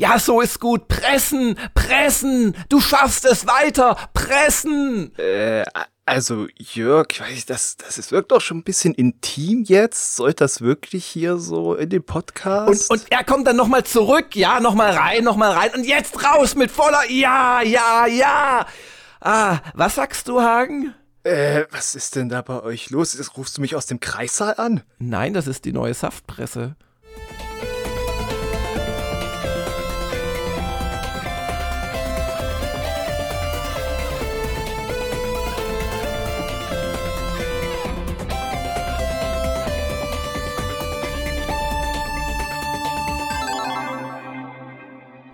Ja, 0.00 0.18
so 0.18 0.40
ist 0.40 0.60
gut. 0.60 0.88
Pressen, 0.88 1.58
pressen. 1.74 2.56
Du 2.70 2.80
schaffst 2.80 3.26
es 3.26 3.46
weiter. 3.46 3.98
Pressen. 4.14 5.14
Äh, 5.18 5.62
also 6.06 6.46
Jörg, 6.56 7.08
ich 7.10 7.20
weiß, 7.20 7.44
das, 7.44 7.76
das 7.76 7.98
ist, 7.98 8.10
wirkt 8.10 8.32
doch 8.32 8.40
schon 8.40 8.56
ein 8.56 8.64
bisschen 8.64 8.94
intim 8.94 9.62
jetzt. 9.62 10.16
Soll 10.16 10.32
das 10.32 10.62
wirklich 10.62 11.04
hier 11.04 11.36
so 11.36 11.74
in 11.74 11.90
den 11.90 12.02
Podcast? 12.02 12.90
Und, 12.90 13.02
und 13.02 13.12
er 13.12 13.24
kommt 13.24 13.46
dann 13.46 13.56
nochmal 13.56 13.84
zurück. 13.84 14.34
Ja, 14.36 14.58
nochmal 14.58 14.92
rein, 14.92 15.22
nochmal 15.22 15.52
rein. 15.52 15.70
Und 15.74 15.84
jetzt 15.84 16.24
raus 16.24 16.54
mit 16.54 16.70
voller 16.70 17.04
Ja, 17.10 17.60
ja, 17.60 18.06
ja. 18.06 18.66
Ah, 19.20 19.58
was 19.74 19.96
sagst 19.96 20.28
du, 20.28 20.40
Hagen? 20.40 20.94
Äh, 21.24 21.64
was 21.72 21.94
ist 21.94 22.16
denn 22.16 22.30
da 22.30 22.40
bei 22.40 22.62
euch 22.62 22.88
los? 22.88 23.18
Rufst 23.36 23.58
du 23.58 23.60
mich 23.60 23.76
aus 23.76 23.84
dem 23.84 24.00
Kreissaal 24.00 24.54
an? 24.56 24.82
Nein, 24.98 25.34
das 25.34 25.46
ist 25.46 25.66
die 25.66 25.74
neue 25.74 25.92
Saftpresse. 25.92 26.74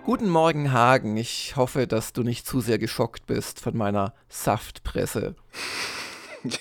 Guten 0.07 0.29
Morgen, 0.29 0.71
Hagen. 0.71 1.17
Ich 1.17 1.57
hoffe, 1.57 1.85
dass 1.85 2.13
du 2.13 2.23
nicht 2.23 2.47
zu 2.47 2.61
sehr 2.61 2.79
geschockt 2.79 3.25
bist 3.25 3.59
von 3.59 3.75
meiner 3.75 4.13
Saftpresse. 4.29 5.35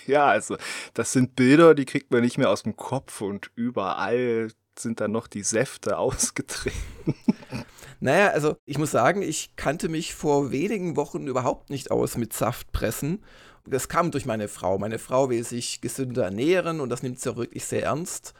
Ja, 0.07 0.27
also 0.27 0.57
das 0.95 1.13
sind 1.13 1.37
Bilder, 1.37 1.77
die 1.77 1.85
kriegt 1.85 2.11
man 2.11 2.23
nicht 2.23 2.39
mehr 2.39 2.51
aus 2.51 2.65
dem 2.65 2.75
Kopf 2.75 3.21
und 3.21 3.53
überall 3.55 4.49
sind 4.77 5.01
dann 5.01 5.13
noch 5.13 5.29
die 5.29 5.45
Säfte 5.45 5.97
ausgetreten. 5.99 7.15
Naja, 8.01 8.31
also 8.31 8.57
ich 8.65 8.79
muss 8.79 8.91
sagen, 8.91 9.23
ich 9.23 9.55
kannte 9.55 9.89
mich 9.89 10.13
vor 10.13 10.51
wenigen 10.51 10.97
Wochen 10.97 11.29
überhaupt 11.29 11.71
nicht 11.71 11.93
aus 11.93 12.17
mit 12.17 12.33
Saftpressen. 12.33 13.23
Das 13.65 13.89
kam 13.89 14.11
durch 14.11 14.27
meine 14.27 14.49
Frau. 14.49 14.77
Meine 14.77 14.99
Frau 14.99 15.31
will 15.31 15.45
sich 15.45 15.81
gesünder 15.81 16.25
ernähren 16.25 16.81
und 16.81 16.89
das 16.89 17.05
nimmt 17.05 17.21
sie 17.21 17.31
auch 17.31 17.37
wirklich 17.37 17.65
sehr 17.65 17.85
ernst 17.85 18.35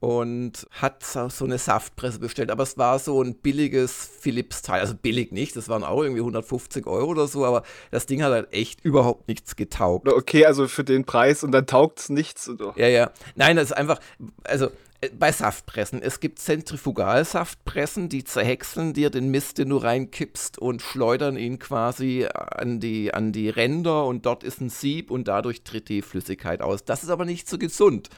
und 0.00 0.66
hat 0.70 1.04
so 1.04 1.44
eine 1.44 1.58
Saftpresse 1.58 2.18
bestellt. 2.18 2.50
Aber 2.50 2.62
es 2.62 2.78
war 2.78 2.98
so 2.98 3.22
ein 3.22 3.34
billiges 3.34 4.10
Philips-Teil. 4.20 4.80
Also 4.80 4.94
billig 4.94 5.30
nicht, 5.30 5.54
das 5.56 5.68
waren 5.68 5.84
auch 5.84 6.02
irgendwie 6.02 6.22
150 6.22 6.86
Euro 6.86 7.10
oder 7.10 7.28
so, 7.28 7.44
aber 7.44 7.62
das 7.90 8.06
Ding 8.06 8.22
hat 8.22 8.32
halt 8.32 8.52
echt 8.52 8.82
überhaupt 8.82 9.28
nichts 9.28 9.56
getaugt. 9.56 10.08
Okay, 10.08 10.46
also 10.46 10.68
für 10.68 10.84
den 10.84 11.04
Preis 11.04 11.44
und 11.44 11.52
dann 11.52 11.66
taugt 11.66 12.00
es 12.00 12.08
nichts. 12.08 12.48
Oder? 12.48 12.72
Ja, 12.76 12.88
ja. 12.88 13.10
Nein, 13.34 13.56
das 13.56 13.66
ist 13.66 13.72
einfach, 13.72 14.00
also 14.44 14.68
äh, 15.02 15.10
bei 15.18 15.32
Saftpressen. 15.32 16.00
Es 16.00 16.20
gibt 16.20 16.38
Zentrifugalsaftpressen, 16.38 18.08
die 18.08 18.24
zerhäckseln 18.24 18.94
dir 18.94 19.10
den 19.10 19.30
Mist, 19.30 19.58
den 19.58 19.68
du 19.68 19.76
reinkippst 19.76 20.56
und 20.58 20.80
schleudern 20.80 21.36
ihn 21.36 21.58
quasi 21.58 22.26
an 22.32 22.80
die, 22.80 23.12
an 23.12 23.32
die 23.32 23.50
Ränder 23.50 24.06
und 24.06 24.24
dort 24.24 24.44
ist 24.44 24.62
ein 24.62 24.70
Sieb 24.70 25.10
und 25.10 25.28
dadurch 25.28 25.62
tritt 25.62 25.90
die 25.90 26.00
Flüssigkeit 26.00 26.62
aus. 26.62 26.86
Das 26.86 27.02
ist 27.02 27.10
aber 27.10 27.26
nicht 27.26 27.50
so 27.50 27.58
gesund 27.58 28.08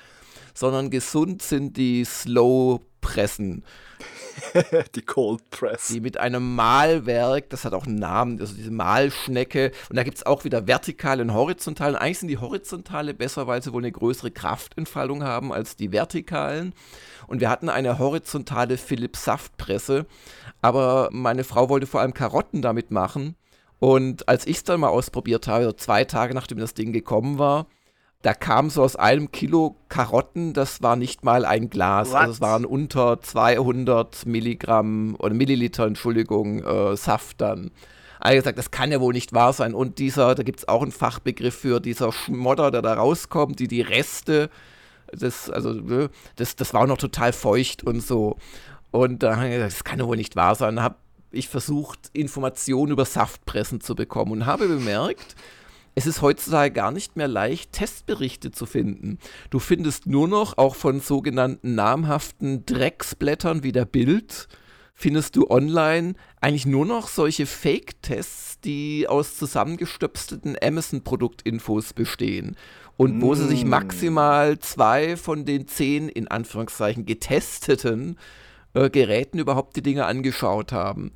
sondern 0.55 0.91
gesund 0.91 1.43
sind 1.43 1.77
die 1.77 2.05
Slow-Pressen. 2.05 3.65
die 4.95 5.03
Cold 5.03 5.49
Press. 5.51 5.89
Die 5.89 6.01
mit 6.01 6.19
einem 6.19 6.55
Mahlwerk, 6.55 7.51
das 7.51 7.65
hat 7.65 7.75
auch 7.75 7.87
einen 7.87 7.97
Namen, 7.97 8.41
also 8.41 8.55
diese 8.55 8.71
Mahlschnecke. 8.71 9.73
Und 9.89 9.97
da 9.97 10.03
gibt 10.03 10.19
es 10.19 10.27
auch 10.27 10.45
wieder 10.45 10.67
vertikale 10.67 11.23
und 11.23 11.35
horizontale. 11.35 12.01
eigentlich 12.01 12.19
sind 12.19 12.29
die 12.29 12.39
horizontale 12.39 13.15
besser, 13.15 13.47
weil 13.47 13.63
sie 13.63 13.73
wohl 13.73 13.83
eine 13.83 13.93
größere 13.93 14.31
Kraftentfaltung 14.31 15.23
haben 15.23 15.53
als 15.53 15.77
die 15.77 15.93
vertikalen. 15.93 16.75
Und 17.27 17.41
wir 17.41 17.51
hatten 17.51 17.69
eine 17.69 17.99
horizontale 17.99 18.77
Philips 18.77 19.25
Saftpresse. 19.25 20.07
Aber 20.61 21.09
meine 21.13 21.45
Frau 21.45 21.69
wollte 21.69 21.87
vor 21.87 22.01
allem 22.01 22.15
Karotten 22.15 22.63
damit 22.63 22.91
machen. 22.91 23.37
Und 23.79 24.29
als 24.29 24.47
ich 24.47 24.59
es 24.59 24.65
dann 24.65 24.81
mal 24.81 24.89
ausprobiert 24.89 25.49
habe, 25.49 25.65
so 25.65 25.73
zwei 25.73 26.05
Tage 26.05 26.35
nachdem 26.35 26.59
das 26.59 26.75
Ding 26.75 26.93
gekommen 26.93 27.39
war, 27.39 27.67
da 28.23 28.35
kam 28.35 28.71
so 28.71 28.83
aus 28.83 28.95
einem 28.97 29.33
Kilo 29.33 29.77
Karotten, 29.89 30.53
das 30.53 30.81
war 30.81 30.95
nicht 30.97 31.25
mal 31.25 31.45
ein 31.45 31.71
Glas. 31.71 32.11
What? 32.11 32.17
Also 32.17 32.33
es 32.33 32.41
waren 32.41 32.65
unter 32.65 33.21
200 33.21 34.27
Milligramm 34.27 35.17
oder 35.19 35.35
Milliliter, 35.35 35.87
Entschuldigung, 35.87 36.63
äh, 36.63 36.97
Saft 36.97 37.41
dann. 37.41 37.73
Also 38.21 38.37
gesagt, 38.37 38.59
das 38.59 38.71
kann 38.71 38.93
ja 38.93 39.01
wohl 39.01 39.13
nicht 39.13 39.33
wahr 39.33 39.53
sein. 39.53 39.75
Und 39.75 39.99
dieser, 39.99 40.37
da 40.37 40.45
gibt 40.45 40.61
es 40.61 40.69
auch 40.69 40.83
einen 40.83 40.93
Fachbegriff 40.93 41.57
für 41.57 41.81
dieser 41.81 42.13
Schmodder, 42.13 42.71
der 42.71 42.81
da 42.81 42.95
rauskommt, 42.95 43.59
die 43.59 43.67
die 43.67 43.81
Reste, 43.81 44.49
das, 45.11 45.51
also, 45.51 45.73
ne, 45.73 46.09
das, 46.37 46.55
das 46.55 46.73
war 46.73 46.83
auch 46.83 46.87
noch 46.87 46.99
total 46.99 47.33
feucht 47.33 47.83
und 47.83 48.01
so. 48.01 48.37
Und 48.93 49.25
da 49.25 49.37
habe 49.37 49.49
ich 49.49 49.55
gesagt, 49.55 49.73
das 49.73 49.85
kann 49.85 49.99
ja 49.99 50.07
wohl 50.07 50.17
nicht 50.17 50.37
wahr 50.37 50.55
sein. 50.55 50.77
Da 50.77 50.83
habe 50.85 50.97
ich 51.33 51.49
versucht, 51.49 52.11
Informationen 52.13 52.93
über 52.93 53.05
Saftpressen 53.05 53.81
zu 53.81 53.97
bekommen 53.97 54.31
und 54.31 54.47
habe 54.47 54.69
bemerkt, 54.69 55.35
es 55.95 56.07
ist 56.07 56.23
heutzutage 56.23 56.73
gar 56.73 56.91
nicht 56.91 57.17
mehr 57.17 57.29
leicht, 57.29 57.73
Testberichte 57.73 58.51
zu 58.51 58.67
finden. 58.67 59.19
Du 59.51 59.59
findest 59.59 60.07
nur 60.07 60.29
noch, 60.29 60.57
auch 60.59 60.75
von 60.75 61.01
sogenannten 61.01 61.75
namhaften 61.75 62.65
Drecksblättern 62.65 63.63
wie 63.63 63.73
der 63.73 63.85
Bild, 63.85 64.49
findest 64.95 65.37
du 65.37 65.51
online 65.51 66.15
eigentlich 66.41 66.67
nur 66.67 66.87
noch 66.87 67.09
solche 67.09 67.47
Fake-Tests, 67.47 68.61
die 68.61 69.07
aus 69.09 69.37
zusammengestöpselten 69.37 70.57
Amazon-Produktinfos 70.63 71.93
bestehen. 71.93 72.57
Und 72.97 73.21
wo 73.21 73.33
mm. 73.33 73.35
sie 73.35 73.49
sich 73.49 73.65
mm. 73.65 73.69
maximal 73.69 74.59
zwei 74.61 75.17
von 75.17 75.45
den 75.45 75.67
zehn, 75.67 76.09
in 76.09 76.29
Anführungszeichen, 76.29 77.05
getesteten 77.05 78.19
äh, 78.75 78.91
Geräten 78.91 79.39
überhaupt 79.39 79.77
die 79.77 79.83
Dinge 79.83 80.07
angeschaut 80.07 80.73
haben 80.73 81.13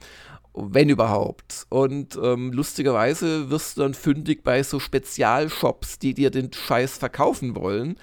wenn 0.56 0.88
überhaupt. 0.88 1.66
Und 1.68 2.18
ähm, 2.22 2.52
lustigerweise 2.52 3.50
wirst 3.50 3.76
du 3.76 3.82
dann 3.82 3.94
fündig 3.94 4.42
bei 4.42 4.62
so 4.62 4.80
Spezialshops, 4.80 5.98
die 5.98 6.14
dir 6.14 6.30
den 6.30 6.52
Scheiß 6.52 6.98
verkaufen 6.98 7.54
wollen. 7.54 7.96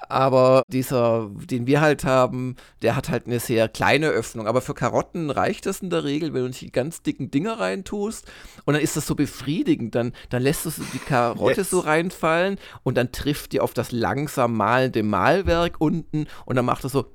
Aber 0.09 0.61
dieser, 0.67 1.31
den 1.33 1.65
wir 1.65 1.81
halt 1.81 2.03
haben, 2.03 2.55
der 2.83 2.95
hat 2.95 3.09
halt 3.09 3.25
eine 3.25 3.39
sehr 3.39 3.67
kleine 3.67 4.09
Öffnung. 4.09 4.45
Aber 4.45 4.61
für 4.61 4.75
Karotten 4.75 5.31
reicht 5.31 5.65
das 5.65 5.79
in 5.79 5.89
der 5.89 6.03
Regel, 6.03 6.33
wenn 6.33 6.41
du 6.41 6.47
nicht 6.49 6.61
die 6.61 6.71
ganz 6.71 7.01
dicken 7.01 7.31
Dinger 7.31 7.59
reintust. 7.59 8.31
Und 8.65 8.75
dann 8.75 8.83
ist 8.83 8.95
das 8.95 9.07
so 9.07 9.15
befriedigend. 9.15 9.95
Dann, 9.95 10.13
dann 10.29 10.43
lässt 10.43 10.67
du 10.67 10.71
die 10.93 10.99
Karotte 10.99 11.61
yes. 11.61 11.71
so 11.71 11.79
reinfallen 11.79 12.59
und 12.83 12.95
dann 12.95 13.11
trifft 13.11 13.53
die 13.53 13.59
auf 13.59 13.73
das 13.73 13.91
langsam 13.91 14.55
malende 14.55 15.01
Malwerk 15.01 15.77
unten 15.79 16.27
und 16.45 16.55
dann 16.55 16.65
macht 16.65 16.85
es 16.85 16.91
so. 16.91 17.11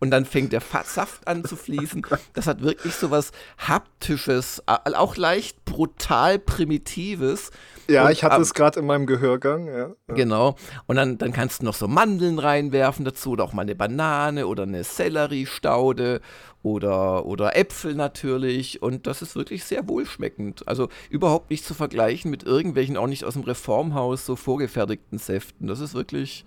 Und 0.00 0.10
dann 0.10 0.24
fängt 0.24 0.52
der 0.52 0.62
Saft 0.84 1.26
an 1.26 1.44
zu 1.44 1.56
fließen. 1.56 2.06
Das 2.32 2.46
hat 2.46 2.62
wirklich 2.62 2.94
so 2.94 3.10
was 3.10 3.32
haptisches, 3.58 4.62
auch 4.66 5.16
leicht 5.16 5.64
brutal 5.64 6.38
primitives. 6.38 7.50
Ja, 7.88 8.06
und, 8.06 8.12
ich 8.12 8.22
hatte 8.22 8.40
es 8.40 8.54
gerade 8.54 8.80
in 8.80 8.86
meinem 8.86 9.06
Gehörgang. 9.06 9.66
Ja. 9.66 9.90
Genau. 10.06 10.54
Und 10.86 10.96
dann, 10.96 11.18
dann 11.18 11.32
kannst 11.32 11.60
du 11.60 11.64
noch 11.66 11.74
so 11.74 11.88
Mandeln 11.88 12.38
reinwerfen 12.38 13.04
dazu 13.04 13.30
oder 13.30 13.44
auch 13.44 13.52
mal 13.52 13.62
eine 13.62 13.74
Banane 13.74 14.46
oder 14.46 14.62
eine 14.62 14.84
Selleriestaude 14.84 16.20
oder, 16.62 17.26
oder 17.26 17.56
Äpfel 17.56 17.94
natürlich. 17.94 18.82
Und 18.82 19.06
das 19.06 19.22
ist 19.22 19.36
wirklich 19.36 19.64
sehr 19.64 19.88
wohlschmeckend. 19.88 20.66
Also 20.68 20.88
überhaupt 21.08 21.50
nicht 21.50 21.64
zu 21.64 21.74
vergleichen 21.74 22.30
mit 22.30 22.42
irgendwelchen, 22.42 22.96
auch 22.96 23.06
nicht 23.06 23.24
aus 23.24 23.34
dem 23.34 23.42
Reformhaus 23.42 24.26
so 24.26 24.36
vorgefertigten 24.36 25.18
Säften. 25.18 25.66
Das 25.66 25.80
ist 25.80 25.94
wirklich 25.94 26.44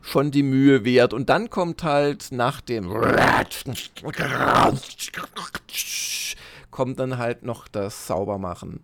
schon 0.00 0.30
die 0.30 0.42
Mühe 0.42 0.84
wert. 0.84 1.12
Und 1.12 1.28
dann 1.28 1.50
kommt 1.50 1.82
halt 1.82 2.28
nach 2.30 2.60
dem 2.60 2.90
kommt 6.70 6.98
dann 6.98 7.18
halt 7.18 7.42
noch 7.42 7.68
das 7.68 8.06
Saubermachen. 8.06 8.80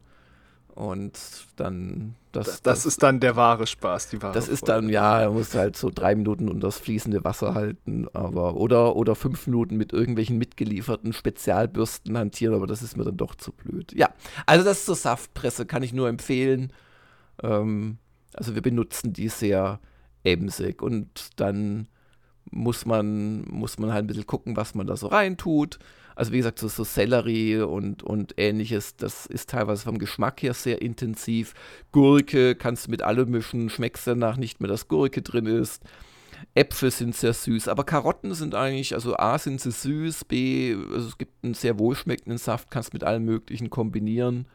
Und 0.78 1.18
dann 1.56 2.14
das, 2.30 2.46
das, 2.46 2.62
das, 2.62 2.86
ist 2.86 3.02
dann 3.02 3.18
der 3.18 3.34
wahre 3.34 3.66
Spaß, 3.66 4.10
die 4.10 4.22
wahre 4.22 4.32
Das 4.32 4.46
ist 4.46 4.68
dann, 4.68 4.88
ja, 4.88 5.20
er 5.20 5.30
muss 5.30 5.52
halt 5.56 5.76
so 5.76 5.90
drei 5.92 6.14
Minuten 6.14 6.48
unter 6.48 6.68
das 6.68 6.78
fließende 6.78 7.24
Wasser 7.24 7.54
halten, 7.54 8.06
aber 8.12 8.54
oder, 8.54 8.94
oder 8.94 9.16
fünf 9.16 9.48
Minuten 9.48 9.76
mit 9.76 9.92
irgendwelchen 9.92 10.38
mitgelieferten 10.38 11.12
Spezialbürsten 11.12 12.16
hantieren, 12.16 12.54
aber 12.54 12.68
das 12.68 12.82
ist 12.82 12.96
mir 12.96 13.02
dann 13.02 13.16
doch 13.16 13.34
zu 13.34 13.50
blöd. 13.50 13.92
Ja, 13.92 14.10
also 14.46 14.64
das 14.64 14.78
ist 14.78 14.86
so 14.86 14.94
Saftpresse, 14.94 15.66
kann 15.66 15.82
ich 15.82 15.92
nur 15.92 16.08
empfehlen. 16.08 16.72
Ähm, 17.42 17.98
also 18.34 18.54
wir 18.54 18.62
benutzen 18.62 19.12
die 19.12 19.30
sehr 19.30 19.80
emsig. 20.22 20.80
Und 20.80 21.40
dann 21.40 21.88
muss 22.52 22.86
man, 22.86 23.42
muss 23.50 23.80
man 23.80 23.92
halt 23.92 24.04
ein 24.04 24.06
bisschen 24.06 24.28
gucken, 24.28 24.56
was 24.56 24.76
man 24.76 24.86
da 24.86 24.96
so 24.96 25.08
reintut. 25.08 25.80
Also 26.18 26.32
wie 26.32 26.38
gesagt, 26.38 26.58
so, 26.58 26.66
so 26.66 26.82
Sellerie 26.82 27.60
und, 27.60 28.02
und 28.02 28.34
ähnliches, 28.38 28.96
das 28.96 29.24
ist 29.26 29.50
teilweise 29.50 29.84
vom 29.84 29.98
Geschmack 29.98 30.42
her 30.42 30.52
sehr 30.52 30.82
intensiv. 30.82 31.54
Gurke 31.92 32.56
kannst 32.56 32.88
du 32.88 32.90
mit 32.90 33.02
allem 33.02 33.30
mischen, 33.30 33.70
schmeckst 33.70 34.04
danach 34.04 34.36
nicht 34.36 34.60
mehr, 34.60 34.66
dass 34.66 34.88
Gurke 34.88 35.22
drin 35.22 35.46
ist. 35.46 35.84
Äpfel 36.56 36.90
sind 36.90 37.14
sehr 37.14 37.34
süß, 37.34 37.68
aber 37.68 37.84
Karotten 37.84 38.34
sind 38.34 38.56
eigentlich, 38.56 38.94
also 38.94 39.16
A 39.16 39.38
sind 39.38 39.60
sie 39.60 39.70
süß, 39.70 40.24
B, 40.24 40.74
also 40.92 41.06
es 41.06 41.18
gibt 41.18 41.44
einen 41.44 41.54
sehr 41.54 41.78
wohlschmeckenden 41.78 42.38
Saft, 42.38 42.68
kannst 42.72 42.94
mit 42.94 43.04
allem 43.04 43.24
möglichen 43.24 43.70
kombinieren. 43.70 44.46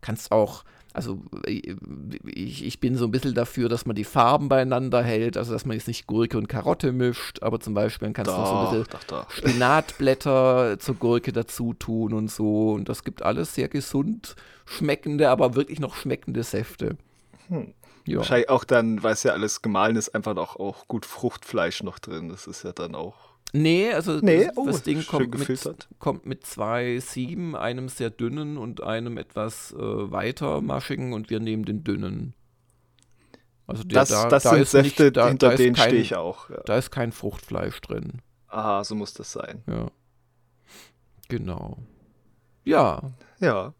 Kannst 0.00 0.30
auch 0.30 0.62
also 0.96 1.20
äh, 1.46 1.76
ich, 2.24 2.64
ich 2.64 2.80
bin 2.80 2.96
so 2.96 3.04
ein 3.04 3.10
bisschen 3.10 3.34
dafür, 3.34 3.68
dass 3.68 3.84
man 3.84 3.94
die 3.94 4.04
Farben 4.04 4.48
beieinander 4.48 5.02
hält, 5.02 5.36
also 5.36 5.52
dass 5.52 5.66
man 5.66 5.76
jetzt 5.76 5.88
nicht 5.88 6.06
Gurke 6.06 6.38
und 6.38 6.48
Karotte 6.48 6.90
mischt, 6.90 7.42
aber 7.42 7.60
zum 7.60 7.74
Beispiel 7.74 8.10
kannst 8.12 8.32
du 8.32 8.36
noch 8.36 8.46
so 8.46 8.56
ein 8.56 8.82
bisschen 8.84 8.98
doch, 9.08 9.24
doch. 9.24 9.30
Spinatblätter 9.30 10.78
zur 10.78 10.94
Gurke 10.94 11.32
dazu 11.32 11.74
tun 11.74 12.14
und 12.14 12.30
so. 12.30 12.72
Und 12.72 12.88
das 12.88 13.04
gibt 13.04 13.22
alles 13.22 13.54
sehr 13.54 13.68
gesund 13.68 14.36
schmeckende, 14.64 15.28
aber 15.28 15.54
wirklich 15.54 15.80
noch 15.80 15.94
schmeckende 15.94 16.42
Säfte. 16.42 16.96
Hm. 17.48 17.74
Ja. 18.06 18.18
Wahrscheinlich 18.18 18.48
auch 18.48 18.64
dann, 18.64 19.02
weil 19.02 19.12
es 19.12 19.22
ja 19.22 19.32
alles 19.32 19.62
gemahlen 19.62 19.96
ist, 19.96 20.14
einfach 20.14 20.36
auch, 20.36 20.56
auch 20.56 20.88
gut 20.88 21.04
Fruchtfleisch 21.04 21.82
noch 21.82 21.98
drin. 21.98 22.28
Das 22.28 22.46
ist 22.46 22.62
ja 22.64 22.72
dann 22.72 22.94
auch 22.94 23.35
Nee, 23.56 23.92
also 23.92 24.18
nee, 24.20 24.46
das, 24.46 24.56
oh, 24.56 24.66
das 24.66 24.82
Ding 24.82 25.06
kommt 25.06 25.38
mit, 25.38 25.88
kommt 25.98 26.26
mit 26.26 26.44
zwei 26.44 26.98
Sieben, 26.98 27.56
einem 27.56 27.88
sehr 27.88 28.10
dünnen 28.10 28.56
und 28.56 28.82
einem 28.82 29.18
etwas 29.18 29.72
äh, 29.72 29.78
weiter 29.78 30.60
maschigen 30.60 31.12
und 31.12 31.30
wir 31.30 31.40
nehmen 31.40 31.64
den 31.64 31.84
dünnen. 31.84 32.34
Also 33.66 33.82
der, 33.82 34.00
das, 34.00 34.08
da, 34.10 34.28
das 34.28 34.42
da 34.44 34.50
sind 34.50 34.68
Säfte, 34.68 35.04
nicht, 35.04 35.16
da, 35.16 35.28
hinter 35.28 35.50
da 35.50 35.56
denen 35.56 35.76
stehe 35.76 36.00
ich 36.00 36.14
auch. 36.14 36.50
Ja. 36.50 36.62
Da 36.66 36.76
ist 36.76 36.90
kein 36.90 37.12
Fruchtfleisch 37.12 37.80
drin. 37.80 38.22
Aha, 38.48 38.84
so 38.84 38.94
muss 38.94 39.12
das 39.14 39.32
sein. 39.32 39.62
Ja. 39.68 39.90
Genau. 41.28 41.78
Ja. 42.64 43.12
Ja. 43.40 43.74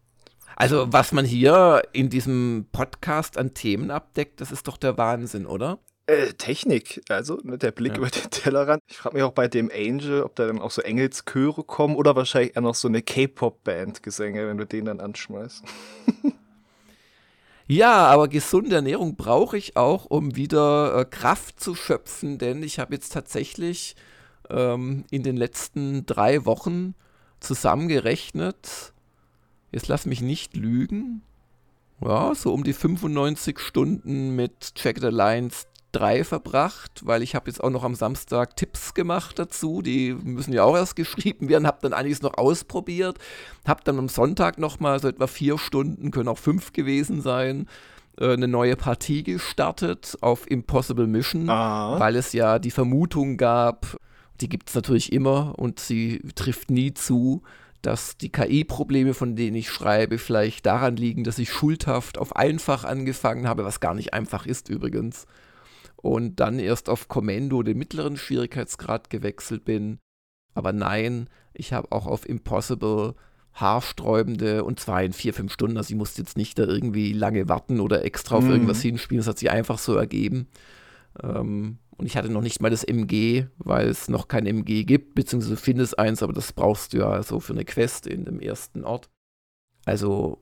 Also, 0.55 0.91
was 0.91 1.11
man 1.11 1.23
hier 1.23 1.83
in 1.93 2.09
diesem 2.09 2.67
Podcast 2.71 3.37
an 3.37 3.53
Themen 3.53 3.91
abdeckt, 3.91 4.41
das 4.41 4.51
ist 4.51 4.67
doch 4.67 4.77
der 4.77 4.97
Wahnsinn, 4.97 5.45
oder? 5.45 5.79
Äh, 6.09 6.27
Technik, 6.37 7.01
also 7.09 7.37
ne, 7.43 7.57
der 7.57 7.71
Blick 7.71 7.91
ja. 7.91 7.97
über 7.97 8.09
den 8.09 8.29
Tellerrand. 8.29 8.81
Ich 8.87 8.95
frage 8.95 9.15
mich 9.15 9.23
auch 9.23 9.33
bei 9.33 9.49
dem 9.49 9.69
Angel, 9.69 10.23
ob 10.23 10.35
da 10.37 10.47
dann 10.47 10.59
auch 10.59 10.71
so 10.71 10.81
Engelschöre 10.81 11.65
kommen 11.65 11.97
oder 11.97 12.15
wahrscheinlich 12.15 12.55
eher 12.55 12.61
noch 12.61 12.75
so 12.75 12.87
eine 12.87 13.01
K-Pop-Band-Gesänge, 13.01 14.47
wenn 14.47 14.57
du 14.57 14.65
den 14.65 14.85
dann 14.85 15.01
anschmeißt. 15.01 15.65
ja, 17.67 18.07
aber 18.07 18.29
gesunde 18.29 18.75
Ernährung 18.75 19.17
brauche 19.17 19.57
ich 19.57 19.75
auch, 19.75 20.05
um 20.05 20.37
wieder 20.37 20.97
äh, 20.97 21.03
Kraft 21.03 21.59
zu 21.59 21.75
schöpfen, 21.75 22.37
denn 22.37 22.63
ich 22.63 22.79
habe 22.79 22.93
jetzt 22.93 23.11
tatsächlich 23.11 23.97
ähm, 24.49 25.03
in 25.11 25.23
den 25.23 25.35
letzten 25.35 26.05
drei 26.05 26.45
Wochen 26.45 26.95
zusammengerechnet, 27.41 28.93
jetzt 29.73 29.89
lass 29.89 30.05
mich 30.05 30.21
nicht 30.21 30.55
lügen, 30.55 31.21
ja, 31.99 32.33
so 32.33 32.53
um 32.53 32.63
die 32.63 32.71
95 32.71 33.59
Stunden 33.59 34.37
mit 34.37 34.71
Jagged 34.77 35.03
Alliance 35.03 35.65
3 35.91 36.23
verbracht, 36.23 37.01
weil 37.05 37.23
ich 37.23 37.35
habe 37.35 37.49
jetzt 37.49 37.63
auch 37.63 37.69
noch 37.69 37.83
am 37.83 37.95
Samstag 37.95 38.55
Tipps 38.55 38.93
gemacht 38.93 39.39
dazu, 39.39 39.81
die 39.81 40.13
müssen 40.13 40.53
ja 40.53 40.63
auch 40.63 40.75
erst 40.75 40.95
geschrieben 40.95 41.49
werden, 41.49 41.67
habe 41.67 41.79
dann 41.81 41.93
einiges 41.93 42.21
noch 42.21 42.37
ausprobiert, 42.37 43.17
habe 43.65 43.81
dann 43.83 43.97
am 43.97 44.09
Sonntag 44.09 44.57
nochmal 44.57 44.99
so 44.99 45.07
etwa 45.07 45.27
vier 45.27 45.57
Stunden, 45.57 46.11
können 46.11 46.29
auch 46.29 46.37
fünf 46.37 46.73
gewesen 46.73 47.21
sein, 47.21 47.67
äh, 48.19 48.33
eine 48.33 48.47
neue 48.47 48.75
Partie 48.75 49.23
gestartet 49.23 50.17
auf 50.21 50.49
Impossible 50.49 51.07
Mission, 51.07 51.49
Aha. 51.49 51.99
weil 51.99 52.15
es 52.15 52.33
ja 52.33 52.59
die 52.59 52.71
Vermutung 52.71 53.37
gab, 53.37 53.97
die 54.41 54.49
gibt 54.49 54.69
es 54.69 54.75
natürlich 54.75 55.11
immer 55.11 55.57
und 55.57 55.79
sie 55.79 56.21
trifft 56.35 56.69
nie 56.69 56.93
zu, 56.93 57.41
dass 57.81 58.17
die 58.17 58.31
KI-Probleme, 58.31 59.13
von 59.13 59.35
denen 59.35 59.55
ich 59.55 59.69
schreibe, 59.69 60.17
vielleicht 60.17 60.65
daran 60.65 60.97
liegen, 60.97 61.23
dass 61.23 61.39
ich 61.39 61.51
schuldhaft 61.51 62.17
auf 62.17 62.35
einfach 62.35 62.83
angefangen 62.83 63.47
habe, 63.47 63.63
was 63.63 63.79
gar 63.79 63.93
nicht 63.93 64.13
einfach 64.13 64.45
ist 64.45 64.69
übrigens 64.69 65.25
und 65.97 66.39
dann 66.39 66.59
erst 66.59 66.89
auf 66.89 67.07
Kommando 67.07 67.63
den 67.63 67.77
mittleren 67.77 68.17
Schwierigkeitsgrad 68.17 69.09
gewechselt 69.09 69.65
bin. 69.65 69.99
Aber 70.53 70.73
nein, 70.73 71.29
ich 71.53 71.73
habe 71.73 71.91
auch 71.91 72.07
auf 72.07 72.27
Impossible 72.27 73.15
haarsträubende 73.53 74.63
und 74.63 74.79
zwar 74.79 75.03
in 75.03 75.13
vier, 75.13 75.33
fünf 75.33 75.51
Stunden. 75.51 75.77
Also 75.77 75.91
ich 75.91 75.97
musste 75.97 76.21
jetzt 76.21 76.37
nicht 76.37 76.59
da 76.59 76.63
irgendwie 76.63 77.13
lange 77.13 77.49
warten 77.49 77.79
oder 77.79 78.05
extra 78.05 78.37
auf 78.37 78.43
mhm. 78.43 78.51
irgendwas 78.51 78.81
hinspielen. 78.81 79.21
Es 79.21 79.27
hat 79.27 79.39
sich 79.39 79.49
einfach 79.49 79.79
so 79.79 79.95
ergeben. 79.95 80.47
Ähm, 81.21 81.79
und 81.97 82.05
ich 82.05 82.15
hatte 82.15 82.29
noch 82.29 82.41
nicht 82.41 82.61
mal 82.61 82.69
das 82.69 82.83
MG, 82.83 83.45
weil 83.57 83.87
es 83.87 84.07
noch 84.07 84.27
kein 84.27 84.45
MG 84.45 84.83
gibt, 84.83 85.15
beziehungsweise 85.15 85.55
du 85.55 85.61
findest 85.61 85.97
eins, 85.97 86.21
aber 86.21 86.33
das 86.33 86.53
brauchst 86.53 86.93
du 86.93 86.97
ja 86.99 87.23
so 87.23 87.39
für 87.39 87.53
eine 87.53 87.65
Quest 87.65 88.05
in 88.05 88.25
dem 88.25 88.39
ersten 88.39 88.83
Ort. 88.83 89.09
Also 89.85 90.41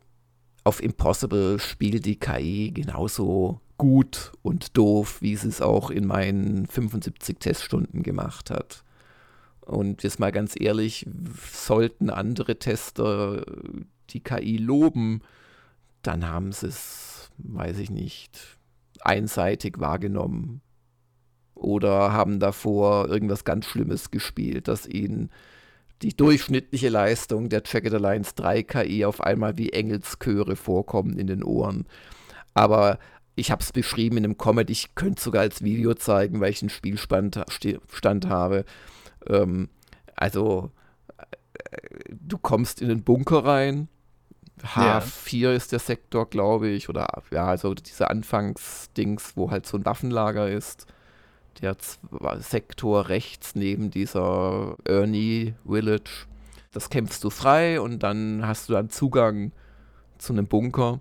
auf 0.65 0.83
Impossible 0.83 1.59
spielt 1.59 2.05
die 2.05 2.19
KI 2.19 2.71
genauso 2.74 3.62
gut 3.77 4.32
und 4.41 4.77
doof, 4.77 5.22
wie 5.22 5.36
sie 5.36 5.50
es 5.50 5.62
auch 5.62 5.89
in 5.89 6.08
meinen 6.08 6.65
75 6.65 7.39
Teststunden 7.39 8.03
gemacht 8.03 8.50
hat. 8.50 8.84
Und 9.62 10.03
jetzt 10.03 10.20
mal 10.20 10.32
ganz 10.32 10.55
ehrlich, 10.60 11.08
sollten 11.51 12.10
andere 12.10 12.60
Tester 12.60 13.44
die 14.12 14.22
KI 14.22 14.58
loben, 14.58 15.22
dann 16.03 16.27
haben 16.27 16.51
sie 16.51 16.67
es, 16.67 17.32
weiß 17.39 17.79
ich 17.79 17.89
nicht, 17.89 18.39
einseitig 19.01 19.79
wahrgenommen. 19.79 20.62
Oder 21.55 22.12
haben 22.12 22.39
davor 22.39 23.08
irgendwas 23.08 23.44
ganz 23.44 23.65
Schlimmes 23.65 24.12
gespielt, 24.12 24.67
dass 24.67 24.86
ihnen 24.86 25.32
die 26.01 26.15
durchschnittliche 26.15 26.89
Leistung 26.89 27.50
der 27.50 27.63
Jagged 27.65 27.94
Alliance 27.94 28.34
3 28.36 28.63
KI 28.63 29.05
auf 29.05 29.22
einmal 29.22 29.58
wie 29.58 29.72
Engelschöre 29.72 30.55
vorkommen 30.55 31.17
in 31.17 31.27
den 31.27 31.44
Ohren. 31.44 31.86
Aber 32.53 33.00
ich 33.35 33.51
habe 33.51 33.61
es 33.61 33.71
beschrieben 33.71 34.17
in 34.17 34.23
einem 34.23 34.37
Comment, 34.37 34.69
ich 34.69 34.95
könnte 34.95 35.21
sogar 35.21 35.41
als 35.41 35.63
Video 35.63 35.93
zeigen, 35.93 36.39
weil 36.39 36.51
ich 36.51 36.61
einen 36.61 36.69
Spielstand 36.69 37.39
Stand 37.91 38.27
habe. 38.27 38.65
Ähm, 39.27 39.69
also, 40.15 40.71
äh, 41.17 41.77
du 42.09 42.37
kommst 42.37 42.81
in 42.81 42.89
den 42.89 43.03
Bunker 43.03 43.45
rein. 43.45 43.89
H4 44.63 45.37
ja. 45.37 45.51
ist 45.51 45.73
der 45.73 45.79
Sektor, 45.79 46.29
glaube 46.29 46.69
ich, 46.69 46.87
oder 46.87 47.07
ja, 47.31 47.45
also 47.45 47.73
dieser 47.73 48.09
Anfangsdings, 48.09 49.35
wo 49.35 49.51
halt 49.51 49.65
so 49.65 49.77
ein 49.77 49.85
Waffenlager 49.85 50.49
ist. 50.49 50.87
Der 51.61 51.75
Sektor 52.39 53.09
rechts 53.09 53.55
neben 53.55 53.91
dieser 53.91 54.77
Ernie 54.85 55.55
Village. 55.65 56.25
das 56.71 56.89
kämpfst 56.89 57.23
du 57.23 57.29
frei 57.29 57.79
und 57.79 57.99
dann 57.99 58.45
hast 58.45 58.67
du 58.67 58.73
dann 58.73 58.89
Zugang 58.89 59.51
zu 60.17 60.33
einem 60.33 60.47
Bunker. 60.47 60.99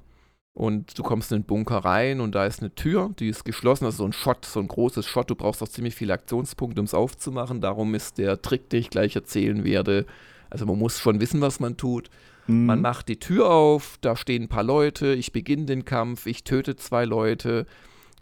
Und 0.54 0.96
du 0.96 1.02
kommst 1.02 1.32
in 1.32 1.40
den 1.40 1.46
Bunker 1.46 1.78
rein 1.78 2.20
und 2.20 2.36
da 2.36 2.46
ist 2.46 2.60
eine 2.60 2.72
Tür, 2.72 3.10
die 3.18 3.28
ist 3.28 3.44
geschlossen, 3.44 3.86
also 3.86 3.98
so 3.98 4.04
ein 4.04 4.12
Shot, 4.12 4.44
so 4.44 4.60
ein 4.60 4.68
großes 4.68 5.04
Shot. 5.04 5.28
Du 5.28 5.34
brauchst 5.34 5.60
auch 5.62 5.68
ziemlich 5.68 5.96
viele 5.96 6.12
Aktionspunkte, 6.12 6.80
um 6.80 6.84
es 6.84 6.94
aufzumachen. 6.94 7.60
Darum 7.60 7.94
ist 7.96 8.18
der 8.18 8.40
Trick, 8.40 8.70
den 8.70 8.80
ich 8.80 8.90
gleich 8.90 9.16
erzählen 9.16 9.64
werde. 9.64 10.06
Also 10.50 10.64
man 10.64 10.78
muss 10.78 11.00
schon 11.00 11.20
wissen, 11.20 11.40
was 11.40 11.58
man 11.58 11.76
tut. 11.76 12.08
Mhm. 12.46 12.66
Man 12.66 12.80
macht 12.80 13.08
die 13.08 13.18
Tür 13.18 13.50
auf, 13.50 13.98
da 14.00 14.14
stehen 14.14 14.44
ein 14.44 14.48
paar 14.48 14.62
Leute, 14.62 15.14
ich 15.14 15.32
beginne 15.32 15.64
den 15.64 15.84
Kampf, 15.84 16.26
ich 16.26 16.44
töte 16.44 16.76
zwei 16.76 17.04
Leute. 17.04 17.66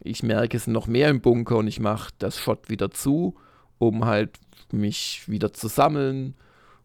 Ich 0.01 0.23
merke, 0.23 0.57
es 0.57 0.65
sind 0.65 0.73
noch 0.73 0.87
mehr 0.87 1.11
im 1.11 1.21
Bunker 1.21 1.59
und 1.59 1.69
ich 1.69 1.81
mache 1.81 2.13
das 2.19 2.39
Shot 2.39 2.71
wieder 2.71 2.91
zu, 2.91 3.37
um 3.79 4.07
halt 4.07 4.39
mich 4.73 5.25
wieder 5.29 5.53
zu 5.53 5.69
sammeln. 5.69 6.35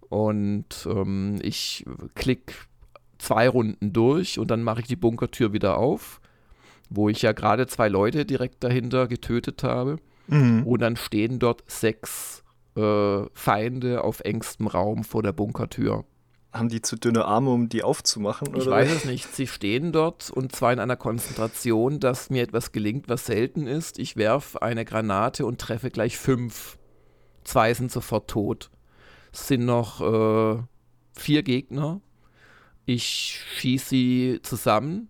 Und 0.10 0.88
ähm, 0.89 1.39
ich 1.42 1.86
klicke 2.16 2.54
zwei 3.18 3.50
Runden 3.50 3.94
durch 3.94 4.40
und 4.40 4.50
dann 4.52 4.64
mache 4.64 4.82
ich 4.82 4.88
die 4.88 4.96
Bunkertür 4.96 5.54
wieder 5.54 5.78
auf, 5.78 6.22
wo 6.90 7.10
ich 7.10 7.22
ja 7.22 7.32
gerade 7.32 7.68
zwei 7.68 7.90
Leute 7.90 8.26
direkt 8.26 8.64
dahinter 8.64 9.08
getötet 9.08 9.64
habe. 9.64 9.98
Mhm. 10.28 10.66
Und 10.66 10.82
dann 10.82 10.96
stehen 10.96 11.40
dort 11.40 11.64
sechs 11.68 12.44
äh, 12.76 13.24
Feinde 13.34 14.04
auf 14.04 14.20
engstem 14.22 14.68
Raum 14.68 15.04
vor 15.04 15.24
der 15.24 15.32
Bunkertür. 15.34 16.06
Haben 16.54 16.70
die 16.70 16.82
zu 16.82 16.96
dünne 16.96 17.26
Arme, 17.26 17.52
um 17.52 17.70
die 17.70 17.84
aufzumachen? 17.84 18.56
Ich 18.56 18.66
weiß 18.66 18.92
es 18.92 19.06
nicht. 19.06 19.34
Sie 19.36 19.48
stehen 19.48 19.92
dort 19.92 20.32
und 20.32 20.56
zwar 20.56 20.74
in 20.74 20.80
einer 20.80 20.96
Konzentration, 20.96 22.00
dass 22.00 22.30
mir 22.30 22.42
etwas 22.42 22.72
gelingt, 22.72 23.10
was 23.10 23.26
selten 23.26 23.68
ist. 23.68 24.00
Ich 24.00 24.16
werfe 24.16 24.62
eine 24.62 24.86
Granate 24.86 25.46
und 25.46 25.60
treffe 25.60 25.92
gleich 25.92 26.18
fünf. 26.18 26.78
Zwei 27.44 27.74
sind 27.74 27.92
sofort 27.92 28.30
tot. 28.30 28.72
Es 29.34 29.48
sind 29.48 29.66
noch 29.66 30.02
äh, 30.02 30.62
vier 31.14 31.44
Gegner 31.44 32.02
ich 32.88 33.41
schieße 33.58 33.89
sie 33.89 34.39
zusammen, 34.44 35.10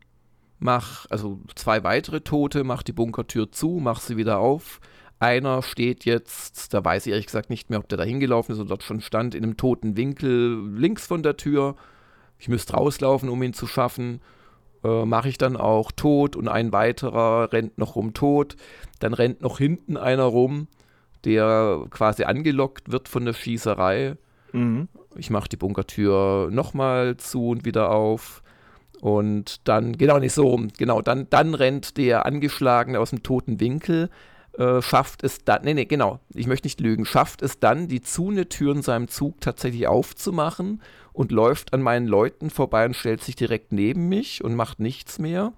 mach 0.58 1.06
also 1.12 1.40
zwei 1.56 1.84
weitere 1.84 2.22
Tote, 2.22 2.64
mach 2.64 2.82
die 2.82 2.92
Bunkertür 2.92 3.52
zu, 3.52 3.80
mach 3.80 4.02
sie 4.02 4.18
wieder 4.18 4.40
auf. 4.40 4.82
Einer 5.20 5.62
steht 5.62 6.04
jetzt, 6.04 6.74
da 6.74 6.84
weiß 6.84 7.06
ich 7.06 7.12
ehrlich 7.12 7.28
gesagt 7.28 7.52
nicht 7.52 7.70
mehr, 7.70 7.80
ob 7.80 7.88
der 7.88 8.00
da 8.00 8.04
hingelaufen 8.04 8.54
ist 8.54 8.60
oder 8.60 8.70
dort 8.70 8.84
schon 8.84 9.00
stand, 9.02 9.36
in 9.36 9.44
einem 9.44 9.58
toten 9.58 9.96
Winkel 9.96 10.68
links 10.76 11.06
von 11.06 11.22
der 11.22 11.38
Tür. 11.38 11.76
Ich 12.40 12.50
müsste 12.50 12.74
rauslaufen, 12.74 13.30
um 13.30 13.42
ihn 13.44 13.54
zu 13.54 13.68
schaffen. 13.68 14.22
Äh, 14.84 15.06
Mache 15.06 15.30
ich 15.30 15.38
dann 15.38 15.56
auch 15.56 15.92
tot 15.92 16.36
und 16.36 16.48
ein 16.48 16.72
weiterer 16.72 17.54
rennt 17.54 17.78
noch 17.78 17.96
rum 17.96 18.16
tot. 18.16 18.56
Dann 19.00 19.14
rennt 19.14 19.42
noch 19.42 19.60
hinten 19.60 19.98
einer 19.98 20.24
rum, 20.24 20.68
der 21.26 21.86
quasi 21.92 22.24
angelockt 22.24 22.92
wird 22.92 23.08
von 23.08 23.26
der 23.26 23.34
Schießerei. 23.34 24.18
Mhm. 24.52 24.88
Ich 25.16 25.30
mache 25.30 25.50
die 25.50 25.58
Bunkertür 25.58 26.50
nochmal 26.52 27.18
zu 27.18 27.50
und 27.50 27.66
wieder 27.66 27.92
auf. 27.92 28.44
Und 29.02 29.68
dann, 29.68 29.98
genau 29.98 30.18
nicht 30.18 30.34
so 30.34 30.48
rum, 30.48 30.70
genau, 30.76 31.02
dann, 31.02 31.30
dann 31.30 31.54
rennt 31.54 31.98
der 31.98 32.26
Angeschlagene 32.26 33.00
aus 33.00 33.12
dem 33.12 33.22
toten 33.22 33.60
Winkel, 33.60 34.10
äh, 34.58 34.82
schafft 34.82 35.24
es 35.24 35.44
dann, 35.44 35.64
nee, 35.64 35.76
nee, 35.76 35.86
genau, 35.86 36.20
ich 36.34 36.48
möchte 36.48 36.66
nicht 36.66 36.80
lügen, 36.80 37.06
schafft 37.06 37.44
es 37.44 37.60
dann, 37.60 37.88
die 37.88 38.02
Zune-Tür 38.02 38.76
in 38.76 38.82
seinem 38.82 39.08
Zug 39.08 39.40
tatsächlich 39.40 39.88
aufzumachen 39.88 40.82
und 41.14 41.32
läuft 41.32 41.74
an 41.74 41.84
meinen 41.84 42.08
Leuten 42.08 42.50
vorbei 42.50 42.86
und 42.86 42.96
stellt 42.96 43.24
sich 43.24 43.36
direkt 43.36 43.72
neben 43.72 44.10
mich 44.10 44.44
und 44.44 44.56
macht 44.56 44.80
nichts 44.80 45.20
mehr. 45.20 45.54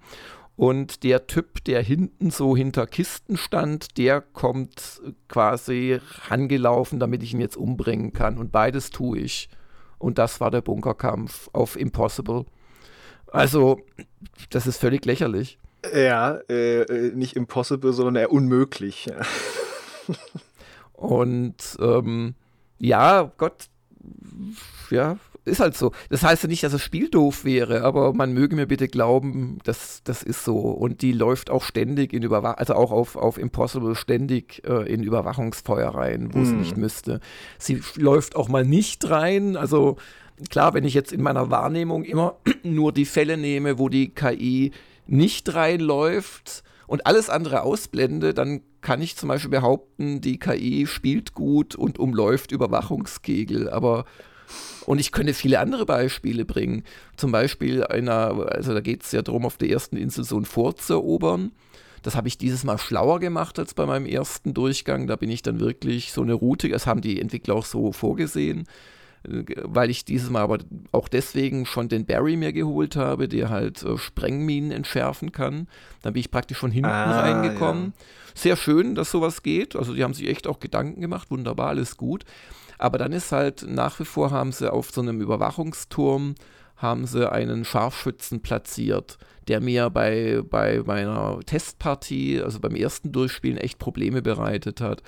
Und 0.60 1.04
der 1.04 1.26
Typ, 1.26 1.64
der 1.64 1.80
hinten 1.80 2.30
so 2.30 2.54
hinter 2.54 2.86
Kisten 2.86 3.38
stand, 3.38 3.96
der 3.96 4.20
kommt 4.20 5.00
quasi 5.26 5.98
rangelaufen, 6.28 7.00
damit 7.00 7.22
ich 7.22 7.32
ihn 7.32 7.40
jetzt 7.40 7.56
umbringen 7.56 8.12
kann. 8.12 8.36
Und 8.36 8.52
beides 8.52 8.90
tue 8.90 9.20
ich. 9.20 9.48
Und 9.96 10.18
das 10.18 10.38
war 10.38 10.50
der 10.50 10.60
Bunkerkampf 10.60 11.48
auf 11.54 11.80
Impossible. 11.80 12.44
Also, 13.32 13.80
das 14.50 14.66
ist 14.66 14.76
völlig 14.76 15.06
lächerlich. 15.06 15.58
Ja, 15.94 16.40
äh, 16.50 16.82
äh 16.82 17.14
nicht 17.14 17.36
impossible, 17.36 17.94
sondern 17.94 18.16
eher 18.16 18.30
unmöglich. 18.30 19.10
Und 20.92 21.78
ähm, 21.80 22.34
ja, 22.78 23.32
Gott, 23.38 23.70
ja, 24.90 25.16
ist 25.44 25.60
halt 25.60 25.76
so. 25.76 25.92
Das 26.08 26.22
heißt 26.22 26.42
ja 26.42 26.48
nicht, 26.48 26.62
dass 26.62 26.72
das 26.72 26.82
Spiel 26.82 27.08
doof 27.08 27.44
wäre, 27.44 27.82
aber 27.82 28.12
man 28.12 28.32
möge 28.32 28.56
mir 28.56 28.66
bitte 28.66 28.88
glauben, 28.88 29.58
dass 29.64 30.02
das 30.04 30.22
ist 30.22 30.44
so. 30.44 30.58
Und 30.58 31.02
die 31.02 31.12
läuft 31.12 31.50
auch 31.50 31.64
ständig 31.64 32.12
in 32.12 32.22
Überwachung, 32.22 32.58
also 32.58 32.74
auch 32.74 32.90
auf, 32.90 33.16
auf 33.16 33.38
Impossible 33.38 33.94
ständig 33.94 34.62
äh, 34.66 34.92
in 34.92 35.02
Überwachungsfeuer 35.02 35.94
rein, 35.94 36.30
wo 36.32 36.38
mm. 36.38 36.44
sie 36.44 36.54
nicht 36.54 36.76
müsste. 36.76 37.20
Sie 37.58 37.82
läuft 37.96 38.36
auch 38.36 38.48
mal 38.48 38.64
nicht 38.64 39.08
rein. 39.08 39.56
Also 39.56 39.96
klar, 40.50 40.74
wenn 40.74 40.84
ich 40.84 40.94
jetzt 40.94 41.12
in 41.12 41.22
meiner 41.22 41.50
Wahrnehmung 41.50 42.04
immer 42.04 42.36
nur 42.62 42.92
die 42.92 43.06
Fälle 43.06 43.36
nehme, 43.36 43.78
wo 43.78 43.88
die 43.88 44.10
KI 44.10 44.72
nicht 45.06 45.54
reinläuft 45.54 46.62
und 46.86 47.06
alles 47.06 47.30
andere 47.30 47.62
ausblende, 47.62 48.34
dann 48.34 48.62
kann 48.80 49.02
ich 49.02 49.16
zum 49.16 49.28
Beispiel 49.28 49.50
behaupten, 49.50 50.20
die 50.20 50.38
KI 50.38 50.86
spielt 50.86 51.34
gut 51.34 51.74
und 51.74 51.98
umläuft 51.98 52.52
Überwachungskegel. 52.52 53.68
Aber 53.68 54.04
und 54.86 54.98
ich 54.98 55.12
könnte 55.12 55.34
viele 55.34 55.60
andere 55.60 55.86
Beispiele 55.86 56.44
bringen. 56.44 56.84
Zum 57.16 57.32
Beispiel 57.32 57.84
einer, 57.84 58.52
also 58.52 58.74
da 58.74 58.80
geht 58.80 59.02
es 59.02 59.12
ja 59.12 59.22
darum, 59.22 59.44
auf 59.44 59.56
der 59.56 59.70
ersten 59.70 59.96
Insel 59.96 60.24
so 60.24 60.38
ein 60.38 60.44
Fort 60.44 60.80
zu 60.80 60.94
erobern. 60.94 61.52
Das 62.02 62.16
habe 62.16 62.28
ich 62.28 62.38
dieses 62.38 62.64
Mal 62.64 62.78
schlauer 62.78 63.20
gemacht 63.20 63.58
als 63.58 63.74
bei 63.74 63.84
meinem 63.84 64.06
ersten 64.06 64.54
Durchgang. 64.54 65.06
Da 65.06 65.16
bin 65.16 65.30
ich 65.30 65.42
dann 65.42 65.60
wirklich 65.60 66.12
so 66.12 66.22
eine 66.22 66.34
Route, 66.34 66.68
das 66.68 66.86
haben 66.86 67.02
die 67.02 67.20
Entwickler 67.20 67.54
auch 67.54 67.64
so 67.64 67.92
vorgesehen, 67.92 68.66
äh, 69.28 69.44
weil 69.62 69.90
ich 69.90 70.04
dieses 70.04 70.30
Mal 70.30 70.40
aber 70.40 70.58
auch 70.92 71.08
deswegen 71.08 71.66
schon 71.66 71.88
den 71.88 72.06
Barry 72.06 72.36
mir 72.36 72.52
geholt 72.52 72.96
habe, 72.96 73.28
der 73.28 73.50
halt 73.50 73.82
äh, 73.82 73.98
Sprengminen 73.98 74.70
entschärfen 74.70 75.30
kann. 75.32 75.68
Dann 76.02 76.14
bin 76.14 76.20
ich 76.20 76.30
praktisch 76.30 76.58
von 76.58 76.70
hinten 76.70 76.88
ah, 76.88 77.20
reingekommen. 77.20 77.92
Ja. 77.96 78.04
Sehr 78.34 78.56
schön, 78.56 78.94
dass 78.94 79.10
sowas 79.10 79.42
geht. 79.42 79.76
Also 79.76 79.94
die 79.94 80.02
haben 80.02 80.14
sich 80.14 80.28
echt 80.28 80.46
auch 80.46 80.60
Gedanken 80.60 81.02
gemacht. 81.02 81.30
Wunderbar, 81.30 81.68
alles 81.68 81.98
gut. 81.98 82.24
Aber 82.80 82.96
dann 82.96 83.12
ist 83.12 83.30
halt 83.30 83.66
nach 83.68 84.00
wie 84.00 84.06
vor 84.06 84.30
haben 84.30 84.52
sie 84.52 84.72
auf 84.72 84.90
so 84.90 85.02
einem 85.02 85.20
Überwachungsturm 85.20 86.34
haben 86.76 87.06
sie 87.06 87.30
einen 87.30 87.66
Scharfschützen 87.66 88.40
platziert, 88.40 89.18
der 89.48 89.60
mir 89.60 89.90
bei, 89.90 90.40
bei 90.48 90.82
meiner 90.86 91.40
Testpartie, 91.44 92.40
also 92.40 92.58
beim 92.58 92.74
ersten 92.74 93.12
Durchspielen, 93.12 93.58
echt 93.58 93.78
Probleme 93.78 94.22
bereitet 94.22 94.80
hat. 94.80 95.02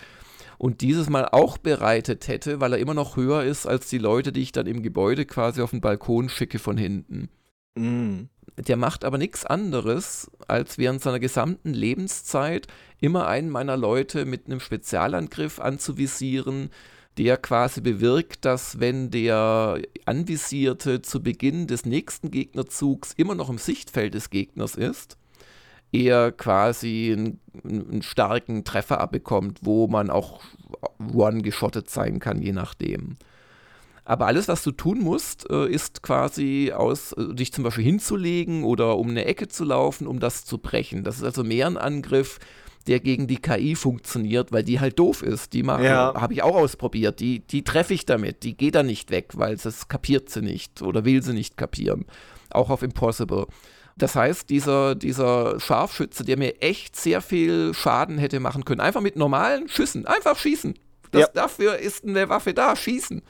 Und 0.58 0.82
dieses 0.82 1.08
Mal 1.08 1.26
auch 1.32 1.56
bereitet 1.56 2.28
hätte, 2.28 2.60
weil 2.60 2.74
er 2.74 2.78
immer 2.78 2.92
noch 2.92 3.16
höher 3.16 3.42
ist 3.42 3.66
als 3.66 3.88
die 3.88 3.96
Leute, 3.96 4.32
die 4.32 4.42
ich 4.42 4.52
dann 4.52 4.66
im 4.66 4.82
Gebäude 4.82 5.24
quasi 5.24 5.62
auf 5.62 5.70
den 5.70 5.80
Balkon 5.80 6.28
schicke 6.28 6.58
von 6.58 6.76
hinten. 6.76 7.30
Mm. 7.74 8.24
Der 8.58 8.76
macht 8.76 9.06
aber 9.06 9.16
nichts 9.16 9.46
anderes, 9.46 10.30
als 10.46 10.76
während 10.76 11.00
seiner 11.00 11.20
gesamten 11.20 11.72
Lebenszeit 11.72 12.66
immer 13.00 13.26
einen 13.28 13.48
meiner 13.48 13.78
Leute 13.78 14.26
mit 14.26 14.44
einem 14.44 14.60
Spezialangriff 14.60 15.58
anzuvisieren, 15.58 16.68
der 17.18 17.36
quasi 17.36 17.80
bewirkt, 17.80 18.44
dass 18.44 18.80
wenn 18.80 19.10
der 19.10 19.80
Anvisierte 20.06 21.02
zu 21.02 21.22
Beginn 21.22 21.66
des 21.66 21.84
nächsten 21.84 22.30
Gegnerzugs 22.30 23.12
immer 23.16 23.34
noch 23.34 23.50
im 23.50 23.58
Sichtfeld 23.58 24.14
des 24.14 24.30
Gegners 24.30 24.74
ist, 24.74 25.18
er 25.92 26.32
quasi 26.32 27.12
einen, 27.12 27.40
einen 27.64 28.02
starken 28.02 28.64
Treffer 28.64 29.00
abbekommt, 29.00 29.58
wo 29.62 29.86
man 29.88 30.08
auch 30.08 30.40
one-geschottet 31.12 31.90
sein 31.90 32.18
kann, 32.18 32.40
je 32.40 32.52
nachdem. 32.52 33.16
Aber 34.04 34.26
alles, 34.26 34.48
was 34.48 34.62
du 34.64 34.72
tun 34.72 35.00
musst, 35.00 35.48
äh, 35.50 35.68
ist 35.68 36.02
quasi 36.02 36.72
aus, 36.74 37.12
äh, 37.12 37.34
dich 37.34 37.52
zum 37.52 37.62
Beispiel 37.62 37.84
hinzulegen 37.84 38.64
oder 38.64 38.98
um 38.98 39.10
eine 39.10 39.26
Ecke 39.26 39.48
zu 39.48 39.64
laufen, 39.64 40.06
um 40.06 40.18
das 40.18 40.44
zu 40.44 40.58
brechen. 40.58 41.04
Das 41.04 41.18
ist 41.18 41.24
also 41.24 41.44
mehr 41.44 41.66
ein 41.66 41.76
Angriff, 41.76 42.40
der 42.84 43.00
gegen 43.00 43.26
die 43.26 43.36
KI 43.36 43.74
funktioniert, 43.74 44.52
weil 44.52 44.62
die 44.62 44.80
halt 44.80 44.98
doof 44.98 45.22
ist. 45.22 45.52
Die 45.52 45.62
ja. 45.62 46.14
habe 46.14 46.32
ich 46.32 46.42
auch 46.42 46.56
ausprobiert. 46.56 47.20
Die, 47.20 47.40
die 47.40 47.64
treffe 47.64 47.94
ich 47.94 48.06
damit. 48.06 48.42
Die 48.42 48.56
geht 48.56 48.74
da 48.74 48.82
nicht 48.82 49.10
weg, 49.10 49.32
weil 49.34 49.54
es 49.54 49.88
kapiert 49.88 50.30
sie 50.30 50.42
nicht 50.42 50.82
oder 50.82 51.04
will 51.04 51.22
sie 51.22 51.32
nicht 51.32 51.56
kapieren. 51.56 52.06
Auch 52.50 52.70
auf 52.70 52.82
Impossible. 52.82 53.46
Das 53.96 54.16
heißt, 54.16 54.48
dieser, 54.48 54.94
dieser 54.94 55.60
Scharfschütze, 55.60 56.24
der 56.24 56.38
mir 56.38 56.62
echt 56.62 56.96
sehr 56.96 57.20
viel 57.20 57.74
Schaden 57.74 58.18
hätte 58.18 58.40
machen 58.40 58.64
können, 58.64 58.80
einfach 58.80 59.02
mit 59.02 59.16
normalen 59.16 59.68
Schüssen, 59.68 60.06
einfach 60.06 60.38
schießen. 60.38 60.74
Das, 61.10 61.20
ja. 61.20 61.28
Dafür 61.34 61.78
ist 61.78 62.04
eine 62.04 62.28
Waffe 62.28 62.54
da, 62.54 62.74
schießen 62.74 63.22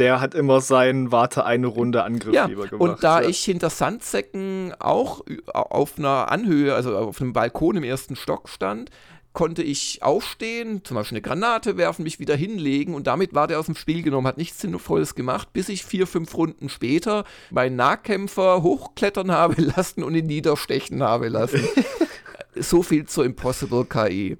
der 0.00 0.20
hat 0.20 0.34
immer 0.34 0.60
seinen 0.60 1.12
Warte 1.12 1.44
eine 1.44 1.66
Runde 1.66 2.02
Angriff 2.02 2.34
ja, 2.34 2.46
lieber 2.46 2.66
gemacht. 2.66 2.80
Und 2.80 3.04
da 3.04 3.20
ja. 3.20 3.28
ich 3.28 3.44
hinter 3.44 3.70
Sandsäcken 3.70 4.74
auch 4.80 5.20
auf 5.52 5.98
einer 5.98 6.32
Anhöhe, 6.32 6.74
also 6.74 6.96
auf 6.96 7.20
einem 7.20 7.34
Balkon 7.34 7.76
im 7.76 7.84
ersten 7.84 8.16
Stock 8.16 8.48
stand, 8.48 8.90
konnte 9.32 9.62
ich 9.62 10.02
aufstehen, 10.02 10.84
zum 10.84 10.96
Beispiel 10.96 11.16
eine 11.16 11.22
Granate 11.22 11.76
werfen, 11.76 12.02
mich 12.02 12.18
wieder 12.18 12.34
hinlegen 12.34 12.94
und 12.94 13.06
damit 13.06 13.34
war 13.34 13.46
der 13.46 13.60
aus 13.60 13.66
dem 13.66 13.76
Spiel 13.76 14.02
genommen, 14.02 14.26
hat 14.26 14.38
nichts 14.38 14.60
Sinnvolles 14.60 15.14
gemacht, 15.14 15.52
bis 15.52 15.68
ich 15.68 15.84
vier, 15.84 16.06
fünf 16.06 16.34
Runden 16.34 16.68
später 16.68 17.24
meinen 17.50 17.76
Nahkämpfer 17.76 18.62
hochklettern 18.62 19.30
habe 19.30 19.60
lassen 19.76 20.02
und 20.02 20.14
ihn 20.14 20.26
niederstechen 20.26 21.02
habe 21.02 21.28
lassen. 21.28 21.62
so 22.56 22.82
viel 22.82 23.06
zur 23.06 23.24
Impossible 23.24 23.84
KI. 23.84 24.36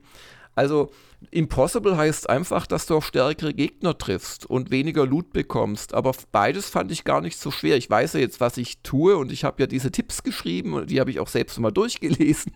Also 0.56 0.90
Impossible 1.30 1.96
heißt 1.96 2.30
einfach, 2.30 2.66
dass 2.66 2.86
du 2.86 2.96
auf 2.96 3.06
stärkere 3.06 3.52
Gegner 3.52 3.96
triffst 3.96 4.46
und 4.46 4.70
weniger 4.70 5.06
Loot 5.06 5.32
bekommst. 5.32 5.94
Aber 5.94 6.12
beides 6.32 6.70
fand 6.70 6.90
ich 6.90 7.04
gar 7.04 7.20
nicht 7.20 7.38
so 7.38 7.50
schwer. 7.50 7.76
Ich 7.76 7.90
weiß 7.90 8.14
ja 8.14 8.20
jetzt, 8.20 8.40
was 8.40 8.56
ich 8.56 8.80
tue 8.82 9.16
und 9.16 9.30
ich 9.30 9.44
habe 9.44 9.62
ja 9.62 9.66
diese 9.66 9.92
Tipps 9.92 10.22
geschrieben 10.22 10.72
und 10.72 10.90
die 10.90 10.98
habe 10.98 11.10
ich 11.10 11.20
auch 11.20 11.28
selbst 11.28 11.58
mal 11.60 11.70
durchgelesen 11.70 12.52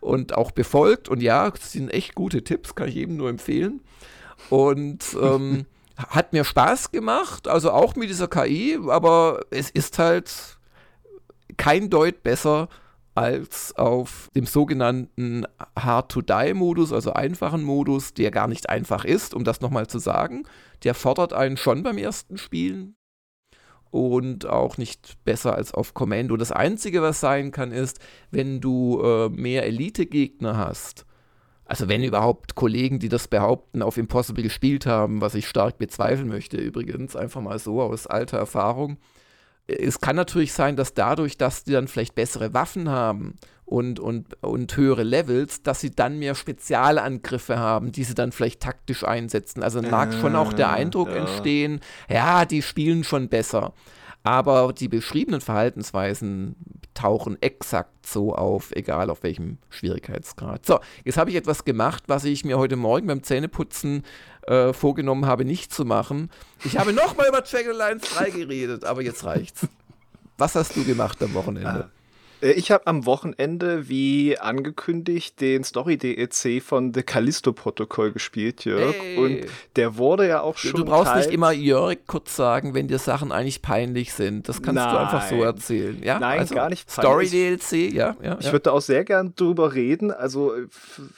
und 0.00 0.34
auch 0.34 0.50
befolgt. 0.50 1.08
Und 1.08 1.22
ja, 1.22 1.50
das 1.50 1.72
sind 1.72 1.90
echt 1.90 2.14
gute 2.14 2.42
Tipps, 2.42 2.74
kann 2.74 2.88
ich 2.88 2.96
jedem 2.96 3.16
nur 3.16 3.30
empfehlen. 3.30 3.80
Und 4.50 5.16
ähm, 5.20 5.66
hat 5.96 6.32
mir 6.32 6.44
Spaß 6.44 6.90
gemacht, 6.90 7.46
also 7.46 7.70
auch 7.70 7.94
mit 7.94 8.10
dieser 8.10 8.28
KI, 8.28 8.78
aber 8.88 9.42
es 9.50 9.70
ist 9.70 9.98
halt 9.98 10.58
kein 11.56 11.88
Deut 11.88 12.22
besser 12.22 12.68
als 13.14 13.76
auf 13.76 14.30
dem 14.34 14.46
sogenannten 14.46 15.46
Hard-to-Die-Modus, 15.78 16.92
also 16.92 17.12
einfachen 17.12 17.62
Modus, 17.62 18.14
der 18.14 18.30
gar 18.30 18.48
nicht 18.48 18.70
einfach 18.70 19.04
ist, 19.04 19.34
um 19.34 19.44
das 19.44 19.60
nochmal 19.60 19.86
zu 19.86 19.98
sagen. 19.98 20.44
Der 20.84 20.94
fordert 20.94 21.32
einen 21.32 21.56
schon 21.56 21.82
beim 21.82 21.98
ersten 21.98 22.38
Spielen 22.38 22.96
und 23.90 24.46
auch 24.46 24.78
nicht 24.78 25.22
besser 25.24 25.54
als 25.54 25.74
auf 25.74 25.92
Kommando. 25.92 26.36
Das 26.36 26.50
Einzige, 26.50 27.02
was 27.02 27.20
sein 27.20 27.50
kann, 27.50 27.72
ist, 27.72 28.00
wenn 28.30 28.60
du 28.60 29.02
äh, 29.02 29.28
mehr 29.28 29.64
Elite-Gegner 29.66 30.56
hast, 30.56 31.04
also 31.66 31.88
wenn 31.88 32.02
überhaupt 32.02 32.54
Kollegen, 32.54 32.98
die 32.98 33.08
das 33.08 33.28
behaupten, 33.28 33.82
auf 33.82 33.96
Impossible 33.96 34.42
gespielt 34.42 34.86
haben, 34.86 35.20
was 35.20 35.34
ich 35.34 35.46
stark 35.46 35.78
bezweifeln 35.78 36.28
möchte 36.28 36.56
übrigens, 36.56 37.14
einfach 37.16 37.40
mal 37.40 37.58
so 37.58 37.80
aus 37.80 38.06
alter 38.06 38.38
Erfahrung, 38.38 38.96
es 39.66 40.00
kann 40.00 40.16
natürlich 40.16 40.52
sein, 40.52 40.76
dass 40.76 40.94
dadurch, 40.94 41.38
dass 41.38 41.64
die 41.64 41.72
dann 41.72 41.88
vielleicht 41.88 42.14
bessere 42.14 42.52
Waffen 42.52 42.88
haben 42.88 43.36
und, 43.64 44.00
und, 44.00 44.42
und 44.42 44.76
höhere 44.76 45.02
Levels, 45.02 45.62
dass 45.62 45.80
sie 45.80 45.90
dann 45.90 46.18
mehr 46.18 46.34
Spezialangriffe 46.34 47.58
haben, 47.58 47.92
die 47.92 48.04
sie 48.04 48.14
dann 48.14 48.32
vielleicht 48.32 48.60
taktisch 48.60 49.04
einsetzen. 49.04 49.62
Also 49.62 49.80
mag 49.80 50.12
schon 50.14 50.36
auch 50.36 50.52
der 50.52 50.68
ah, 50.68 50.74
Eindruck 50.74 51.08
ja. 51.08 51.16
entstehen, 51.16 51.80
ja, 52.08 52.44
die 52.44 52.62
spielen 52.62 53.04
schon 53.04 53.28
besser. 53.28 53.72
Aber 54.24 54.72
die 54.72 54.88
beschriebenen 54.88 55.40
Verhaltensweisen 55.40 56.54
tauchen 56.94 57.40
exakt 57.40 58.06
so 58.06 58.34
auf, 58.34 58.70
egal 58.72 59.10
auf 59.10 59.22
welchem 59.22 59.58
Schwierigkeitsgrad. 59.70 60.66
So, 60.66 60.78
jetzt 61.04 61.16
habe 61.16 61.30
ich 61.30 61.36
etwas 61.36 61.64
gemacht, 61.64 62.04
was 62.06 62.24
ich 62.24 62.44
mir 62.44 62.58
heute 62.58 62.76
Morgen 62.76 63.06
beim 63.06 63.22
Zähneputzen 63.22 64.02
äh, 64.46 64.72
vorgenommen 64.72 65.26
habe, 65.26 65.44
nicht 65.44 65.72
zu 65.72 65.84
machen. 65.84 66.30
Ich 66.64 66.78
habe 66.78 66.92
nochmal 66.92 67.28
über 67.28 67.40
Dragon 67.42 67.76
Lines 67.76 68.02
3 68.14 68.30
geredet, 68.30 68.84
aber 68.84 69.02
jetzt 69.02 69.24
reicht's. 69.24 69.66
Was 70.38 70.54
hast 70.54 70.76
du 70.76 70.84
gemacht 70.84 71.22
am 71.22 71.34
Wochenende? 71.34 71.88
Ah. 71.88 72.01
Äh, 72.42 72.52
ich 72.52 72.70
habe 72.70 72.86
am 72.86 73.06
Wochenende, 73.06 73.88
wie 73.88 74.38
angekündigt, 74.38 75.40
den 75.40 75.64
Story-DEC 75.64 76.62
von 76.62 76.92
The 76.92 77.02
Callisto-Protokoll 77.02 78.12
gespielt, 78.12 78.64
Jörg. 78.64 78.94
Hey. 79.00 79.16
Und 79.16 79.46
der 79.76 79.96
wurde 79.96 80.28
ja 80.28 80.40
auch 80.40 80.58
schon. 80.58 80.72
Du 80.72 80.84
brauchst 80.84 81.14
nicht 81.14 81.30
immer 81.30 81.52
Jörg 81.52 81.98
kurz 82.06 82.36
sagen, 82.36 82.74
wenn 82.74 82.88
dir 82.88 82.98
Sachen 82.98 83.32
eigentlich 83.32 83.62
peinlich 83.62 84.12
sind. 84.12 84.48
Das 84.48 84.62
kannst 84.62 84.82
Nein. 84.82 84.92
du 84.92 85.00
einfach 85.00 85.28
so 85.28 85.42
erzählen. 85.42 86.02
Ja? 86.02 86.18
Nein, 86.18 86.40
also, 86.40 86.54
gar 86.54 86.68
nicht 86.68 86.90
Story-DLC, 86.90 87.92
ja, 87.92 88.16
ja. 88.22 88.36
Ich 88.40 88.52
würde 88.52 88.72
auch 88.72 88.80
sehr 88.80 89.04
gern 89.04 89.34
drüber 89.36 89.74
reden. 89.74 90.10
Also, 90.10 90.52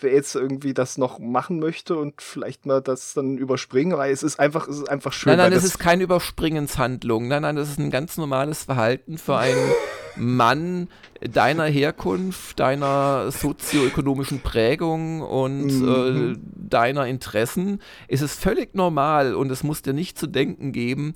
wer 0.00 0.12
jetzt 0.12 0.34
irgendwie 0.34 0.74
das 0.74 0.98
noch 0.98 1.18
machen 1.18 1.58
möchte 1.58 1.96
und 1.96 2.20
vielleicht 2.20 2.66
mal 2.66 2.80
das 2.80 3.14
dann 3.14 3.38
überspringen, 3.38 3.96
weil 3.96 4.12
es 4.12 4.22
ist 4.22 4.38
einfach, 4.38 4.68
es 4.68 4.78
ist 4.78 4.90
einfach 4.90 5.12
schön. 5.12 5.30
Nein, 5.30 5.38
nein, 5.38 5.52
es 5.52 5.64
ist 5.64 5.78
keine 5.78 6.04
Überspringenshandlung. 6.04 7.28
Nein, 7.28 7.42
nein, 7.42 7.56
das 7.56 7.70
ist 7.70 7.78
ein 7.78 7.90
ganz 7.90 8.16
normales 8.16 8.64
Verhalten 8.64 9.18
für 9.18 9.36
einen 9.36 9.72
Mann, 10.16 10.88
deiner 11.20 11.64
Herkunft, 11.64 12.60
deiner 12.60 13.30
sozioökonomischen 13.30 14.40
Prägung 14.40 15.22
und 15.22 15.66
mhm. 15.66 16.32
äh, 16.34 16.68
deiner 16.68 17.06
Interessen 17.06 17.80
ist 18.08 18.22
es 18.22 18.34
völlig 18.34 18.74
normal 18.74 19.34
und 19.34 19.50
es 19.50 19.62
muss 19.62 19.82
dir 19.82 19.92
nicht 19.92 20.18
zu 20.18 20.26
denken 20.26 20.72
geben, 20.72 21.14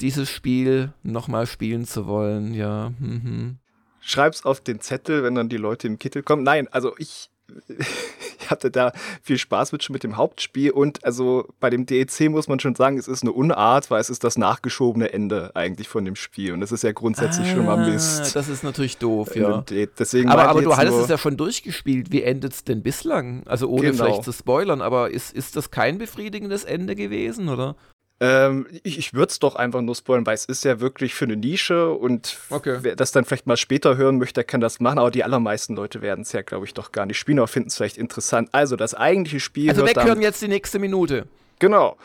dieses 0.00 0.30
Spiel 0.30 0.92
nochmal 1.02 1.46
spielen 1.46 1.84
zu 1.84 2.06
wollen, 2.06 2.54
ja. 2.54 2.92
Mhm. 2.98 3.58
Schreib's 4.00 4.44
auf 4.44 4.60
den 4.60 4.80
Zettel, 4.80 5.22
wenn 5.22 5.34
dann 5.34 5.48
die 5.48 5.58
Leute 5.58 5.86
im 5.86 5.98
Kittel 5.98 6.22
kommen. 6.22 6.42
Nein, 6.42 6.68
also 6.68 6.94
ich 6.98 7.30
ich 8.40 8.50
hatte 8.50 8.70
da 8.70 8.92
viel 9.22 9.38
Spaß 9.38 9.72
mit 9.72 9.82
schon 9.82 9.94
mit 9.94 10.02
dem 10.02 10.16
Hauptspiel 10.16 10.70
und 10.70 11.04
also 11.04 11.46
bei 11.60 11.70
dem 11.70 11.86
DEC 11.86 12.30
muss 12.30 12.48
man 12.48 12.60
schon 12.60 12.74
sagen, 12.74 12.98
es 12.98 13.08
ist 13.08 13.22
eine 13.22 13.32
Unart, 13.32 13.90
weil 13.90 14.00
es 14.00 14.10
ist 14.10 14.24
das 14.24 14.38
nachgeschobene 14.38 15.12
Ende 15.12 15.52
eigentlich 15.54 15.88
von 15.88 16.04
dem 16.04 16.16
Spiel 16.16 16.52
und 16.52 16.60
das 16.60 16.72
ist 16.72 16.82
ja 16.82 16.92
grundsätzlich 16.92 17.48
ah, 17.48 17.54
schon 17.54 17.66
mal 17.66 17.78
ah, 17.78 17.88
Mist. 17.88 18.34
Das 18.34 18.48
ist 18.48 18.62
natürlich 18.62 18.98
doof, 18.98 19.34
ja. 19.36 19.64
Deswegen 19.98 20.28
aber 20.28 20.48
aber 20.48 20.62
du 20.62 20.76
hattest 20.76 20.98
es 20.98 21.08
ja 21.08 21.18
schon 21.18 21.36
durchgespielt. 21.36 22.12
Wie 22.12 22.22
endet 22.22 22.52
es 22.52 22.64
denn 22.64 22.82
bislang? 22.82 23.42
Also 23.46 23.68
ohne 23.68 23.90
genau. 23.90 24.04
vielleicht 24.04 24.24
zu 24.24 24.32
spoilern, 24.32 24.80
aber 24.80 25.10
ist, 25.10 25.32
ist 25.32 25.56
das 25.56 25.70
kein 25.70 25.98
befriedigendes 25.98 26.64
Ende 26.64 26.94
gewesen, 26.94 27.48
oder? 27.48 27.76
Ähm, 28.22 28.66
ich 28.82 28.98
ich 28.98 29.14
würde 29.14 29.30
es 29.30 29.38
doch 29.38 29.56
einfach 29.56 29.80
nur 29.80 29.94
spoilern, 29.94 30.26
weil 30.26 30.34
es 30.34 30.44
ist 30.44 30.62
ja 30.64 30.80
wirklich 30.80 31.14
für 31.14 31.24
eine 31.24 31.36
Nische 31.36 31.90
und 31.90 32.36
okay. 32.50 32.78
wer 32.82 32.94
das 32.94 33.12
dann 33.12 33.24
vielleicht 33.24 33.46
mal 33.46 33.56
später 33.56 33.96
hören 33.96 34.18
möchte, 34.18 34.34
der 34.34 34.44
kann 34.44 34.60
das 34.60 34.78
machen, 34.78 34.98
aber 34.98 35.10
die 35.10 35.24
allermeisten 35.24 35.74
Leute 35.74 36.02
werden 36.02 36.22
es 36.22 36.32
ja, 36.32 36.42
glaube 36.42 36.66
ich, 36.66 36.74
doch 36.74 36.92
gar 36.92 37.06
nicht 37.06 37.18
spielen, 37.18 37.38
aber 37.38 37.48
finden 37.48 37.68
es 37.68 37.76
vielleicht 37.76 37.96
interessant. 37.96 38.50
Also 38.52 38.76
das 38.76 38.94
eigentliche 38.94 39.40
Spiel. 39.40 39.70
Also 39.70 39.86
weghören 39.86 40.20
jetzt 40.20 40.42
die 40.42 40.48
nächste 40.48 40.78
Minute. 40.78 41.26
Genau. 41.60 41.96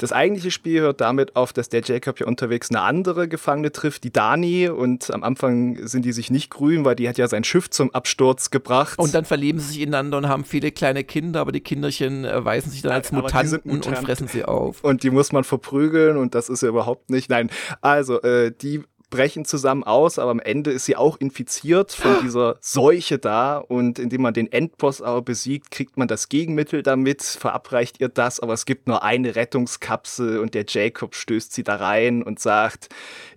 Das 0.00 0.12
eigentliche 0.12 0.50
Spiel 0.50 0.80
hört 0.80 1.02
damit 1.02 1.36
auf, 1.36 1.52
dass 1.52 1.68
der 1.68 1.82
Jacob 1.82 2.18
ja 2.20 2.26
unterwegs 2.26 2.70
eine 2.70 2.80
andere 2.80 3.28
Gefangene 3.28 3.70
trifft, 3.70 4.02
die 4.02 4.10
Dani. 4.10 4.70
Und 4.70 5.12
am 5.12 5.22
Anfang 5.22 5.86
sind 5.86 6.06
die 6.06 6.12
sich 6.12 6.30
nicht 6.30 6.48
grün, 6.48 6.86
weil 6.86 6.96
die 6.96 7.06
hat 7.06 7.18
ja 7.18 7.28
sein 7.28 7.44
Schiff 7.44 7.68
zum 7.68 7.92
Absturz 7.94 8.50
gebracht. 8.50 8.98
Und 8.98 9.12
dann 9.12 9.26
verlieben 9.26 9.60
sie 9.60 9.74
sich 9.74 9.80
ineinander 9.82 10.16
und 10.16 10.26
haben 10.26 10.44
viele 10.46 10.72
kleine 10.72 11.04
Kinder, 11.04 11.40
aber 11.40 11.52
die 11.52 11.60
Kinderchen 11.60 12.24
erweisen 12.24 12.70
sich 12.70 12.80
dann 12.80 12.92
als 12.92 13.12
Mutanten 13.12 13.60
Mutant. 13.64 13.98
und 13.98 14.04
fressen 14.06 14.26
sie 14.26 14.46
auf. 14.46 14.82
Und 14.82 15.02
die 15.02 15.10
muss 15.10 15.32
man 15.32 15.44
verprügeln 15.44 16.16
und 16.16 16.34
das 16.34 16.48
ist 16.48 16.62
ja 16.62 16.70
überhaupt 16.70 17.10
nicht. 17.10 17.28
Nein, 17.28 17.50
also 17.82 18.22
äh, 18.22 18.52
die 18.58 18.82
brechen 19.10 19.44
zusammen 19.44 19.84
aus, 19.84 20.18
aber 20.18 20.30
am 20.30 20.40
Ende 20.40 20.70
ist 20.70 20.86
sie 20.86 20.96
auch 20.96 21.18
infiziert 21.18 21.92
von 21.92 22.16
dieser 22.22 22.56
Seuche 22.60 23.18
da 23.18 23.58
und 23.58 23.98
indem 23.98 24.22
man 24.22 24.34
den 24.34 24.50
Endboss 24.50 25.02
aber 25.02 25.22
besiegt, 25.22 25.70
kriegt 25.70 25.96
man 25.96 26.08
das 26.08 26.28
Gegenmittel 26.28 26.82
damit, 26.82 27.22
verabreicht 27.22 28.00
ihr 28.00 28.08
das, 28.08 28.40
aber 28.40 28.54
es 28.54 28.64
gibt 28.64 28.88
nur 28.88 29.02
eine 29.02 29.36
Rettungskapsel 29.36 30.38
und 30.38 30.54
der 30.54 30.64
Jacob 30.66 31.14
stößt 31.14 31.52
sie 31.52 31.64
da 31.64 31.76
rein 31.76 32.22
und 32.22 32.40
sagt, 32.40 32.88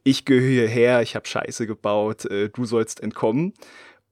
ich 0.04 0.26
gehöre 0.26 0.64
hierher, 0.64 1.02
ich 1.02 1.16
habe 1.16 1.28
Scheiße 1.28 1.68
gebaut, 1.68 2.26
äh, 2.26 2.50
du 2.50 2.66
sollst 2.66 3.02
entkommen. 3.02 3.54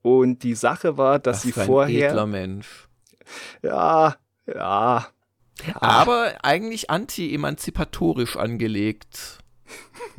Und 0.02 0.42
die 0.42 0.54
Sache 0.54 0.98
war, 0.98 1.18
dass 1.18 1.38
Was 1.38 1.42
sie 1.42 1.52
vorher. 1.52 2.08
Ein 2.08 2.10
edler 2.10 2.26
Mensch. 2.26 2.88
Ja, 3.62 4.16
ja. 4.46 5.06
Aber 5.74 6.32
eigentlich 6.42 6.90
anti-emanzipatorisch 6.90 8.36
angelegt. 8.36 9.38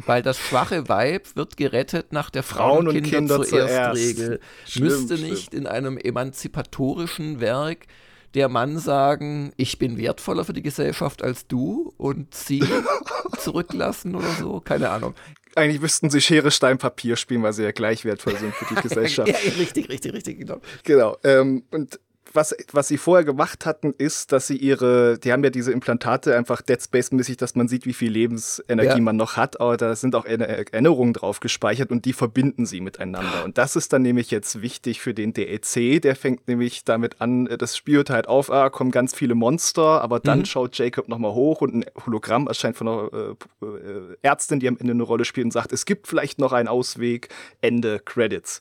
Weil 0.06 0.22
das 0.22 0.38
schwache 0.38 0.89
Weib 0.89 1.36
wird 1.36 1.58
gerettet 1.58 2.13
nach 2.13 2.30
der 2.30 2.44
Frauen- 2.44 2.88
und 2.88 2.94
Kinder, 3.04 3.10
Kinder 3.10 3.44
zuerst 3.44 3.96
Regel. 3.98 4.39
Müsste 4.80 5.16
nicht 5.16 5.48
stimmt. 5.48 5.54
in 5.54 5.68
einem 5.68 5.98
emanzipatorischen 5.98 7.39
Werk 7.39 7.88
der 8.34 8.50
Mann 8.50 8.80
sagen, 8.80 9.54
ich 9.58 9.78
bin 9.78 9.98
wertvoller 9.98 10.44
für 10.44 10.54
die 10.54 10.63
Gesellschaft 10.63 11.22
als 11.22 11.48
du 11.48 11.94
und 11.98 12.34
sie 12.34 12.63
zurücklassen 13.39 14.16
oder 14.16 14.30
so? 14.39 14.60
Keine 14.60 14.89
Ahnung. 14.89 15.13
Eigentlich 15.56 15.82
müssten 15.82 16.10
sie 16.10 16.20
Schere, 16.20 16.50
Stein, 16.50 16.80
Papier 16.80 17.16
spielen, 17.16 17.44
weil 17.44 17.54
sie 17.54 17.63
ja 17.63 17.72
gleich 17.72 18.06
wertvoll 18.06 18.36
sind 18.38 18.56
für 18.56 18.74
die 18.74 18.82
Gesellschaft. 18.88 19.28
ja, 19.30 19.36
richtig, 19.60 19.88
richtig, 19.89 20.13
richtig, 20.13 20.39
genau. 20.39 20.60
Genau. 20.84 21.16
Ähm, 21.24 21.63
und 21.70 22.00
was, 22.34 22.56
was 22.72 22.88
sie 22.88 22.98
vorher 22.98 23.24
gemacht 23.24 23.65
hatten, 23.65 23.93
ist, 23.98 24.32
dass 24.32 24.48
sie 24.48 24.58
ihre, 24.58 25.17
die 25.19 25.32
haben 25.32 25.43
ja 25.43 25.50
diese 25.50 25.72
Implantate 25.72 26.36
einfach 26.36 26.62
Dead 26.62 26.82
Space-mäßig, 26.82 27.38
dass 27.38 27.56
man 27.56 27.67
sieht, 27.67 27.86
wie 27.86 27.93
viel 27.93 28.12
Lebensenergie 28.12 28.89
ja. 28.89 29.00
man 29.00 29.15
noch 29.15 29.38
hat, 29.38 29.60
aber 29.60 29.78
da 29.78 29.96
sind 29.96 30.15
auch 30.15 30.26
Erinnerungen 30.26 31.13
drauf 31.13 31.39
gespeichert 31.39 31.91
und 31.91 32.06
die 32.06 32.13
verbinden 32.13 32.65
sie 32.65 32.82
miteinander. 32.82 33.43
Und 33.43 33.58
das 33.58 33.76
ist 33.76 33.93
dann 33.93 34.02
nämlich 34.02 34.32
jetzt 34.32 34.62
wichtig 34.62 35.02
für 35.02 35.13
den 35.13 35.34
DEC, 35.34 36.02
der 36.02 36.15
fängt 36.15 36.48
nämlich 36.48 36.84
damit 36.84 37.22
an, 37.22 37.46
das 37.46 37.78
Spiel 37.78 37.98
hört 37.98 38.10
halt 38.10 38.28
auf, 38.28 38.52
ah, 38.52 38.69
kommen 38.69 38.91
ganz 38.91 39.13
viele 39.13 39.36
Monster, 39.36 40.02
aber 40.02 40.19
dann 40.19 40.39
mhm. 40.39 40.46
schaut 40.46 40.78
Jacob 40.78 41.08
nochmal 41.08 41.34
hoch 41.34 41.62
und 41.62 41.76
ein 41.76 41.86
Hologramm 42.06 42.48
erscheint 42.48 42.78
von 42.78 42.88
einer 42.88 43.10
äh, 43.13 43.65
äh, 43.65 44.17
Ärztin, 44.22 44.60
die 44.60 44.67
am 44.67 44.78
Ende 44.78 44.93
eine 44.93 45.04
Rolle 45.04 45.26
spielt 45.26 45.46
und 45.46 45.52
sagt, 45.52 45.72
es 45.72 45.86
gibt 45.86 46.08
vielleicht 46.08 46.39
noch 46.39 46.54
einen 46.54 46.67
Ausweg, 46.67 47.30
Ende 47.62 48.00
Credits. 48.00 48.60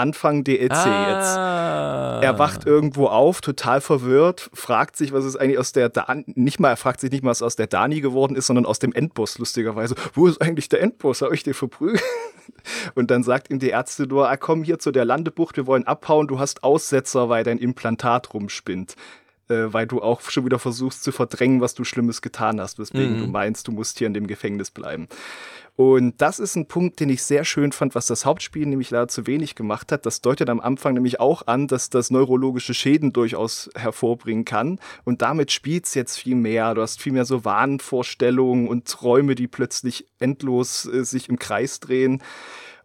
Anfang 0.00 0.44
DLC 0.44 0.72
ah. 0.72 1.10
jetzt. 1.10 2.24
Er 2.24 2.38
wacht 2.38 2.66
irgendwo 2.66 3.06
auf, 3.06 3.40
total 3.40 3.80
verwirrt, 3.80 4.50
fragt 4.52 4.96
sich, 4.96 5.12
was 5.12 5.24
ist 5.24 5.36
eigentlich 5.36 5.58
aus 5.58 5.72
der 5.72 5.88
Dan 5.88 6.24
nicht 6.26 6.60
mal, 6.60 6.70
er 6.70 6.76
fragt 6.76 7.00
sich 7.00 7.10
nicht 7.10 7.22
mal, 7.22 7.30
was 7.30 7.42
aus 7.42 7.56
der 7.56 7.66
Dani 7.66 8.00
geworden 8.00 8.36
ist, 8.36 8.46
sondern 8.46 8.66
aus 8.66 8.78
dem 8.78 8.92
Endboss, 8.92 9.38
lustigerweise. 9.38 9.94
Wo 10.14 10.26
ist 10.26 10.40
eigentlich 10.40 10.68
der 10.68 10.82
Endboss? 10.82 11.22
Habe 11.22 11.34
ich 11.34 11.42
den 11.42 11.54
verprügelt? 11.54 12.02
Und 12.94 13.10
dann 13.10 13.22
sagt 13.22 13.50
ihm 13.50 13.58
die 13.58 13.68
Ärzte 13.68 14.06
nur, 14.06 14.28
ah, 14.28 14.36
komm 14.36 14.64
hier 14.64 14.78
zu 14.78 14.90
der 14.90 15.04
Landebucht, 15.04 15.56
wir 15.56 15.66
wollen 15.66 15.86
abhauen, 15.86 16.26
du 16.26 16.38
hast 16.38 16.64
Aussetzer, 16.64 17.28
weil 17.28 17.44
dein 17.44 17.58
Implantat 17.58 18.34
rumspinnt. 18.34 18.96
Äh, 19.50 19.72
weil 19.72 19.86
du 19.86 20.00
auch 20.00 20.20
schon 20.22 20.44
wieder 20.44 20.58
versuchst 20.58 21.02
zu 21.02 21.12
verdrängen, 21.12 21.60
was 21.60 21.74
du 21.74 21.84
Schlimmes 21.84 22.22
getan 22.22 22.60
hast, 22.60 22.78
weswegen 22.78 23.16
mhm. 23.16 23.20
du 23.20 23.26
meinst, 23.26 23.68
du 23.68 23.72
musst 23.72 23.98
hier 23.98 24.06
in 24.06 24.14
dem 24.14 24.26
Gefängnis 24.26 24.70
bleiben. 24.70 25.08
Und 25.76 26.20
das 26.20 26.38
ist 26.38 26.56
ein 26.56 26.66
Punkt, 26.66 27.00
den 27.00 27.08
ich 27.08 27.22
sehr 27.22 27.42
schön 27.42 27.72
fand, 27.72 27.94
was 27.94 28.06
das 28.06 28.26
Hauptspiel 28.26 28.66
nämlich 28.66 28.90
leider 28.90 29.08
zu 29.08 29.26
wenig 29.26 29.54
gemacht 29.54 29.92
hat. 29.92 30.04
Das 30.04 30.20
deutet 30.20 30.50
am 30.50 30.60
Anfang 30.60 30.92
nämlich 30.92 31.20
auch 31.20 31.46
an, 31.46 31.68
dass 31.68 31.88
das 31.88 32.10
neurologische 32.10 32.74
Schäden 32.74 33.14
durchaus 33.14 33.70
hervorbringen 33.74 34.44
kann. 34.44 34.78
Und 35.04 35.22
damit 35.22 35.52
spielt 35.52 35.86
es 35.86 35.94
jetzt 35.94 36.18
viel 36.18 36.34
mehr. 36.34 36.74
Du 36.74 36.82
hast 36.82 37.00
viel 37.00 37.14
mehr 37.14 37.24
so 37.24 37.46
Wahnvorstellungen 37.46 38.68
und 38.68 38.88
Träume, 38.88 39.34
die 39.34 39.48
plötzlich 39.48 40.06
endlos 40.18 40.84
äh, 40.84 41.02
sich 41.02 41.30
im 41.30 41.38
Kreis 41.38 41.80
drehen. 41.80 42.22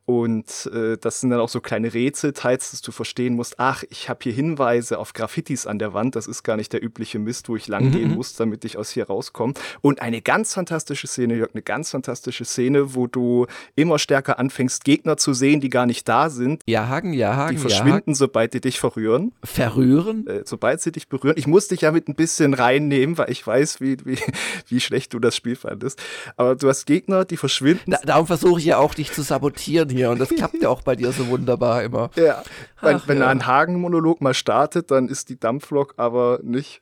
Und 0.05 0.69
äh, 0.71 0.97
das 0.97 1.21
sind 1.21 1.31
dann 1.31 1.39
auch 1.39 1.49
so 1.49 1.61
kleine 1.61 1.93
Rätsel, 1.93 2.33
teils, 2.33 2.71
dass 2.71 2.81
du 2.81 2.91
verstehen 2.91 3.35
musst, 3.35 3.55
ach, 3.59 3.83
ich 3.89 4.07
habe 4.07 4.19
hier 4.21 4.33
Hinweise 4.33 4.99
auf 4.99 5.13
Graffitis 5.13 5.65
an 5.65 5.79
der 5.79 5.93
Wand, 5.93 6.15
das 6.15 6.27
ist 6.27 6.43
gar 6.43 6.57
nicht 6.57 6.73
der 6.73 6.83
übliche 6.83 7.17
Mist, 7.17 7.49
wo 7.49 7.55
ich 7.55 7.67
lang 7.67 7.91
gehen 7.91 8.09
mhm. 8.09 8.15
muss, 8.15 8.35
damit 8.35 8.65
ich 8.65 8.77
aus 8.77 8.91
hier 8.91 9.07
rauskomme. 9.07 9.55
Und 9.81 10.01
eine 10.03 10.21
ganz 10.21 10.53
fantastische 10.53 11.07
Szene, 11.07 11.35
Jörg, 11.35 11.49
eine 11.53 11.63
ganz 11.63 11.89
fantastische 11.89 12.45
Szene, 12.45 12.93
wo 12.93 13.07
du 13.07 13.47
immer 13.75 13.97
stärker 13.97 14.37
anfängst, 14.37 14.83
Gegner 14.83 15.17
zu 15.17 15.33
sehen, 15.33 15.59
die 15.59 15.69
gar 15.69 15.87
nicht 15.87 16.07
da 16.07 16.29
sind. 16.29 16.61
Ja, 16.67 16.87
Hagen, 16.87 17.13
ja, 17.13 17.35
Hagen. 17.35 17.55
Die 17.55 17.61
verschwinden, 17.61 18.11
ja, 18.11 18.15
sobald 18.15 18.53
die 18.53 18.61
dich 18.61 18.79
verrühren. 18.79 19.31
Verrühren? 19.43 20.27
Äh, 20.27 20.43
sobald 20.45 20.81
sie 20.81 20.91
dich 20.91 21.09
berühren. 21.09 21.35
Ich 21.37 21.47
muss 21.47 21.67
dich 21.69 21.81
ja 21.81 21.91
mit 21.91 22.07
ein 22.07 22.15
bisschen 22.15 22.53
reinnehmen, 22.53 23.17
weil 23.17 23.31
ich 23.31 23.45
weiß, 23.45 23.81
wie, 23.81 23.97
wie, 24.05 24.19
wie 24.67 24.79
schlecht 24.79 25.15
du 25.15 25.19
das 25.19 25.35
Spiel 25.35 25.55
fandest. 25.55 25.99
Aber 26.37 26.55
du 26.55 26.69
hast 26.69 26.85
Gegner, 26.85 27.25
die 27.25 27.37
verschwinden. 27.37 27.89
Da, 27.89 27.97
darum 28.05 28.27
versuche 28.27 28.59
ich 28.59 28.65
ja 28.65 28.77
auch, 28.77 28.93
dich 28.93 29.11
zu 29.11 29.23
sabotieren 29.23 29.94
hier 29.95 30.11
und 30.11 30.19
das 30.19 30.29
klappt 30.29 30.61
ja 30.61 30.69
auch 30.69 30.81
bei 30.81 30.95
dir 30.95 31.11
so 31.11 31.27
wunderbar 31.27 31.83
immer. 31.83 32.09
Ja, 32.15 32.43
wenn, 32.81 32.97
Ach, 32.97 33.07
wenn 33.07 33.19
ja. 33.19 33.27
ein 33.27 33.45
Hagen-Monolog 33.45 34.21
mal 34.21 34.33
startet, 34.33 34.89
dann 34.91 35.07
ist 35.07 35.29
die 35.29 35.39
Dampflok 35.39 35.93
aber 35.97 36.39
nicht. 36.43 36.81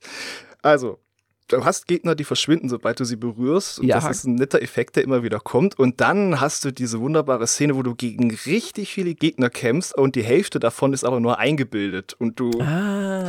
Also, 0.61 0.99
du 1.47 1.65
hast 1.65 1.87
Gegner, 1.87 2.15
die 2.15 2.23
verschwinden, 2.23 2.69
sobald 2.69 2.99
du 2.99 3.05
sie 3.05 3.15
berührst. 3.15 3.79
Und 3.79 3.87
ja. 3.87 3.95
das 3.95 4.09
ist 4.09 4.25
ein 4.25 4.35
netter 4.35 4.61
Effekt, 4.61 4.95
der 4.95 5.03
immer 5.03 5.23
wieder 5.23 5.39
kommt. 5.39 5.77
Und 5.77 6.01
dann 6.01 6.39
hast 6.39 6.65
du 6.65 6.71
diese 6.71 6.99
wunderbare 6.99 7.47
Szene, 7.47 7.75
wo 7.75 7.83
du 7.83 7.95
gegen 7.95 8.33
richtig 8.45 8.93
viele 8.93 9.13
Gegner 9.13 9.49
kämpfst 9.49 9.95
und 9.97 10.15
die 10.15 10.23
Hälfte 10.23 10.59
davon 10.59 10.93
ist 10.93 11.03
aber 11.03 11.19
nur 11.19 11.39
eingebildet. 11.39 12.15
Und 12.19 12.39
du, 12.39 12.51
ah. 12.61 13.25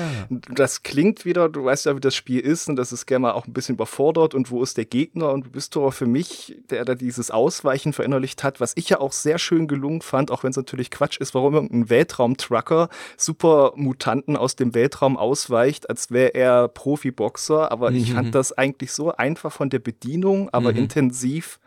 das 0.53 0.83
klingt 0.83 1.25
wieder, 1.25 1.49
du 1.49 1.65
weißt 1.65 1.87
ja, 1.87 1.97
wie 1.97 2.01
das 2.01 2.15
Spiel 2.15 2.41
ist 2.41 2.69
und 2.69 2.77
das 2.77 2.93
ist 2.93 3.07
gerne 3.07 3.25
mal 3.25 3.33
auch 3.33 3.47
ein 3.47 3.53
bisschen 3.53 3.75
überfordert 3.75 4.35
und 4.35 4.51
wo 4.51 4.63
ist 4.63 4.77
der 4.77 4.85
Gegner 4.85 5.33
und 5.33 5.47
du 5.47 5.51
bist 5.51 5.75
doch 5.77 5.91
für 5.91 6.07
mich, 6.07 6.57
der 6.71 6.85
da 6.85 6.95
dieses 6.95 7.31
Ausweichen 7.31 7.93
verinnerlicht 7.93 8.43
hat, 8.45 8.61
was 8.61 8.73
ich 8.77 8.89
ja 8.89 9.01
auch 9.01 9.13
sehr 9.13 9.39
schön 9.39 9.69
gelungen 9.69 10.03
fand, 10.03 10.31
auch 10.31 10.43
wenn 10.43 10.51
es 10.51 10.57
natürlich 10.57 10.91
Quatsch 10.91 11.19
ist, 11.19 11.35
warum 11.35 11.55
irgendein 11.55 11.91
Weltraumtrucker 11.91 12.89
super 13.17 13.73
Mutanten 13.77 14.37
aus 14.37 14.57
dem 14.57 14.75
Weltraum 14.75 15.17
ausweicht, 15.17 15.89
als 15.91 16.11
wäre 16.11 16.35
er 16.35 16.69
Profiboxer, 16.69 17.71
aber 17.71 17.91
mhm. 17.91 17.97
ich 17.97 18.04
fand 18.13 18.29
mhm. 18.29 18.33
das 18.33 18.53
eigentlich 18.53 18.93
so 18.93 19.15
einfach 19.15 19.53
von 19.53 19.71
der 19.71 19.79
Bedienung, 19.79 20.51
aber 20.51 20.73
mhm. 20.73 20.79
intensiv 20.79 21.59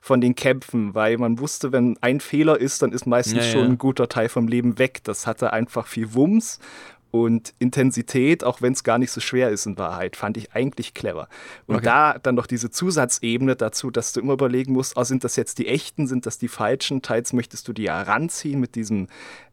von 0.00 0.20
den 0.20 0.34
Kämpfen, 0.36 0.94
weil 0.94 1.18
man 1.18 1.40
wusste, 1.40 1.72
wenn 1.72 1.96
ein 2.00 2.20
Fehler 2.20 2.60
ist, 2.60 2.82
dann 2.82 2.92
ist 2.92 3.06
meistens 3.06 3.46
ja, 3.46 3.52
schon 3.52 3.62
ja. 3.62 3.66
ein 3.70 3.78
guter 3.78 4.08
Teil 4.08 4.28
vom 4.28 4.46
Leben 4.46 4.78
weg. 4.78 5.00
Das 5.02 5.26
hatte 5.26 5.52
einfach 5.52 5.88
viel 5.88 6.14
Wumms 6.14 6.60
und 7.10 7.54
Intensität, 7.58 8.44
auch 8.44 8.62
wenn 8.62 8.72
es 8.72 8.84
gar 8.84 8.98
nicht 8.98 9.10
so 9.10 9.20
schwer 9.20 9.50
ist 9.50 9.66
in 9.66 9.78
Wahrheit, 9.78 10.16
fand 10.16 10.36
ich 10.36 10.52
eigentlich 10.52 10.94
clever. 10.94 11.28
Und 11.66 11.76
okay. 11.76 11.84
da 11.84 12.18
dann 12.18 12.34
noch 12.34 12.46
diese 12.46 12.70
Zusatzebene 12.70 13.56
dazu, 13.56 13.90
dass 13.90 14.12
du 14.12 14.20
immer 14.20 14.34
überlegen 14.34 14.72
musst, 14.72 14.96
oh, 14.96 15.04
sind 15.04 15.24
das 15.24 15.36
jetzt 15.36 15.58
die 15.58 15.68
echten, 15.68 16.06
sind 16.06 16.26
das 16.26 16.38
die 16.38 16.48
falschen? 16.48 17.02
Teils 17.02 17.32
möchtest 17.32 17.66
du 17.68 17.72
die 17.72 17.84
ja 17.84 18.00
ranziehen 18.02 18.60
mit 18.60 18.74
diesem 18.74 19.08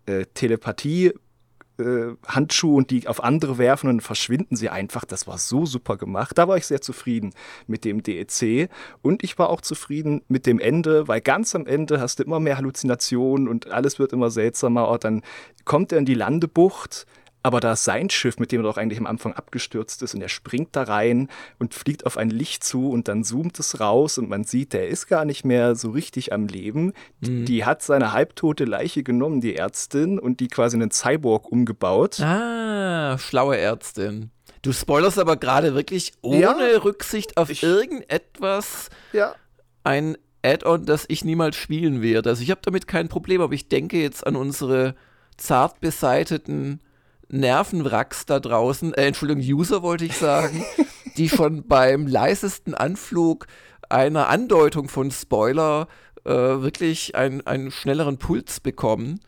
äh, 0.05 0.25
Telepathie 0.33 1.13
äh, 1.79 2.15
Handschuhe 2.27 2.75
und 2.75 2.91
die 2.91 3.07
auf 3.07 3.23
andere 3.23 3.57
werfen 3.57 3.89
und 3.89 3.97
dann 3.97 4.01
verschwinden 4.01 4.55
sie 4.55 4.69
einfach. 4.69 5.05
Das 5.05 5.27
war 5.27 5.37
so 5.37 5.65
super 5.65 5.97
gemacht. 5.97 6.37
Da 6.37 6.47
war 6.47 6.57
ich 6.57 6.67
sehr 6.67 6.81
zufrieden 6.81 7.33
mit 7.67 7.85
dem 7.85 8.03
DEC 8.03 8.69
und 9.01 9.23
ich 9.23 9.39
war 9.39 9.49
auch 9.49 9.61
zufrieden 9.61 10.21
mit 10.27 10.45
dem 10.45 10.59
Ende, 10.59 11.07
weil 11.07 11.21
ganz 11.21 11.55
am 11.55 11.65
Ende 11.65 11.99
hast 11.99 12.19
du 12.19 12.23
immer 12.23 12.39
mehr 12.39 12.57
Halluzinationen 12.57 13.47
und 13.47 13.71
alles 13.71 13.99
wird 13.99 14.13
immer 14.13 14.29
seltsamer. 14.29 14.87
Und 14.89 15.03
dann 15.03 15.21
kommt 15.65 15.91
er 15.91 15.97
in 15.97 16.05
die 16.05 16.13
Landebucht 16.13 17.05
aber 17.43 17.59
da 17.59 17.73
ist 17.73 17.83
sein 17.83 18.09
Schiff, 18.09 18.39
mit 18.39 18.51
dem 18.51 18.61
er 18.61 18.63
doch 18.63 18.77
eigentlich 18.77 18.99
am 18.99 19.05
Anfang 19.05 19.33
abgestürzt 19.33 20.01
ist, 20.01 20.15
und 20.15 20.21
er 20.21 20.29
springt 20.29 20.69
da 20.71 20.83
rein 20.83 21.27
und 21.59 21.73
fliegt 21.73 22.05
auf 22.05 22.17
ein 22.17 22.29
Licht 22.29 22.63
zu 22.63 22.89
und 22.89 23.09
dann 23.09 23.25
zoomt 23.25 23.59
es 23.59 23.81
raus 23.81 24.17
und 24.17 24.29
man 24.29 24.45
sieht, 24.45 24.71
der 24.71 24.87
ist 24.87 25.07
gar 25.07 25.25
nicht 25.25 25.43
mehr 25.43 25.75
so 25.75 25.91
richtig 25.91 26.31
am 26.31 26.47
Leben. 26.47 26.93
Mhm. 27.19 27.43
Die 27.45 27.65
hat 27.65 27.83
seine 27.83 28.13
halbtote 28.13 28.63
Leiche 28.63 29.03
genommen, 29.03 29.41
die 29.41 29.57
Ärztin, 29.57 30.19
und 30.19 30.39
die 30.39 30.47
quasi 30.47 30.77
einen 30.77 30.91
Cyborg 30.91 31.51
umgebaut. 31.51 32.21
Ah, 32.21 33.17
schlaue 33.17 33.57
Ärztin. 33.57 34.31
Du 34.61 34.71
spoilerst 34.71 35.19
aber 35.19 35.35
gerade 35.35 35.75
wirklich 35.75 36.13
ohne 36.21 36.39
ja, 36.39 36.77
Rücksicht 36.81 37.35
auf 37.35 37.49
ich, 37.49 37.61
irgendetwas 37.61 38.89
ja. 39.11 39.35
ein 39.83 40.17
Add-on, 40.41 40.85
das 40.85 41.03
ich 41.09 41.25
niemals 41.25 41.57
spielen 41.57 42.01
werde. 42.01 42.29
Also 42.29 42.41
ich 42.41 42.51
habe 42.51 42.61
damit 42.63 42.87
kein 42.87 43.09
Problem, 43.09 43.41
aber 43.41 43.53
ich 43.53 43.67
denke 43.67 44.01
jetzt 44.01 44.25
an 44.25 44.37
unsere 44.37 44.95
zart 45.35 45.81
beseiteten 45.81 46.79
Nervenwracks 47.33 48.25
da 48.25 48.39
draußen, 48.39 48.93
äh, 48.93 49.07
Entschuldigung, 49.07 49.43
User 49.43 49.81
wollte 49.81 50.05
ich 50.05 50.15
sagen, 50.17 50.63
die 51.17 51.29
schon 51.29 51.67
beim 51.67 52.07
leisesten 52.07 52.73
Anflug 52.73 53.47
einer 53.89 54.29
Andeutung 54.29 54.87
von 54.87 55.11
Spoiler 55.11 55.87
äh, 56.25 56.31
wirklich 56.31 57.15
ein, 57.15 57.45
einen 57.45 57.71
schnelleren 57.71 58.17
Puls 58.17 58.59
bekommen 58.59 59.19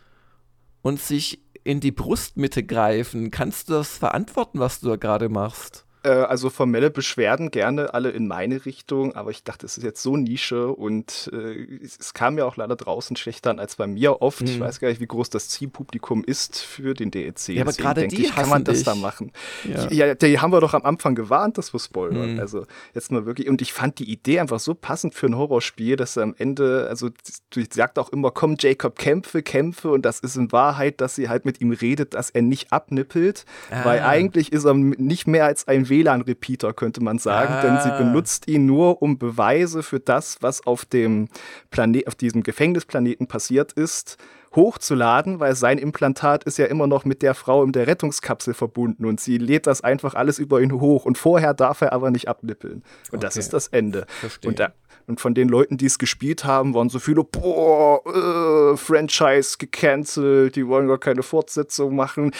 und 0.82 1.02
sich 1.02 1.44
in 1.63 1.80
die 1.80 1.91
Brustmitte 1.91 2.63
greifen. 2.63 3.32
Kannst 3.32 3.70
du 3.70 3.74
das 3.74 3.98
verantworten, 3.98 4.60
was 4.60 4.80
du 4.80 4.89
da 4.89 4.96
gerade 4.96 5.30
machst? 5.30 5.85
Äh, 6.06 6.10
also 6.10 6.52
formelle 6.52 6.91
Beschwerden 6.91 7.50
gerne 7.50 7.94
alle 7.96 8.12
in 8.12 8.28
meine 8.28 8.65
Richtung, 8.65 9.15
aber 9.15 9.32
ich 9.32 9.44
dachte, 9.44 9.65
es 9.65 9.78
ist 9.78 9.84
jetzt 9.84 10.04
so 10.04 10.15
Nische 10.18 10.68
und 10.68 11.32
äh, 11.34 11.80
es 11.84 12.13
kam 12.13 12.38
ja 12.38 12.46
auch 12.46 12.58
leider 12.58 12.76
draußen 12.76 13.15
schlechter 13.15 13.50
an 13.50 13.60
als 13.60 13.78
bei 13.78 13.88
mir 13.88 14.22
oft. 14.22 14.41
Mhm. 14.41 14.48
Ich 14.48 14.60
weiß 14.60 14.80
gar 14.80 14.89
nicht, 14.89 15.02
wie 15.02 15.08
groß 15.08 15.32
das 15.32 15.50
Zielpublikum 15.50 16.24
ist 16.24 16.62
für 16.62 16.94
den 16.94 17.10
DLC. 17.10 17.50
Ja, 17.50 17.63
aber 17.63 17.74
gerade 17.74 18.08
die 18.08 18.26
ich, 18.26 18.36
kann 18.36 18.50
man 18.50 18.63
das 18.63 18.78
dich. 18.78 18.86
da 18.86 18.94
machen. 18.94 19.32
Ja. 19.63 19.91
ja, 19.91 20.13
die 20.13 20.39
haben 20.39 20.52
wir 20.52 20.62
doch 20.62 20.76
am 20.76 20.84
Anfang 20.84 21.15
gewarnt, 21.15 21.58
dass 21.58 21.74
wir 21.74 21.80
spoilern. 21.80 22.36
Mhm. 22.36 22.39
Also 22.39 22.65
jetzt 22.94 23.12
mal 23.12 23.26
wirklich. 23.26 23.50
Und 23.50 23.63
ich 23.63 23.74
fand 23.74 23.98
die 23.98 24.12
Idee 24.12 24.39
einfach 24.39 24.60
so 24.60 24.76
passend 24.76 25.15
für 25.15 25.26
ein 25.26 25.36
Horrorspiel, 25.36 25.96
dass 25.96 26.18
er 26.18 26.24
am 26.24 26.36
Ende, 26.38 26.86
also 26.88 27.10
du 27.50 27.63
sagt 27.68 27.98
auch 27.98 28.10
immer, 28.10 28.30
komm 28.30 28.58
Jacob, 28.60 29.00
kämpfe, 29.00 29.41
kämpfe 29.41 29.89
und 29.89 30.06
das 30.06 30.20
ist 30.20 30.36
in 30.36 30.52
Wahrheit, 30.52 31.02
dass 31.02 31.15
sie 31.15 31.30
halt 31.30 31.46
mit 31.46 31.62
ihm 31.62 31.72
redet, 31.72 32.13
dass 32.13 32.30
er 32.30 32.44
nicht 32.44 32.72
abnippelt, 32.72 33.46
ah. 33.72 33.86
weil 33.86 34.02
eigentlich 34.02 34.52
ist 34.52 34.65
er 34.65 34.76
nicht 34.76 35.26
mehr 35.26 35.46
als 35.46 35.68
ein 35.68 35.89
WLAN-Repeater, 35.95 36.73
könnte 36.73 37.01
man 37.01 37.17
sagen, 37.17 37.53
ah. 37.53 37.62
denn 37.62 37.79
sie 37.81 37.91
ah. 37.91 37.97
benutzt 37.97 38.47
ihn 38.47 38.65
nur, 38.65 39.01
um 39.01 39.17
Beweise 39.17 39.84
für 39.84 39.99
das, 39.99 40.38
was 40.41 40.65
auf 40.65 40.86
dem 40.86 41.27
Planet, 41.71 42.08
auf 42.08 42.15
diesem 42.15 42.43
Gefängnisplaneten 42.43 43.27
passiert 43.27 43.73
ist, 43.73 44.17
hochzuladen, 44.55 45.39
weil 45.39 45.55
sein 45.55 45.77
Implantat 45.77 46.45
ist 46.45 46.58
ja 46.58 46.65
immer 46.65 46.88
noch 46.88 47.05
mit 47.05 47.21
der 47.21 47.34
Frau 47.34 47.63
in 47.63 47.71
der 47.71 47.88
Rettungskapsel 47.88 48.53
verbunden 48.53 49.05
und 49.05 49.19
sie 49.19 49.38
lädt 49.38 49.67
das 49.67 49.81
einfach 49.81 50.15
alles 50.15 50.39
über 50.39 50.62
ihn 50.62 50.71
hoch 50.71 51.05
und 51.05 51.17
vorher 51.17 51.53
darf 51.53 51.81
er 51.81 51.93
aber 51.93 52.10
nicht 52.12 52.27
abnippeln. 52.27 52.75
Und 52.75 52.84
okay. 53.10 53.19
das 53.19 53.38
ist 53.38 53.53
das 53.53 53.67
Ende. 53.67 54.05
Verstehe. 54.08 54.49
Und, 54.49 54.60
da, 54.60 54.71
und 55.08 55.22
von 55.22 55.34
den 55.34 55.50
Leuten, 55.50 55.78
die 55.78 55.86
es 55.86 56.00
gespielt 56.00 56.46
haben, 56.46 56.74
waren 56.74 56.89
so 56.89 57.00
viele, 57.00 57.24
boah, 57.24 58.02
äh, 58.06 58.78
Franchise 58.78 59.58
gecancelt, 59.58 60.56
die 60.56 60.68
wollen 60.68 60.88
gar 60.88 61.00
keine 61.00 61.24
Fortsetzung 61.24 61.96
machen 61.96 62.32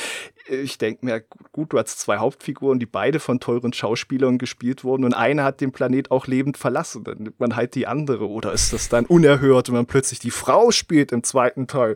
ich 0.48 0.78
denke 0.78 1.06
mir, 1.06 1.24
gut, 1.52 1.74
du 1.74 1.80
hast 1.80 2.00
zwei 2.00 2.18
Hauptfiguren, 2.18 2.80
die 2.80 2.86
beide 2.86 3.20
von 3.20 3.40
teuren 3.40 3.74
Schauspielern 3.74 4.38
gespielt 4.38 4.84
wurden 4.84 5.04
und 5.04 5.14
eine 5.14 5.44
hat 5.44 5.62
den 5.62 5.72
Planet 5.72 6.12
auch 6.12 6.28
lebend 6.28 6.58
verlassen. 6.58 7.04
Dann 7.04 7.18
nimmt 7.20 7.40
man 7.40 7.56
halt 7.56 7.76
die 7.76 7.88
andere. 7.88 8.30
Oder 8.30 8.54
ist 8.54 8.74
das 8.74 8.90
dann 8.90 9.06
unerhört, 9.06 9.68
wenn 9.68 9.76
man 9.76 9.86
plötzlich 9.86 10.20
die 10.20 10.32
Frau 10.32 10.72
spielt 10.72 11.12
im 11.12 11.24
zweiten 11.24 11.68
Teil? 11.68 11.96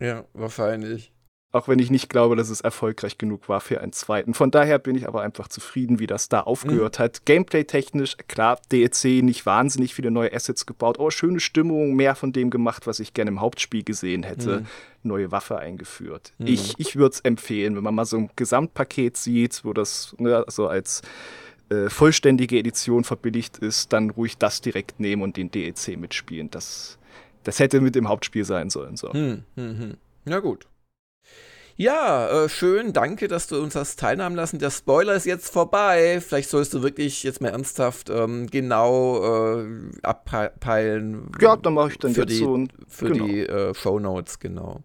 Ja, 0.00 0.24
wahrscheinlich. 0.32 1.13
Auch 1.54 1.68
wenn 1.68 1.78
ich 1.78 1.88
nicht 1.88 2.08
glaube, 2.08 2.34
dass 2.34 2.50
es 2.50 2.62
erfolgreich 2.62 3.16
genug 3.16 3.48
war 3.48 3.60
für 3.60 3.80
einen 3.80 3.92
zweiten. 3.92 4.34
Von 4.34 4.50
daher 4.50 4.80
bin 4.80 4.96
ich 4.96 5.06
aber 5.06 5.22
einfach 5.22 5.46
zufrieden, 5.46 6.00
wie 6.00 6.08
das 6.08 6.28
da 6.28 6.40
aufgehört 6.40 6.98
mhm. 6.98 7.02
hat. 7.04 7.26
Gameplay-technisch, 7.26 8.16
klar, 8.26 8.58
DLC 8.72 9.22
nicht 9.22 9.46
wahnsinnig 9.46 9.94
viele 9.94 10.10
neue 10.10 10.32
Assets 10.32 10.66
gebaut, 10.66 10.98
aber 10.98 11.12
schöne 11.12 11.38
Stimmung, 11.38 11.94
mehr 11.94 12.16
von 12.16 12.32
dem 12.32 12.50
gemacht, 12.50 12.88
was 12.88 12.98
ich 12.98 13.14
gerne 13.14 13.30
im 13.30 13.40
Hauptspiel 13.40 13.84
gesehen 13.84 14.24
hätte. 14.24 14.62
Mhm. 14.62 14.66
Neue 15.04 15.30
Waffe 15.30 15.56
eingeführt. 15.56 16.32
Mhm. 16.38 16.48
Ich, 16.48 16.74
ich 16.78 16.96
würde 16.96 17.14
es 17.14 17.20
empfehlen, 17.20 17.76
wenn 17.76 17.84
man 17.84 17.94
mal 17.94 18.04
so 18.04 18.16
ein 18.16 18.30
Gesamtpaket 18.34 19.16
sieht, 19.16 19.64
wo 19.64 19.72
das 19.72 20.16
ne, 20.18 20.44
so 20.48 20.66
als 20.66 21.02
äh, 21.68 21.88
vollständige 21.88 22.58
Edition 22.58 23.04
verbilligt 23.04 23.58
ist, 23.58 23.92
dann 23.92 24.10
ruhig 24.10 24.38
das 24.38 24.60
direkt 24.60 24.98
nehmen 24.98 25.22
und 25.22 25.36
den 25.36 25.52
DLC 25.52 25.96
mitspielen. 25.96 26.50
Das, 26.50 26.98
das 27.44 27.60
hätte 27.60 27.80
mit 27.80 27.94
dem 27.94 28.08
Hauptspiel 28.08 28.44
sein 28.44 28.70
sollen. 28.70 28.96
So. 28.96 29.12
Hm, 29.12 29.44
hm, 29.54 29.78
hm. 29.78 29.96
Na 30.24 30.40
gut. 30.40 30.66
Ja, 31.76 32.44
äh, 32.44 32.48
schön, 32.48 32.92
danke, 32.92 33.26
dass 33.26 33.48
du 33.48 33.60
uns 33.60 33.74
hast 33.74 33.98
teilhaben 33.98 34.36
lassen. 34.36 34.60
Der 34.60 34.70
Spoiler 34.70 35.14
ist 35.14 35.26
jetzt 35.26 35.52
vorbei. 35.52 36.20
Vielleicht 36.20 36.48
sollst 36.48 36.72
du 36.72 36.82
wirklich 36.82 37.24
jetzt 37.24 37.40
mal 37.40 37.48
ernsthaft 37.48 38.10
ähm, 38.10 38.46
genau 38.46 39.58
äh, 39.58 39.66
abpeilen. 40.02 41.32
Ja, 41.40 41.56
dann 41.56 41.74
mache 41.74 41.90
ich 41.90 41.98
dann 41.98 42.14
für 42.14 42.20
jetzt 42.20 42.30
die, 42.30 42.36
so 42.36 42.64
Für 42.86 43.10
genau. 43.10 43.26
die 43.26 43.40
äh, 43.40 43.74
Show 43.74 43.98
Notes, 43.98 44.38
genau. 44.38 44.82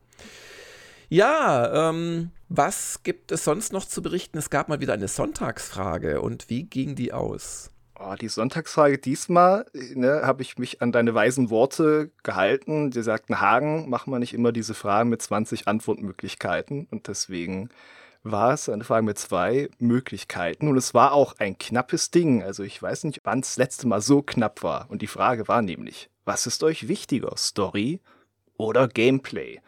Ja, 1.09 1.89
ähm, 1.89 2.31
was 2.49 3.01
gibt 3.03 3.31
es 3.31 3.43
sonst 3.43 3.71
noch 3.71 3.85
zu 3.85 4.01
berichten? 4.01 4.39
Es 4.39 4.49
gab 4.49 4.69
mal 4.69 4.79
wieder 4.79 4.93
eine 4.93 5.07
Sonntagsfrage 5.07 6.21
und 6.21 6.49
wie 6.49 6.63
ging 6.63 6.95
die 6.95 7.13
aus? 7.13 7.71
Oh, 8.01 8.15
die 8.15 8.29
Sonntagsfrage 8.29 8.97
diesmal 8.97 9.65
ne, 9.73 10.21
habe 10.23 10.41
ich 10.41 10.57
mich 10.57 10.81
an 10.81 10.93
deine 10.93 11.13
weisen 11.13 11.49
Worte 11.49 12.11
gehalten. 12.23 12.91
Die 12.91 13.03
sagten, 13.03 13.41
Hagen, 13.41 13.89
mach 13.89 14.07
mal 14.07 14.19
nicht 14.19 14.33
immer 14.33 14.53
diese 14.53 14.73
Fragen 14.73 15.09
mit 15.09 15.21
20 15.21 15.67
Antwortmöglichkeiten. 15.67 16.87
Und 16.91 17.09
deswegen 17.09 17.69
war 18.23 18.53
es 18.53 18.69
eine 18.69 18.85
Frage 18.85 19.05
mit 19.05 19.19
zwei 19.19 19.69
Möglichkeiten. 19.79 20.69
Und 20.69 20.77
es 20.77 20.93
war 20.93 21.11
auch 21.11 21.35
ein 21.39 21.57
knappes 21.57 22.09
Ding. 22.09 22.41
Also 22.41 22.63
ich 22.63 22.81
weiß 22.81 23.03
nicht, 23.03 23.19
wann 23.25 23.39
es 23.39 23.49
das 23.49 23.57
letzte 23.57 23.87
Mal 23.87 23.99
so 23.99 24.21
knapp 24.21 24.63
war. 24.63 24.89
Und 24.89 25.01
die 25.01 25.07
Frage 25.07 25.49
war 25.49 25.61
nämlich, 25.61 26.09
was 26.23 26.47
ist 26.47 26.63
euch 26.63 26.87
wichtiger, 26.87 27.35
Story 27.35 27.99
oder 28.55 28.87
Gameplay? 28.87 29.59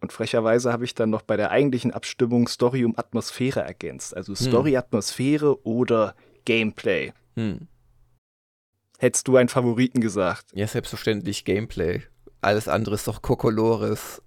Und 0.00 0.14
frecherweise 0.14 0.72
habe 0.72 0.86
ich 0.86 0.94
dann 0.94 1.10
noch 1.10 1.20
bei 1.20 1.36
der 1.36 1.50
eigentlichen 1.50 1.90
Abstimmung 1.90 2.48
Story 2.48 2.86
um 2.86 2.98
Atmosphäre 2.98 3.60
ergänzt. 3.60 4.16
Also 4.16 4.34
hm. 4.34 4.46
Story, 4.46 4.76
Atmosphäre 4.78 5.62
oder 5.66 6.14
Gameplay. 6.44 7.12
Hm. 7.36 7.68
Hättest 8.98 9.28
du 9.28 9.36
einen 9.36 9.48
Favoriten 9.48 10.00
gesagt? 10.00 10.46
Ja, 10.52 10.66
selbstverständlich 10.66 11.44
Gameplay. 11.44 12.02
Alles 12.42 12.68
andere 12.68 12.94
ist 12.94 13.08
doch 13.08 13.22
Kokolores. 13.22 14.22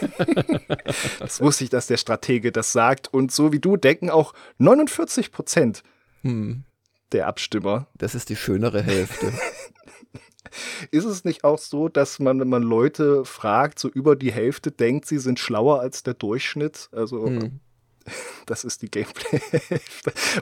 das 1.18 1.40
wusste 1.40 1.64
ich, 1.64 1.70
dass 1.70 1.86
der 1.86 1.96
Stratege 1.96 2.52
das 2.52 2.72
sagt. 2.72 3.12
Und 3.12 3.32
so 3.32 3.52
wie 3.52 3.60
du 3.60 3.76
denken 3.76 4.10
auch 4.10 4.32
49 4.58 5.32
Prozent 5.32 5.82
hm. 6.22 6.64
der 7.12 7.26
Abstimmer. 7.26 7.88
Das 7.96 8.14
ist 8.14 8.28
die 8.28 8.36
schönere 8.36 8.82
Hälfte. 8.82 9.32
ist 10.90 11.04
es 11.04 11.24
nicht 11.24 11.44
auch 11.44 11.58
so, 11.58 11.88
dass 11.88 12.18
man, 12.18 12.40
wenn 12.40 12.48
man 12.48 12.62
Leute 12.62 13.24
fragt, 13.24 13.78
so 13.78 13.88
über 13.88 14.16
die 14.16 14.32
Hälfte 14.32 14.70
denkt, 14.70 15.06
sie 15.06 15.18
sind 15.18 15.38
schlauer 15.38 15.80
als 15.80 16.02
der 16.02 16.14
Durchschnitt? 16.14 16.88
Also 16.92 17.26
hm. 17.26 17.60
Das 18.46 18.64
ist 18.64 18.82
die 18.82 18.90
Gameplay. 18.90 19.40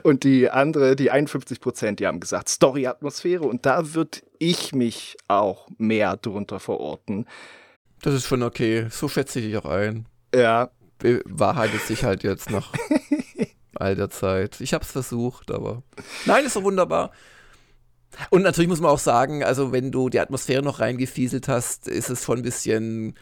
und 0.03 0.23
die 0.23 0.49
andere, 0.49 0.95
die 0.95 1.11
51 1.11 1.59
Prozent, 1.59 1.99
die 1.99 2.07
haben 2.07 2.19
gesagt 2.19 2.49
Story-Atmosphäre. 2.49 3.43
Und 3.43 3.65
da 3.65 3.93
würde 3.93 4.19
ich 4.39 4.73
mich 4.73 5.17
auch 5.27 5.67
mehr 5.77 6.17
drunter 6.17 6.59
verorten. 6.59 7.25
Das 8.01 8.13
ist 8.13 8.27
schon 8.27 8.43
okay. 8.43 8.87
So 8.89 9.07
schätze 9.07 9.39
ich 9.39 9.45
dich 9.45 9.57
auch 9.57 9.65
ein. 9.65 10.05
Ja. 10.35 10.69
Wahrheitet 11.25 11.81
sich 11.81 12.03
halt 12.03 12.23
jetzt 12.23 12.49
nach 12.49 12.73
all 13.75 13.95
der 13.95 14.09
Zeit. 14.09 14.61
Ich 14.61 14.73
habe 14.73 14.83
es 14.83 14.91
versucht, 14.91 15.51
aber 15.51 15.83
nein, 16.25 16.45
ist 16.45 16.53
so 16.53 16.63
wunderbar. 16.63 17.11
Und 18.29 18.43
natürlich 18.43 18.69
muss 18.69 18.79
man 18.79 18.91
auch 18.91 18.99
sagen, 18.99 19.43
also 19.43 19.71
wenn 19.71 19.91
du 19.91 20.09
die 20.09 20.19
Atmosphäre 20.19 20.61
noch 20.61 20.79
reingefieselt 20.79 21.47
hast, 21.47 21.87
ist 21.87 22.09
es 22.09 22.23
schon 22.23 22.39
ein 22.39 22.43
bisschen 22.43 23.15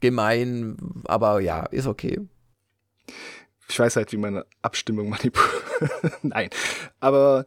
gemein, 0.00 0.76
aber 1.06 1.40
ja, 1.40 1.64
ist 1.66 1.86
okay 1.86 2.20
ich 3.68 3.78
weiß 3.78 3.96
halt, 3.96 4.12
wie 4.12 4.16
meine 4.16 4.46
Abstimmung 4.62 5.08
manipuliert. 5.10 5.62
Nein. 6.22 6.50
Aber 7.00 7.46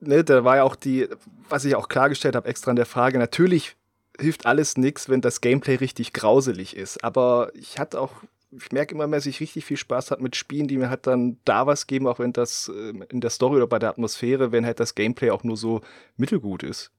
ne, 0.00 0.24
da 0.24 0.44
war 0.44 0.56
ja 0.56 0.62
auch 0.64 0.76
die, 0.76 1.08
was 1.48 1.64
ich 1.64 1.74
auch 1.74 1.88
klargestellt 1.88 2.36
habe, 2.36 2.48
extra 2.48 2.70
in 2.70 2.76
der 2.76 2.86
Frage, 2.86 3.18
natürlich 3.18 3.76
hilft 4.18 4.46
alles 4.46 4.76
nichts, 4.76 5.08
wenn 5.08 5.20
das 5.20 5.40
Gameplay 5.40 5.76
richtig 5.76 6.12
grauselig 6.12 6.76
ist. 6.76 7.02
Aber 7.02 7.50
ich 7.54 7.78
hatte 7.78 8.00
auch, 8.00 8.12
ich 8.50 8.70
merke 8.72 8.94
immer 8.94 9.06
mehr, 9.06 9.18
dass 9.18 9.26
ich 9.26 9.40
richtig 9.40 9.64
viel 9.64 9.78
Spaß 9.78 10.10
hat 10.10 10.20
mit 10.20 10.36
Spielen, 10.36 10.68
die 10.68 10.76
mir 10.76 10.90
halt 10.90 11.06
dann 11.06 11.38
da 11.44 11.66
was 11.66 11.86
geben, 11.86 12.06
auch 12.06 12.18
wenn 12.18 12.32
das 12.32 12.70
äh, 12.74 12.92
in 13.08 13.20
der 13.20 13.30
Story 13.30 13.56
oder 13.56 13.66
bei 13.66 13.78
der 13.78 13.90
Atmosphäre, 13.90 14.52
wenn 14.52 14.66
halt 14.66 14.80
das 14.80 14.94
Gameplay 14.94 15.30
auch 15.30 15.44
nur 15.44 15.56
so 15.56 15.80
mittelgut 16.16 16.62
ist 16.62 16.92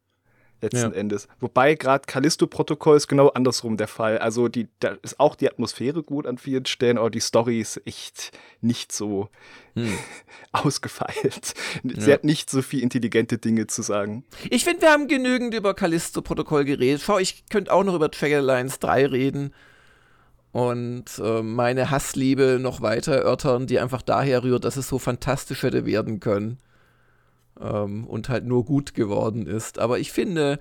letzten 0.64 0.94
ja. 0.94 0.98
Endes. 0.98 1.28
Wobei 1.40 1.76
gerade 1.76 2.06
Callisto-Protokoll 2.08 2.98
ist 2.98 3.08
genau 3.08 3.30
andersrum 3.30 3.78
der 3.78 3.88
Fall. 3.88 4.18
Also 4.18 4.48
die, 4.48 4.68
da 4.80 4.98
ist 5.04 5.20
auch 5.20 5.36
die 5.36 5.48
Atmosphäre 5.48 6.02
gut 6.02 6.26
an 6.26 6.38
vielen 6.38 6.66
Stellen, 6.66 6.98
aber 6.98 7.12
die 7.12 7.20
Story 7.20 7.60
ist 7.60 7.82
echt 7.86 8.32
nicht 8.62 8.92
so 8.92 9.30
hm. 9.76 9.94
ausgefeilt. 10.52 11.54
Sie 11.84 12.10
ja. 12.10 12.14
hat 12.14 12.24
nicht 12.24 12.50
so 12.50 12.62
viel 12.62 12.82
intelligente 12.82 13.38
Dinge 13.38 13.68
zu 13.68 13.84
sagen. 13.84 14.24
Ich 14.50 14.64
finde, 14.64 14.82
wir 14.82 14.92
haben 14.92 15.08
genügend 15.08 15.54
über 15.54 15.74
Callisto-Protokoll 15.74 16.66
geredet. 16.66 17.04
Schau, 17.06 17.20
ich 17.20 17.46
könnte 17.50 17.72
auch 17.72 17.84
noch 17.84 17.96
über 17.96 18.10
Trigger 18.10 18.42
Lines 18.42 18.80
3 18.80 19.06
reden 19.08 19.54
und 20.52 21.06
äh, 21.20 21.42
meine 21.42 21.92
Hassliebe 21.92 22.58
noch 22.60 22.82
weiter 22.82 23.14
erörtern, 23.14 23.68
die 23.68 23.80
einfach 23.80 24.02
daher 24.02 24.44
rührt, 24.44 24.66
dass 24.66 24.78
es 24.78 24.88
so 24.88 25.00
fantastisch 25.00 25.64
hätte 25.64 25.86
werden 25.86 26.20
können 26.20 26.60
ähm, 27.60 28.06
und 28.06 28.30
halt 28.30 28.46
nur 28.46 28.66
gut 28.66 28.94
geworden 28.94 29.48
ist. 29.48 29.80
Aber 29.80 30.00
ich 30.00 30.12
finde, 30.12 30.60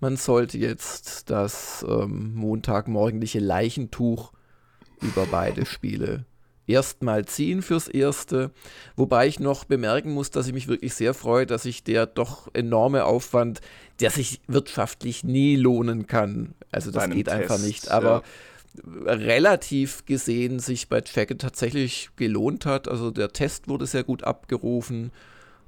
man 0.00 0.16
sollte 0.16 0.58
jetzt 0.58 1.30
das 1.30 1.84
ähm, 1.88 2.34
montagmorgendliche 2.34 3.40
Leichentuch 3.40 4.32
über 5.00 5.26
beide 5.30 5.66
Spiele 5.66 6.24
erstmal 6.66 7.24
ziehen 7.24 7.62
fürs 7.62 7.88
Erste. 7.88 8.50
Wobei 8.96 9.26
ich 9.26 9.40
noch 9.40 9.64
bemerken 9.64 10.12
muss, 10.12 10.30
dass 10.30 10.46
ich 10.46 10.52
mich 10.52 10.68
wirklich 10.68 10.94
sehr 10.94 11.14
freue, 11.14 11.46
dass 11.46 11.64
sich 11.64 11.84
der 11.84 12.06
doch 12.06 12.48
enorme 12.54 13.04
Aufwand, 13.04 13.60
der 14.00 14.10
sich 14.10 14.40
wirtschaftlich 14.46 15.24
nie 15.24 15.56
lohnen 15.56 16.06
kann, 16.06 16.54
also 16.70 16.90
das 16.90 17.08
geht 17.10 17.26
Test, 17.26 17.36
einfach 17.36 17.58
nicht, 17.58 17.90
aber 17.90 18.22
ja. 19.06 19.12
relativ 19.12 20.04
gesehen 20.06 20.58
sich 20.58 20.88
bei 20.88 21.02
Jacket 21.04 21.40
tatsächlich 21.40 22.10
gelohnt 22.16 22.66
hat. 22.66 22.88
Also 22.88 23.10
der 23.10 23.30
Test 23.30 23.68
wurde 23.68 23.86
sehr 23.86 24.04
gut 24.04 24.24
abgerufen. 24.24 25.12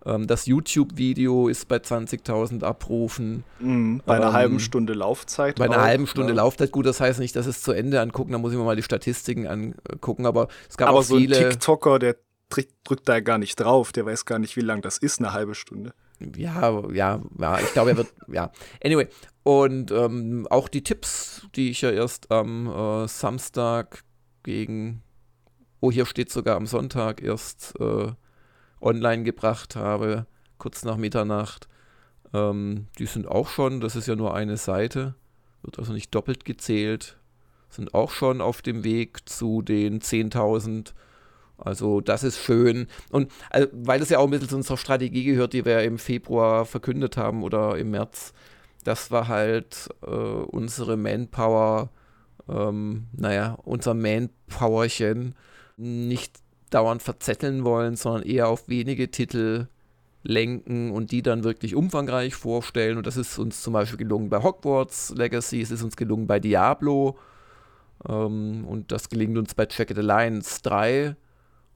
Ähm, 0.07 0.27
das 0.27 0.47
YouTube-Video 0.47 1.49
ist 1.49 1.67
bei 1.67 1.77
20.000 1.77 2.63
Abrufen. 2.63 3.45
Mhm, 3.59 4.03
bei 4.07 4.17
einer 4.17 4.29
ähm, 4.29 4.33
halben 4.33 4.61
Stunde 4.61 4.93
Laufzeit. 4.93 5.57
Bei 5.57 5.65
einer 5.65 5.79
auch, 5.79 5.83
halben 5.83 6.07
Stunde 6.07 6.33
ja. 6.33 6.37
Laufzeit. 6.37 6.71
Gut, 6.71 6.87
das 6.87 7.01
heißt 7.01 7.19
nicht, 7.19 7.35
dass 7.35 7.47
es 7.47 7.63
zu 7.63 7.73
Ende 7.73 8.01
angucken, 8.01 8.33
da 8.33 8.39
muss 8.39 8.53
ich 8.53 8.59
mir 8.59 8.65
mal 8.65 8.77
die 8.77 8.83
Statistiken 8.83 9.47
angucken, 9.47 10.25
aber 10.25 10.49
es 10.69 10.77
gab 10.77 10.91
aber 10.91 10.99
auch 10.99 11.03
so 11.03 11.17
viele. 11.17 11.37
ein 11.37 11.51
TikToker, 11.51 11.99
der 11.99 12.17
drückt 12.85 13.09
da 13.09 13.19
gar 13.21 13.39
nicht 13.39 13.57
drauf, 13.57 13.91
der 13.91 14.07
weiß 14.07 14.25
gar 14.25 14.39
nicht, 14.39 14.57
wie 14.57 14.61
lang 14.61 14.81
das 14.81 14.99
ist, 14.99 15.19
eine 15.19 15.33
halbe 15.33 15.57
Stunde. 15.57 15.93
Ja, 16.37 16.89
ja, 16.93 17.21
ja, 17.39 17.59
ich 17.59 17.73
glaube, 17.73 17.91
er 17.91 17.97
wird, 17.97 18.15
ja. 18.29 18.53
Anyway, 18.83 19.09
und 19.43 19.91
ähm, 19.91 20.47
auch 20.49 20.69
die 20.69 20.83
Tipps, 20.83 21.47
die 21.57 21.71
ich 21.71 21.81
ja 21.83 21.91
erst 21.91 22.31
am 22.31 22.69
äh, 22.69 23.09
Samstag 23.09 24.05
gegen, 24.45 25.03
oh, 25.81 25.91
hier 25.91 26.07
steht 26.07 26.31
sogar 26.31 26.57
am 26.57 26.67
Sonntag 26.67 27.21
erst 27.21 27.75
äh, 27.81 28.13
online 28.81 29.25
gebracht 29.25 29.77
habe, 29.77 30.27
kurz 30.59 30.85
nach 30.85 30.97
Mitternacht. 30.97 31.69
Ähm, 32.33 32.87
die 32.99 33.07
sind 33.07 33.27
auch 33.27 33.49
schon, 33.49 33.81
das 33.81 33.97
ist 33.97 34.07
ja 34.07 34.17
nur 34.17 34.35
eine 34.35 34.57
Seite, 34.57 35.15
wird 35.63 35.79
also 35.79 35.93
nicht 35.93 36.15
doppelt 36.15 36.45
gezählt, 36.45 37.17
sind 37.69 37.95
auch 37.95 38.11
schon 38.11 38.41
auf 38.41 38.63
dem 38.63 38.85
Weg 38.85 39.29
zu 39.29 39.63
den 39.63 40.01
10.000. 40.01 40.93
Also 41.59 42.01
das 42.01 42.23
ist 42.23 42.39
schön. 42.39 42.87
Und 43.11 43.31
also, 43.51 43.69
weil 43.73 44.01
das 44.01 44.11
ja 44.11 44.19
auch 44.19 44.25
ein 44.25 44.31
bisschen 44.31 44.49
zu 44.49 44.57
unserer 44.57 44.77
Strategie 44.77 45.25
gehört, 45.25 45.53
die 45.53 45.65
wir 45.65 45.83
im 45.83 45.99
Februar 45.99 46.67
verkündet 46.67 47.17
haben 47.17 47.43
oder 47.43 47.79
im 47.79 47.91
März, 47.91 48.33
das 48.85 49.11
war 49.11 49.29
halt 49.29 49.89
äh, 50.03 50.07
unsere 50.07 50.97
Manpower, 50.97 51.91
ähm, 52.49 53.07
naja, 53.13 53.59
unser 53.65 53.95
Manpowerchen 53.95 55.35
nicht 55.77 56.39
dauernd 56.71 57.03
verzetteln 57.03 57.65
wollen, 57.65 57.97
sondern 57.97 58.23
eher 58.23 58.49
auf 58.49 58.69
wenige 58.69 59.11
Titel 59.11 59.69
lenken 60.23 60.91
und 60.91 61.13
die 61.13 61.23
dann 61.23 61.45
wirklich 61.45 61.75
umfangreich 61.75 62.35
vorstellen. 62.35 62.99
Und 62.99 63.07
das 63.07 63.17
ist 63.17 63.39
uns 63.39 63.63
zum 63.63 63.73
Beispiel 63.73 63.99
gelungen 63.99 64.29
bei 64.29 64.43
Hogwarts 64.43 65.15
Legacy, 65.17 65.61
es 65.61 65.71
ist 65.71 65.83
uns 65.83 65.97
gelungen 65.97 66.27
bei 66.27 66.41
Diablo 66.41 67.17
ähm, 68.09 68.65
und 68.67 68.93
das 68.93 69.09
gelingt 69.09 69.39
uns 69.39 69.55
bei 69.55 69.67
Jacket 69.71 69.99
Alliance 69.99 70.61
3. 70.63 71.17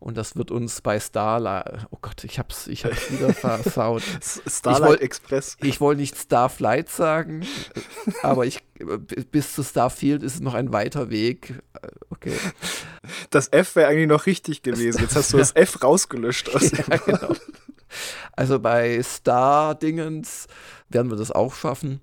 Und 0.00 0.16
das 0.16 0.34
wird 0.34 0.50
uns 0.50 0.80
bei 0.80 0.98
Starlight, 0.98 1.86
oh 1.90 1.98
Gott, 2.00 2.24
ich 2.24 2.38
hab's, 2.38 2.66
ich 2.68 2.86
hab's 2.86 3.12
wieder 3.12 3.34
versaut. 3.34 4.02
Starlight 4.46 4.88
wollt, 4.88 5.00
Express. 5.02 5.58
Ich 5.62 5.78
wollte 5.80 6.00
nicht 6.00 6.16
Starflight 6.16 6.88
sagen, 6.88 7.46
aber 8.22 8.46
ich, 8.46 8.64
bis 9.30 9.54
zu 9.54 9.62
Starfield 9.62 10.22
ist 10.22 10.36
es 10.36 10.40
noch 10.40 10.54
ein 10.54 10.72
weiter 10.72 11.10
Weg. 11.10 11.62
Okay. 12.08 12.32
Das 13.28 13.48
F 13.48 13.76
wäre 13.76 13.88
eigentlich 13.88 14.08
noch 14.08 14.24
richtig 14.24 14.62
gewesen. 14.62 15.02
Jetzt 15.02 15.16
hast 15.16 15.34
du 15.34 15.36
das 15.36 15.52
F 15.54 15.82
rausgelöscht. 15.82 16.54
Aus 16.54 16.70
ja, 16.70 16.96
genau. 16.96 17.34
Also 18.32 18.58
bei 18.58 19.02
Star-Dingens 19.02 20.46
werden 20.88 21.10
wir 21.10 21.18
das 21.18 21.30
auch 21.30 21.54
schaffen. 21.54 22.00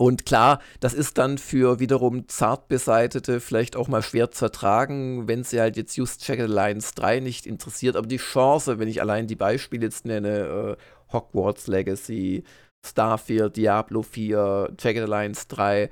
Und 0.00 0.24
klar, 0.24 0.60
das 0.80 0.94
ist 0.94 1.18
dann 1.18 1.36
für 1.36 1.78
wiederum 1.78 2.26
zart 2.26 2.68
beseitete 2.68 3.38
vielleicht 3.38 3.76
auch 3.76 3.86
mal 3.86 4.00
schwer 4.00 4.30
zu 4.30 4.46
ertragen, 4.46 5.28
wenn 5.28 5.44
sie 5.44 5.60
halt 5.60 5.76
jetzt 5.76 5.94
Just 5.94 6.22
Check 6.22 6.40
Alliance 6.40 6.94
3 6.94 7.20
nicht 7.20 7.44
interessiert. 7.44 7.96
Aber 7.96 8.06
die 8.06 8.16
Chance, 8.16 8.78
wenn 8.78 8.88
ich 8.88 9.02
allein 9.02 9.26
die 9.26 9.36
Beispiele 9.36 9.84
jetzt 9.84 10.06
nenne, 10.06 10.78
äh, 10.78 11.12
Hogwarts 11.12 11.66
Legacy, 11.66 12.44
Starfield, 12.82 13.58
Diablo 13.58 14.00
4, 14.00 14.72
Jagged 14.80 15.02
Alliance 15.02 15.44
3, 15.48 15.90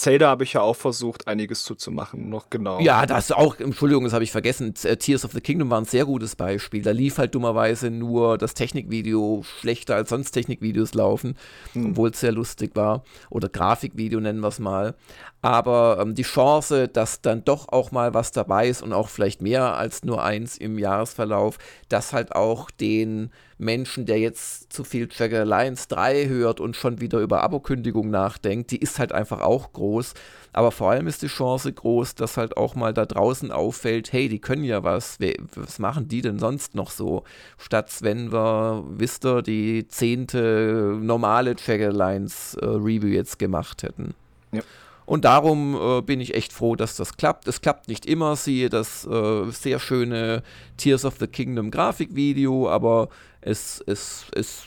Zelda 0.00 0.28
habe 0.28 0.44
ich 0.44 0.54
ja 0.54 0.62
auch 0.62 0.76
versucht, 0.76 1.28
einiges 1.28 1.62
zuzumachen, 1.64 2.30
noch 2.30 2.48
genau. 2.48 2.80
Ja, 2.80 3.04
das 3.04 3.32
auch, 3.32 3.58
Entschuldigung, 3.60 4.04
das 4.04 4.14
habe 4.14 4.24
ich 4.24 4.32
vergessen. 4.32 4.72
Äh, 4.82 4.96
Tears 4.96 5.26
of 5.26 5.32
the 5.32 5.42
Kingdom 5.42 5.68
war 5.68 5.78
ein 5.78 5.84
sehr 5.84 6.06
gutes 6.06 6.36
Beispiel. 6.36 6.80
Da 6.80 6.90
lief 6.90 7.18
halt 7.18 7.34
dummerweise 7.34 7.90
nur 7.90 8.38
das 8.38 8.54
Technikvideo 8.54 9.42
schlechter 9.60 9.96
als 9.96 10.08
sonst 10.08 10.30
Technikvideos 10.32 10.94
laufen, 10.94 11.36
hm. 11.74 11.90
obwohl 11.90 12.10
es 12.10 12.20
sehr 12.20 12.32
lustig 12.32 12.74
war. 12.74 13.04
Oder 13.28 13.50
Grafikvideo 13.50 14.20
nennen 14.20 14.40
wir 14.40 14.48
es 14.48 14.58
mal. 14.58 14.94
Aber 15.42 15.98
ähm, 16.00 16.14
die 16.14 16.22
Chance, 16.22 16.88
dass 16.88 17.20
dann 17.20 17.44
doch 17.44 17.68
auch 17.68 17.92
mal 17.92 18.14
was 18.14 18.32
dabei 18.32 18.68
ist 18.68 18.82
und 18.82 18.94
auch 18.94 19.08
vielleicht 19.08 19.42
mehr 19.42 19.76
als 19.76 20.02
nur 20.02 20.24
eins 20.24 20.56
im 20.56 20.78
Jahresverlauf, 20.78 21.58
dass 21.88 22.12
halt 22.14 22.34
auch 22.34 22.70
den 22.70 23.30
Menschen, 23.60 24.06
der 24.06 24.18
jetzt 24.18 24.72
zu 24.72 24.84
viel 24.84 25.08
Jagged 25.10 25.38
Alliance 25.38 25.86
3 25.88 26.26
hört 26.28 26.60
und 26.60 26.76
schon 26.76 27.00
wieder 27.00 27.20
über 27.20 27.42
Abokündigung 27.42 28.10
nachdenkt, 28.10 28.70
die 28.70 28.78
ist 28.78 28.98
halt 28.98 29.12
einfach 29.12 29.40
auch 29.40 29.72
groß. 29.72 30.14
Aber 30.52 30.72
vor 30.72 30.90
allem 30.90 31.06
ist 31.06 31.22
die 31.22 31.28
Chance 31.28 31.72
groß, 31.72 32.14
dass 32.16 32.36
halt 32.36 32.56
auch 32.56 32.74
mal 32.74 32.92
da 32.92 33.06
draußen 33.06 33.52
auffällt, 33.52 34.12
hey, 34.12 34.28
die 34.28 34.40
können 34.40 34.64
ja 34.64 34.82
was. 34.82 35.18
Was 35.54 35.78
machen 35.78 36.08
die 36.08 36.22
denn 36.22 36.38
sonst 36.38 36.74
noch 36.74 36.90
so? 36.90 37.22
Statt 37.58 37.90
wenn 38.00 38.32
wir, 38.32 38.82
wisst 38.88 39.24
ihr, 39.24 39.42
die 39.42 39.86
zehnte 39.86 40.98
normale 41.00 41.54
Jagged 41.56 41.88
Alliance 41.88 42.60
äh, 42.60 42.66
Review 42.66 43.08
jetzt 43.08 43.38
gemacht 43.38 43.82
hätten. 43.82 44.14
Ja. 44.52 44.62
Und 45.10 45.24
darum 45.24 45.74
äh, 45.74 46.02
bin 46.02 46.20
ich 46.20 46.36
echt 46.36 46.52
froh, 46.52 46.76
dass 46.76 46.94
das 46.94 47.16
klappt. 47.16 47.48
Es 47.48 47.60
klappt 47.60 47.88
nicht 47.88 48.06
immer, 48.06 48.36
siehe 48.36 48.68
das 48.68 49.04
äh, 49.08 49.50
sehr 49.50 49.80
schöne 49.80 50.44
Tears 50.76 51.04
of 51.04 51.16
the 51.18 51.26
Kingdom 51.26 51.72
Grafikvideo, 51.72 52.70
aber 52.70 53.08
es, 53.40 53.82
es, 53.88 54.26
es, 54.36 54.66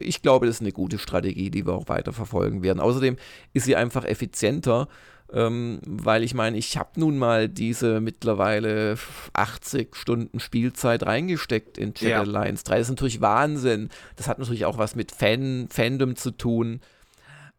ich 0.00 0.22
glaube, 0.22 0.46
das 0.46 0.56
ist 0.56 0.60
eine 0.62 0.72
gute 0.72 0.98
Strategie, 0.98 1.50
die 1.50 1.66
wir 1.66 1.74
auch 1.74 1.90
weiter 1.90 2.14
verfolgen 2.14 2.62
werden. 2.62 2.80
Außerdem 2.80 3.18
ist 3.52 3.66
sie 3.66 3.76
einfach 3.76 4.06
effizienter. 4.06 4.88
Ähm, 5.30 5.80
weil 5.84 6.22
ich 6.22 6.32
meine, 6.32 6.56
ich 6.56 6.78
habe 6.78 6.98
nun 6.98 7.18
mal 7.18 7.46
diese 7.46 8.00
mittlerweile 8.00 8.96
80 9.34 9.94
Stunden 9.94 10.40
Spielzeit 10.40 11.04
reingesteckt 11.04 11.76
in 11.76 11.92
Jet 11.94 12.10
ja. 12.12 12.20
Alliance 12.20 12.64
3. 12.64 12.78
Das 12.78 12.86
ist 12.86 12.92
natürlich 12.92 13.20
Wahnsinn. 13.20 13.90
Das 14.14 14.26
hat 14.26 14.38
natürlich 14.38 14.64
auch 14.64 14.78
was 14.78 14.96
mit 14.96 15.12
Fan, 15.12 15.68
Fandom 15.68 16.16
zu 16.16 16.30
tun. 16.30 16.80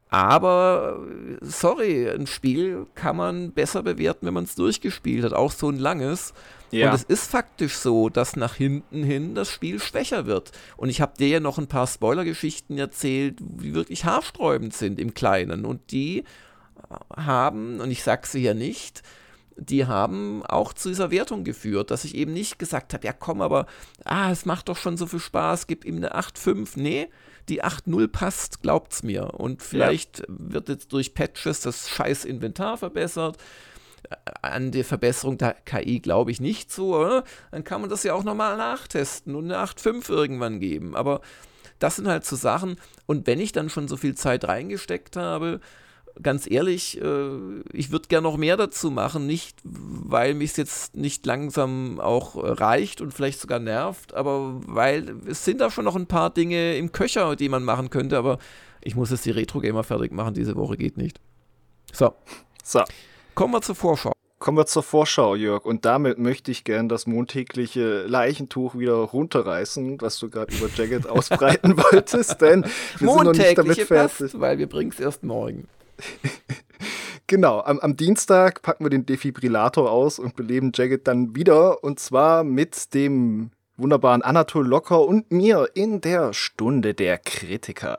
Aber, 0.10 1.06
sorry, 1.42 2.10
ein 2.10 2.28
Spiel 2.28 2.88
kann 2.96 3.18
man 3.18 3.52
besser 3.52 3.84
bewerten, 3.84 4.26
wenn 4.26 4.34
man 4.34 4.46
es 4.46 4.56
durchgespielt 4.56 5.26
hat, 5.26 5.34
auch 5.34 5.52
so 5.52 5.70
ein 5.70 5.78
langes. 5.78 6.34
Ja. 6.72 6.90
Und 6.90 6.96
es 6.96 7.04
ist 7.04 7.30
faktisch 7.30 7.76
so, 7.76 8.10
dass 8.10 8.36
nach 8.36 8.56
hinten 8.56 9.04
hin 9.04 9.36
das 9.36 9.52
Spiel 9.52 9.80
schwächer 9.80 10.26
wird. 10.26 10.52
Und 10.78 10.90
ich 10.90 11.02
habe 11.02 11.18
dir 11.18 11.28
ja 11.28 11.40
noch 11.40 11.58
ein 11.58 11.68
paar 11.68 11.88
Spoiler-Geschichten 11.88 12.78
erzählt, 12.78 13.38
die 13.40 13.74
wirklich 13.74 14.06
haarsträubend 14.06 14.74
sind 14.74 15.00
im 15.00 15.14
Kleinen. 15.14 15.66
Und 15.66 15.92
die 15.92 16.24
haben, 17.16 17.82
und 17.82 17.92
ich 17.92 18.04
sage 18.04 18.28
sie 18.28 18.42
ja 18.42 18.54
nicht, 18.54 19.04
die 19.58 19.88
haben 19.88 20.46
auch 20.46 20.74
zu 20.74 20.90
dieser 20.90 21.12
Wertung 21.12 21.44
geführt, 21.44 21.90
dass 21.92 22.06
ich 22.06 22.16
eben 22.16 22.32
nicht 22.32 22.60
gesagt 22.60 22.94
habe, 22.94 23.06
ja 23.06 23.14
komm, 23.14 23.42
aber 23.42 23.66
ah, 24.06 24.32
es 24.32 24.46
macht 24.46 24.70
doch 24.70 24.78
schon 24.78 24.98
so 24.98 25.08
viel 25.08 25.20
Spaß, 25.20 25.68
gib 25.68 25.84
ihm 25.84 25.98
eine 25.98 26.16
8,5. 26.16 26.72
Nee, 26.76 27.10
die 27.50 27.64
8.0 27.64 28.08
passt, 28.08 28.62
glaubt's 28.62 29.04
mir. 29.04 29.34
Und 29.34 29.62
vielleicht 29.62 30.20
ja. 30.20 30.26
wird 30.30 30.70
jetzt 30.70 30.94
durch 30.94 31.14
Patches 31.14 31.62
das 31.62 31.90
scheiß 31.90 32.26
Inventar 32.26 32.78
verbessert. 32.78 33.38
Äh, 34.10 34.16
an 34.42 34.72
die 34.72 34.84
Verbesserung 34.84 35.38
der 35.38 35.54
KI 35.54 36.00
glaube 36.00 36.32
ich 36.32 36.40
nicht 36.40 36.72
so, 36.72 36.96
oder? 36.96 37.24
Dann 37.52 37.64
kann 37.64 37.82
man 37.82 37.90
das 37.90 38.04
ja 38.04 38.14
auch 38.14 38.24
nochmal 38.24 38.58
nachtesten 38.58 39.36
und 39.36 39.46
eine 39.46 39.64
8.5 39.64 40.10
irgendwann 40.10 40.60
geben. 40.60 40.96
Aber 40.96 41.22
das 41.80 41.98
sind 41.98 42.08
halt 42.08 42.26
so 42.26 42.36
Sachen. 42.36 42.78
Und 43.06 43.28
wenn 43.28 43.40
ich 43.40 43.52
dann 43.52 43.70
schon 43.70 43.88
so 43.88 43.98
viel 43.98 44.16
Zeit 44.16 44.48
reingesteckt 44.48 45.16
habe, 45.16 45.60
ganz 46.22 46.50
ehrlich, 46.50 47.02
äh, 47.02 47.30
ich 47.74 47.92
würde 47.92 48.08
gerne 48.08 48.28
noch 48.28 48.38
mehr 48.38 48.58
dazu 48.58 48.92
machen, 48.92 49.26
nicht 49.26 49.58
weil 49.64 50.34
mich 50.34 50.52
es 50.52 50.58
jetzt 50.58 50.96
nicht 50.96 51.26
langsam 51.26 52.00
auch 52.00 52.36
reicht 52.36 53.02
und 53.02 53.14
vielleicht 53.14 53.40
sogar 53.40 53.60
nervt, 53.60 54.14
aber 54.14 54.60
weil 54.66 55.16
es 55.28 55.46
sind 55.46 55.62
da 55.62 55.70
schon 55.72 55.86
noch 55.86 55.96
ein 55.96 56.08
paar 56.08 56.30
Dinge 56.30 56.78
im 56.78 56.92
Köcher, 56.92 57.36
die 57.36 57.50
man 57.50 57.64
machen 57.64 57.90
könnte, 57.90 58.18
aber 58.18 58.40
ich 58.82 58.96
muss 58.96 59.12
jetzt 59.12 59.26
die 59.26 59.32
Retro-Gamer 59.32 59.84
fertig 59.84 60.12
machen, 60.12 60.34
diese 60.34 60.56
Woche 60.56 60.78
geht 60.78 60.98
nicht. 60.98 61.20
So. 61.92 62.14
So. 62.64 62.84
Kommen 63.36 63.54
wir 63.54 63.62
zur 63.62 63.76
Vorschau. 63.76 64.14
Kommen 64.40 64.58
wir 64.58 64.68
zur 64.68 64.84
Vorschau, 64.84 65.36
Jörg. 65.36 65.66
Und 65.66 65.84
damit 65.86 66.20
möchte 66.20 66.52
ich 66.52 66.64
gern 66.64 66.90
das 66.90 67.08
montägliche 67.08 68.04
Leichentuch 68.04 68.78
wieder 68.78 68.94
runterreißen, 68.94 70.00
was 70.00 70.20
du 70.20 70.30
gerade 70.30 70.56
über 70.56 70.70
Jagged 70.76 71.08
ausbreiten 71.10 71.76
wolltest, 71.78 72.40
denn 72.42 72.64
wir 73.00 73.10
sind 73.10 73.24
noch 73.24 73.34
nicht 73.34 73.58
damit 73.58 73.82
fertig. 73.82 74.18
Passt, 74.20 74.40
weil 74.40 74.60
wir 74.60 74.68
bringen 74.68 74.92
es 74.92 75.00
erst 75.00 75.24
morgen. 75.24 75.68
genau, 77.28 77.62
am, 77.62 77.80
am, 77.80 77.98
Dienstag 77.98 78.62
packen 78.62 78.86
wir 78.86 78.90
den 78.90 79.06
Defibrillator 79.06 79.92
aus 79.92 80.20
und 80.20 80.36
beleben 80.36 80.72
Jagged 80.74 81.08
dann 81.08 81.36
wieder. 81.36 81.84
Und 81.84 82.00
zwar 82.00 82.44
mit 82.44 82.94
dem 82.94 83.52
wunderbaren 83.78 84.22
Anatol 84.22 84.68
Locker 84.68 85.06
und 85.06 85.32
mir 85.32 85.70
in 85.74 86.02
der 86.02 86.34
Stunde 86.34 86.94
der 86.94 87.18
Kritiker. 87.18 87.98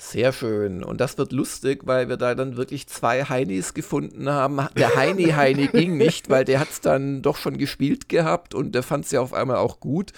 Sehr 0.00 0.32
schön. 0.32 0.84
Und 0.84 1.00
das 1.00 1.18
wird 1.18 1.32
lustig, 1.32 1.82
weil 1.84 2.08
wir 2.08 2.16
da 2.16 2.36
dann 2.36 2.56
wirklich 2.56 2.86
zwei 2.86 3.24
Heinis 3.24 3.74
gefunden 3.74 4.28
haben. 4.28 4.68
Der 4.76 4.94
Heini-Heini 4.94 5.66
ging 5.68 5.96
nicht, 5.96 6.30
weil 6.30 6.44
der 6.44 6.60
hat 6.60 6.70
es 6.70 6.80
dann 6.80 7.20
doch 7.20 7.36
schon 7.36 7.58
gespielt 7.58 8.08
gehabt 8.08 8.54
und 8.54 8.76
der 8.76 8.84
fand 8.84 9.06
es 9.06 9.10
ja 9.10 9.20
auf 9.20 9.34
einmal 9.34 9.56
auch 9.56 9.80
gut 9.80 10.12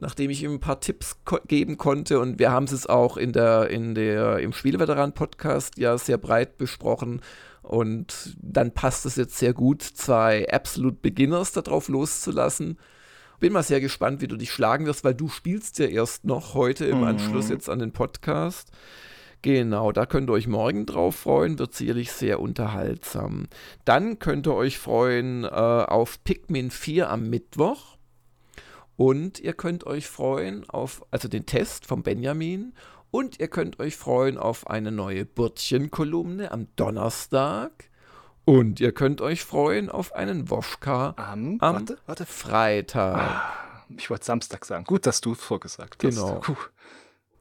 nachdem 0.00 0.30
ich 0.30 0.42
ihm 0.42 0.54
ein 0.54 0.60
paar 0.60 0.80
Tipps 0.80 1.18
ko 1.24 1.38
geben 1.46 1.76
konnte 1.76 2.20
und 2.20 2.38
wir 2.38 2.50
haben 2.50 2.64
es 2.64 2.86
auch 2.86 3.16
in 3.16 3.32
der, 3.32 3.70
in 3.70 3.94
der, 3.94 4.38
im 4.38 4.52
Spielveteran-Podcast 4.52 5.78
ja 5.78 5.96
sehr 5.98 6.18
breit 6.18 6.58
besprochen. 6.58 7.20
Und 7.62 8.36
dann 8.40 8.72
passt 8.72 9.06
es 9.06 9.16
jetzt 9.16 9.38
sehr 9.38 9.52
gut, 9.52 9.82
zwei 9.82 10.48
Absolute 10.50 10.98
Beginners 11.00 11.52
darauf 11.52 11.88
loszulassen. 11.88 12.78
Bin 13.38 13.52
mal 13.52 13.62
sehr 13.62 13.80
gespannt, 13.80 14.20
wie 14.20 14.28
du 14.28 14.36
dich 14.36 14.52
schlagen 14.52 14.86
wirst, 14.86 15.04
weil 15.04 15.14
du 15.14 15.28
spielst 15.28 15.78
ja 15.78 15.86
erst 15.86 16.24
noch 16.24 16.54
heute 16.54 16.86
im 16.86 16.98
mhm. 16.98 17.04
Anschluss 17.04 17.48
jetzt 17.48 17.70
an 17.70 17.78
den 17.78 17.92
Podcast. 17.92 18.70
Genau, 19.42 19.92
da 19.92 20.04
könnt 20.04 20.28
ihr 20.28 20.34
euch 20.34 20.46
morgen 20.46 20.84
drauf 20.84 21.16
freuen, 21.16 21.58
wird 21.58 21.74
sicherlich 21.74 22.12
sehr 22.12 22.40
unterhaltsam. 22.40 23.46
Dann 23.86 24.18
könnt 24.18 24.46
ihr 24.46 24.54
euch 24.54 24.78
freuen 24.78 25.44
äh, 25.44 25.48
auf 25.48 26.22
Pikmin 26.24 26.70
4 26.70 27.08
am 27.08 27.30
Mittwoch. 27.30 27.96
Und 29.00 29.40
ihr 29.40 29.54
könnt 29.54 29.86
euch 29.86 30.08
freuen 30.08 30.68
auf, 30.68 31.02
also 31.10 31.26
den 31.26 31.46
Test 31.46 31.86
vom 31.86 32.02
Benjamin. 32.02 32.74
Und 33.10 33.40
ihr 33.40 33.48
könnt 33.48 33.80
euch 33.80 33.96
freuen 33.96 34.36
auf 34.36 34.66
eine 34.66 34.92
neue 34.92 35.24
Bürtchen-Kolumne 35.24 36.52
am 36.52 36.66
Donnerstag. 36.76 37.88
Und 38.44 38.78
ihr 38.78 38.92
könnt 38.92 39.22
euch 39.22 39.42
freuen 39.42 39.88
auf 39.88 40.14
einen 40.14 40.50
Woschka 40.50 41.14
am, 41.16 41.56
am 41.60 41.76
warte, 41.76 41.96
warte. 42.04 42.26
Freitag. 42.26 43.16
Ah, 43.16 43.86
ich 43.96 44.10
wollte 44.10 44.26
Samstag 44.26 44.66
sagen. 44.66 44.84
Gut, 44.84 45.06
dass 45.06 45.22
du 45.22 45.34
vorgesagt 45.34 46.04
hast. 46.04 46.16
Genau. 46.16 46.40
Puh. 46.40 46.56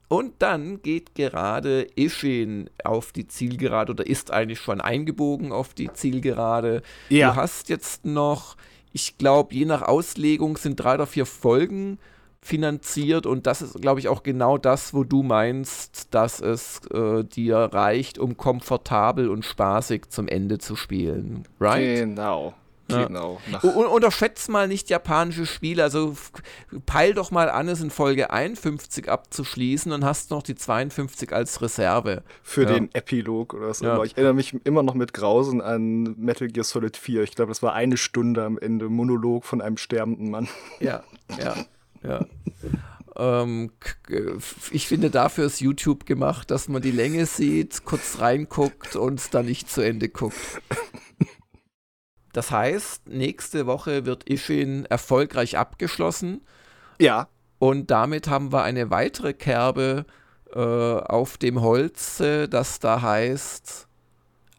Und 0.08 0.42
dann 0.42 0.82
geht 0.82 1.14
gerade 1.14 1.88
Ishin 1.96 2.70
auf 2.86 3.12
die 3.12 3.28
Zielgerade 3.28 3.92
oder 3.92 4.08
ist 4.08 4.32
eigentlich 4.32 4.62
schon 4.62 4.80
eingebogen 4.80 5.52
auf 5.52 5.74
die 5.74 5.92
Zielgerade. 5.92 6.84
Ja. 7.10 7.32
Du 7.32 7.36
hast 7.36 7.68
jetzt 7.68 8.06
noch 8.06 8.56
ich 8.92 9.18
glaube, 9.18 9.54
je 9.54 9.66
nach 9.66 9.82
Auslegung 9.82 10.58
sind 10.58 10.78
drei 10.78 10.96
oder 10.96 11.08
vier 11.08 11.26
Folgen 11.26 12.00
finanziert 12.42 13.26
und 13.26 13.48
das 13.48 13.62
ist, 13.62 13.82
glaube 13.82 14.00
ich, 14.00 14.08
auch 14.08 14.24
genau 14.24 14.58
das, 14.58 14.94
wo 14.94 15.04
du 15.04 15.24
meinst, 15.24 16.14
dass 16.14 16.40
es 16.40 16.82
äh, 16.92 17.24
dir 17.24 17.58
reicht, 17.58 18.18
um 18.18 18.38
komfortabel 18.38 19.30
und 19.30 19.44
spaßig 19.44 20.10
zum 20.10 20.28
Ende 20.28 20.58
zu 20.58 20.76
spielen. 20.76 21.44
Right? 21.60 21.98
Genau. 21.98 22.54
Ja. 22.92 23.06
Genau. 23.06 23.40
Und 23.62 23.88
unterschätzt 23.88 24.50
mal 24.50 24.68
nicht 24.68 24.90
japanische 24.90 25.46
Spiele. 25.46 25.84
Also 25.84 26.16
peil 26.86 27.14
doch 27.14 27.32
mal 27.32 27.50
an, 27.50 27.68
es 27.68 27.82
in 27.82 27.90
Folge 27.90 28.32
51 28.32 29.10
abzuschließen 29.10 29.92
und 29.92 30.04
hast 30.04 30.32
noch 30.32 30.44
die 30.44 30.56
52 30.56 31.34
als 31.34 31.62
Reserve. 31.62 32.24
Für 32.44 32.64
ja. 32.64 32.74
den 32.74 32.94
Epilog 32.94 33.54
oder 33.54 33.74
so. 33.74 33.86
Ja. 33.86 34.04
Ich 34.04 34.14
erinnere 34.14 34.34
mich 34.34 34.56
immer 34.64 34.84
noch 34.84 34.94
mit 34.94 35.14
Grausen 35.14 35.62
an 35.62 36.16
Metal 36.18 36.48
Gear 36.48 36.64
Solid 36.64 36.98
4. 36.98 37.24
Ich 37.24 37.36
glaube, 37.36 37.50
das 37.50 37.62
war 37.62 37.74
eine 37.74 37.98
Stunde 37.98 38.44
am 38.44 38.58
Ende 38.58 38.90
Monolog 38.90 39.46
von 39.46 39.62
einem 39.62 39.78
sterbenden 39.78 40.32
Mann. 40.32 40.48
Ja, 40.80 41.04
ja, 41.38 41.56
ja. 42.04 42.26
Ähm, 43.20 43.72
ich 44.72 44.88
finde, 44.88 45.10
dafür 45.10 45.46
ist 45.46 45.60
YouTube 45.60 46.06
gemacht, 46.06 46.52
dass 46.52 46.70
man 46.70 46.82
die 46.82 46.92
Länge 46.92 47.26
sieht, 47.26 47.84
kurz 47.84 48.20
reinguckt 48.20 48.96
und 48.96 49.34
dann 49.34 49.46
nicht 49.46 49.70
zu 49.70 49.82
Ende 49.82 50.10
guckt. 50.10 50.62
Das 52.40 52.52
heißt, 52.52 53.10
nächste 53.10 53.66
Woche 53.66 54.06
wird 54.06 54.30
Ishin 54.30 54.86
erfolgreich 54.86 55.58
abgeschlossen. 55.58 56.40
Ja. 56.98 57.28
Und 57.58 57.92
damit 57.92 58.30
haben 58.30 58.54
wir 58.54 58.64
eine 58.64 58.90
weitere 58.90 59.34
Kerbe 59.34 60.06
äh, 60.54 60.58
auf 60.58 61.38
dem 61.38 61.60
Holz, 61.60 62.24
das 62.50 62.80
da 62.80 63.02
heißt 63.02 63.90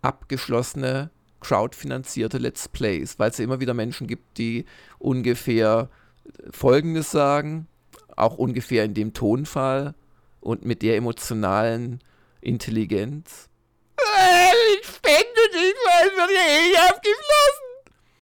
abgeschlossene 0.03 1.09
crowdfinanzierte 1.41 2.37
Let's 2.37 2.69
Plays, 2.69 3.19
weil 3.19 3.31
es 3.31 3.39
ja 3.39 3.45
immer 3.45 3.61
wieder 3.61 3.73
Menschen 3.73 4.07
gibt, 4.07 4.37
die 4.37 4.67
ungefähr 4.99 5.89
Folgendes 6.51 7.11
sagen, 7.11 7.67
auch 8.15 8.37
ungefähr 8.37 8.85
in 8.85 8.93
dem 8.93 9.15
Tonfall 9.15 9.95
und 10.41 10.67
mit 10.67 10.83
der 10.83 10.97
emotionalen 10.97 12.01
Intelligenz. 12.43 13.49
Äh, 13.97 14.85
Spende 14.85 15.41
nicht, 15.55 15.77
weil 15.87 16.09
es 16.09 16.17
wird 16.19 16.31
ja 16.31 16.43
eh 16.43 16.89
abgeschlossen. 16.91 17.70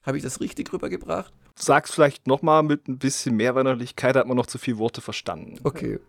Habe 0.07 0.15
ich 0.15 0.23
das 0.23 0.39
richtig 0.39 0.71
rübergebracht? 0.71 1.33
Sag's 1.55 1.93
vielleicht 1.93 2.27
nochmal 2.27 2.63
mit 2.63 2.87
ein 2.87 2.97
bisschen 2.97 3.35
mehr 3.35 3.55
Weinerlichkeit, 3.55 4.15
hat 4.15 4.25
man 4.25 4.37
noch 4.37 4.45
zu 4.45 4.57
viele 4.57 4.77
Worte 4.77 5.01
verstanden. 5.01 5.59
Okay. 5.65 5.99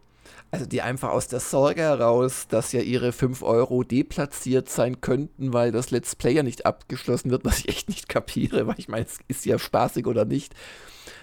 Also 0.53 0.67
die 0.67 0.83
einfach 0.83 1.11
aus 1.11 1.27
der 1.27 1.41
Sorge 1.41 1.83
heraus, 1.83 2.47
dass 2.49 2.71
ja 2.71 2.81
ihre 2.81 3.11
5 3.11 3.43
Euro 3.43 3.83
deplatziert 3.83 4.69
sein 4.69 5.01
könnten, 5.01 5.53
weil 5.53 5.73
das 5.73 5.91
Let's 5.91 6.15
Play 6.15 6.35
ja 6.35 6.45
nicht 6.45 6.65
abgeschlossen 6.65 7.33
wird, 7.33 7.45
was 7.45 7.59
ich 7.59 7.69
echt 7.69 7.89
nicht 7.89 8.09
kapiere, 8.09 8.69
weil 8.69 8.79
ich 8.79 8.87
meine, 8.87 9.05
es 9.05 9.19
ist 9.27 9.45
ja 9.47 9.59
spaßig 9.59 10.07
oder 10.07 10.25
nicht. 10.25 10.55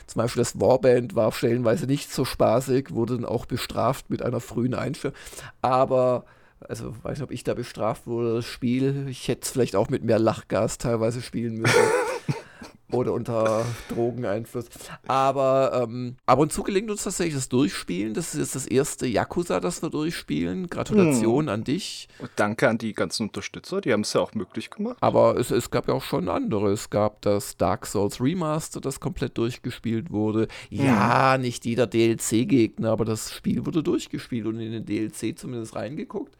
Zum 0.05 0.21
Beispiel 0.21 0.41
das 0.41 0.59
Warband 0.59 1.15
war 1.15 1.31
stellenweise 1.31 1.85
nicht 1.85 2.11
so 2.11 2.25
spaßig, 2.25 2.91
wurde 2.91 3.15
dann 3.15 3.25
auch 3.25 3.45
bestraft 3.45 4.09
mit 4.09 4.21
einer 4.21 4.41
frühen 4.41 4.73
Einführung. 4.73 5.15
Aber, 5.61 6.25
also 6.59 6.93
weiß 7.03 7.19
nicht, 7.19 7.23
ob 7.23 7.31
ich 7.31 7.45
da 7.45 7.53
bestraft 7.53 8.05
wurde, 8.05 8.35
das 8.35 8.45
Spiel. 8.45 9.07
Ich 9.07 9.29
hätte 9.29 9.43
es 9.43 9.51
vielleicht 9.51 9.77
auch 9.77 9.87
mit 9.87 10.03
mehr 10.03 10.19
Lachgas 10.19 10.77
teilweise 10.77 11.21
spielen 11.21 11.55
müssen. 11.55 11.79
oder 12.95 13.13
unter 13.13 13.65
Drogeneinfluss. 13.89 14.65
Aber 15.07 15.87
ähm, 15.87 16.15
ab 16.25 16.39
und 16.39 16.51
zu 16.51 16.63
gelingt 16.63 16.89
uns 16.89 17.03
tatsächlich 17.03 17.35
das 17.35 17.49
Durchspielen. 17.49 18.13
Das 18.13 18.33
ist 18.33 18.39
jetzt 18.39 18.55
das 18.55 18.67
erste 18.67 19.07
Yakuza, 19.07 19.59
das 19.59 19.81
wir 19.81 19.89
durchspielen. 19.89 20.67
Gratulation 20.67 21.45
hm. 21.45 21.49
an 21.49 21.63
dich. 21.63 22.07
Und 22.19 22.31
danke 22.35 22.69
an 22.69 22.77
die 22.77 22.93
ganzen 22.93 23.23
Unterstützer, 23.27 23.81
die 23.81 23.93
haben 23.93 24.01
es 24.01 24.13
ja 24.13 24.21
auch 24.21 24.33
möglich 24.33 24.69
gemacht. 24.69 24.97
Aber 25.01 25.37
es, 25.37 25.51
es 25.51 25.69
gab 25.69 25.87
ja 25.87 25.93
auch 25.93 26.03
schon 26.03 26.29
andere. 26.29 26.71
Es 26.71 26.89
gab 26.89 27.21
das 27.21 27.57
Dark 27.57 27.85
Souls 27.85 28.21
Remaster, 28.21 28.81
das 28.81 28.99
komplett 28.99 29.37
durchgespielt 29.37 30.11
wurde. 30.11 30.47
Hm. 30.69 30.85
Ja, 30.85 31.37
nicht 31.37 31.65
jeder 31.65 31.87
DLC-Gegner, 31.87 32.91
aber 32.91 33.05
das 33.05 33.33
Spiel 33.33 33.65
wurde 33.65 33.83
durchgespielt 33.83 34.45
und 34.45 34.59
in 34.59 34.71
den 34.71 34.85
DLC 34.85 35.37
zumindest 35.37 35.75
reingeguckt. 35.75 36.35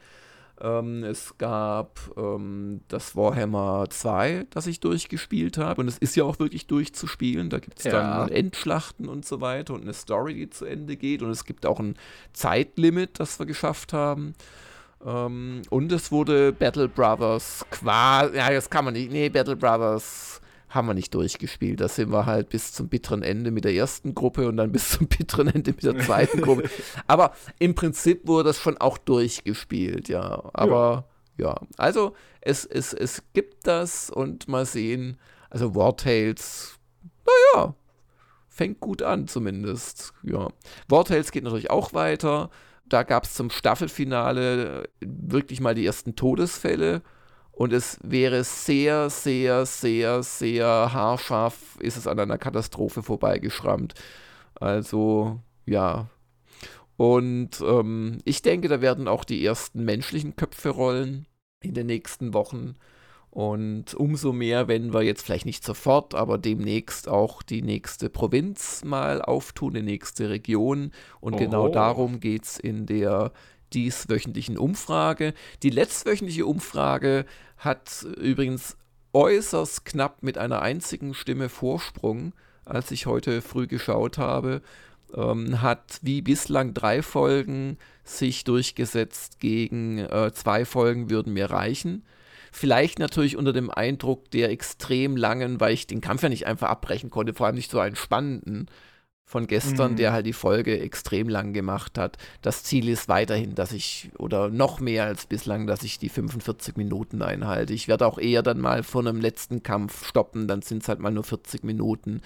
Ähm, 0.62 1.03
es 1.03 1.38
gab 1.38 1.99
ähm, 2.16 2.82
das 2.88 3.16
Warhammer 3.16 3.86
2, 3.89 4.47
das 4.49 4.68
ich 4.68 4.80
durchgespielt 4.80 5.58
habe. 5.58 5.82
Und 5.82 5.88
es 5.88 5.97
ist 5.97 6.16
ja 6.16 6.24
auch 6.24 6.39
wirklich 6.39 6.68
durchzuspielen. 6.68 7.49
Da 7.49 7.60
gibt 7.60 7.80
es 7.80 7.86
ja. 7.86 7.91
dann 7.91 8.30
Endschlachten 8.30 9.10
und 9.10 9.26
so 9.26 9.41
weiter 9.41 9.74
und 9.74 9.82
eine 9.82 9.93
Story, 9.93 10.34
die 10.34 10.49
zu 10.49 10.66
Ende 10.66 10.95
geht. 10.95 11.22
Und 11.22 11.30
es 11.30 11.43
gibt 11.43 11.66
auch 11.66 11.80
ein 11.80 11.95
Zeitlimit, 12.34 13.20
das 13.20 13.38
wir 13.39 13.45
geschafft 13.45 13.91
haben. 13.91 14.34
Ähm, 15.06 15.62
und 15.70 15.91
es 15.91 16.12
wurde 16.12 16.53
Battle 16.53 16.88
Brothers 16.88 17.66
quasi. 17.70 18.38
Ja, 18.38 18.49
das 18.49 18.70
kann 18.70 18.86
man 18.86 18.93
nicht. 18.93 19.12
Nee, 19.12 19.30
Battle 19.30 19.58
Brothers 19.58 20.41
haben 20.70 20.88
wir 20.88 20.93
nicht 20.93 21.13
durchgespielt. 21.13 21.80
Da 21.80 21.88
sind 21.88 22.11
wir 22.11 22.26
halt 22.26 22.49
bis 22.49 22.74
zum 22.74 22.89
bitteren 22.89 23.24
Ende 23.24 23.51
mit 23.51 23.66
der 23.66 23.74
ersten 23.74 24.16
Gruppe 24.16 24.47
und 24.47 24.57
dann 24.57 24.72
bis 24.72 24.89
zum 24.91 25.07
bitteren 25.07 25.47
Ende 25.47 25.72
mit 25.72 25.84
der 25.84 25.97
zweiten 25.99 26.41
Gruppe. 26.41 26.70
Aber 27.07 27.34
im 27.59 27.76
Prinzip 27.76 28.28
wurde 28.28 28.49
das 28.49 28.59
schon 28.59 28.78
auch 28.78 28.97
durchgespielt, 28.97 30.09
ja. 30.09 30.43
Aber 30.53 31.07
ja, 31.38 31.47
ja. 31.47 31.61
also 31.78 32.13
es, 32.41 32.66
es, 32.66 32.93
es 32.93 33.24
gibt 33.34 33.68
das 33.68 34.09
und 34.09 34.47
mal 34.47 34.66
sehen. 34.66 35.18
Also 35.49 35.76
War 35.76 35.95
Tales, 35.95 36.78
naja, 37.26 37.76
fängt 38.49 38.80
gut 38.80 39.01
an 39.01 39.28
zumindest. 39.28 40.13
Ja. 40.24 40.49
War 40.88 41.05
Tales 41.05 41.32
geht 41.32 41.43
natürlich 41.43 41.72
auch 41.72 41.93
weiter. 41.93 42.49
Da 42.88 43.03
gab 43.03 43.24
es 43.24 43.34
zum 43.34 43.49
Staffelfinale 43.49 44.88
wirklich 45.01 45.59
mal 45.59 45.76
die 45.76 45.86
ersten 45.86 46.16
Todesfälle. 46.16 47.01
Und 47.56 47.72
es 47.72 47.97
wäre 48.03 48.43
sehr, 48.43 49.10
sehr, 49.10 49.66
sehr, 49.66 50.24
sehr 50.24 50.68
haarscharf, 50.68 51.78
ist 51.80 51.95
es 51.95 52.06
an 52.06 52.20
einer 52.20 52.38
Katastrophe 52.38 53.01
vorbeigeschrammt. 53.01 53.93
Also, 54.56 55.39
ja. 55.66 56.10
Und 56.97 57.62
ähm, 57.66 58.20
ich 58.26 58.41
denke, 58.41 58.68
da 58.68 58.82
werden 58.82 59.08
auch 59.08 59.24
die 59.24 59.43
ersten 59.43 59.86
menschlichen 59.86 60.36
Köpfe 60.36 60.70
rollen 60.70 61.28
in 61.62 61.74
den 61.74 61.88
nächsten 61.88 62.34
Wochen. 62.34 62.76
Und 63.30 63.93
umso 63.93 64.34
mehr, 64.34 64.68
wenn 64.68 64.93
wir 64.93 65.03
jetzt 65.03 65.24
vielleicht 65.24 65.45
nicht 65.45 65.64
sofort, 65.64 66.14
aber 66.14 66.38
demnächst 66.38 67.08
auch 67.08 67.41
die 67.41 67.62
nächste 67.62 68.10
Provinz 68.10 68.84
mal 68.84 69.22
auftun, 69.22 69.76
die 69.76 69.82
nächste 69.82 70.30
Region. 70.30 70.91
Und 71.22 71.38
genau 71.38 71.64
oh. 71.64 71.66
genau 71.68 71.70
darum 71.70 72.20
geht 72.20 72.43
es 72.43 72.60
in 72.60 72.86
der 72.86 73.32
dieswöchentlichen 73.74 74.57
Umfrage. 74.57 75.34
Die 75.63 75.70
letztwöchentliche 75.70 76.45
Umfrage 76.45 77.26
hat 77.57 78.05
übrigens 78.18 78.78
äußerst 79.13 79.86
knapp 79.86 80.24
mit 80.24 80.38
einer 80.38 80.61
einzigen 80.61 81.13
Stimme 81.13 81.49
Vorsprung, 81.49 82.34
als 82.66 82.91
ich 82.91 83.05
heute 83.05 83.41
früh 83.41 83.68
geschaut 83.68 84.18
habe, 84.18 84.61
ähm, 85.16 85.61
hat 85.61 85.99
wie 86.01 86.22
bislang 86.22 86.74
drei 86.74 87.01
Folgen 87.01 87.78
sich 88.03 88.43
durchgesetzt 88.43 89.39
gegen 89.39 89.99
äh, 89.99 90.32
zwei 90.34 90.66
Folgen 90.66 91.09
würden 91.09 91.34
mir 91.34 91.49
reichen. 91.49 92.03
Vielleicht 92.51 92.99
natürlich 92.99 93.36
unter 93.36 93.53
dem 93.53 93.70
Eindruck 93.70 94.32
der 94.32 94.49
extrem 94.49 95.18
langen, 95.18 95.59
weil 95.59 95.74
ich 95.74 95.88
den 95.88 96.01
Kampf 96.01 96.24
ja 96.24 96.30
nicht 96.30 96.47
einfach 96.47 96.70
abbrechen 96.70 97.09
konnte, 97.09 97.34
vor 97.34 97.47
allem 97.47 97.55
nicht 97.55 97.72
so 97.72 97.80
einen 97.80 97.95
spannenden 97.95 98.68
von 99.26 99.47
gestern, 99.47 99.93
mhm. 99.93 99.95
der 99.97 100.13
halt 100.13 100.26
die 100.28 100.34
Folge 100.34 100.80
extrem 100.80 101.28
lang 101.28 101.51
gemacht 101.51 101.97
hat. 101.97 102.17
Das 102.41 102.63
Ziel 102.63 102.88
ist 102.88 103.09
weiterhin, 103.09 103.55
dass 103.55 103.71
ich, 103.71 104.11
oder 104.19 104.49
noch 104.49 104.80
mehr 104.80 105.05
als 105.05 105.26
bislang, 105.26 105.65
dass 105.65 105.84
ich 105.84 105.97
die 105.97 106.09
45 106.09 106.78
Minuten 106.78 107.23
einhalte. 107.23 107.73
Ich 107.73 107.88
werde 107.88 108.05
auch 108.05 108.19
eher 108.19 108.43
dann 108.43 108.59
mal 108.59 108.84
vor 108.84 109.01
einem 109.01 109.19
letzten 109.19 109.63
Kampf 109.63 110.05
stoppen, 110.05 110.47
dann 110.47 110.61
sind 110.61 110.84
es 110.84 110.89
halt 110.89 110.99
mal 110.99 111.11
nur 111.11 111.23
40 111.23 111.63
Minuten 111.63 112.21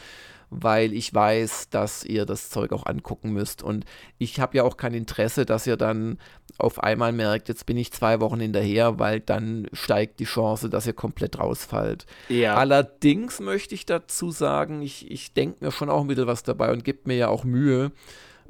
weil 0.50 0.94
ich 0.94 1.14
weiß, 1.14 1.70
dass 1.70 2.04
ihr 2.04 2.26
das 2.26 2.50
Zeug 2.50 2.72
auch 2.72 2.86
angucken 2.86 3.32
müsst. 3.32 3.62
Und 3.62 3.86
ich 4.18 4.40
habe 4.40 4.58
ja 4.58 4.64
auch 4.64 4.78
kein 4.78 4.94
Interesse, 4.94 5.46
dass 5.46 5.68
ihr 5.68 5.78
dann 5.78 6.18
auf 6.60 6.84
einmal 6.84 7.12
merkt, 7.12 7.48
jetzt 7.48 7.66
bin 7.66 7.78
ich 7.78 7.92
zwei 7.92 8.20
Wochen 8.20 8.40
hinterher, 8.40 9.00
weil 9.00 9.20
dann 9.20 9.68
steigt 9.74 10.20
die 10.20 10.26
Chance, 10.26 10.70
dass 10.70 10.86
ihr 10.86 10.94
komplett 10.94 11.40
rausfallt. 11.40 12.06
Ja. 12.28 12.56
Allerdings 12.56 13.40
möchte 13.40 13.76
ich 13.76 13.86
dazu 13.86 14.32
sagen, 14.32 14.82
ich, 14.82 15.10
ich 15.10 15.34
denke 15.34 15.66
mir 15.66 15.72
schon 15.72 15.90
auch 15.90 16.02
ein 16.02 16.08
bisschen 16.08 16.28
was 16.28 16.44
dabei 16.44 16.72
und 16.72 16.84
gebe 16.84 17.00
mir 17.06 17.16
ja 17.16 17.28
auch 17.30 17.44
Mühe 17.44 17.92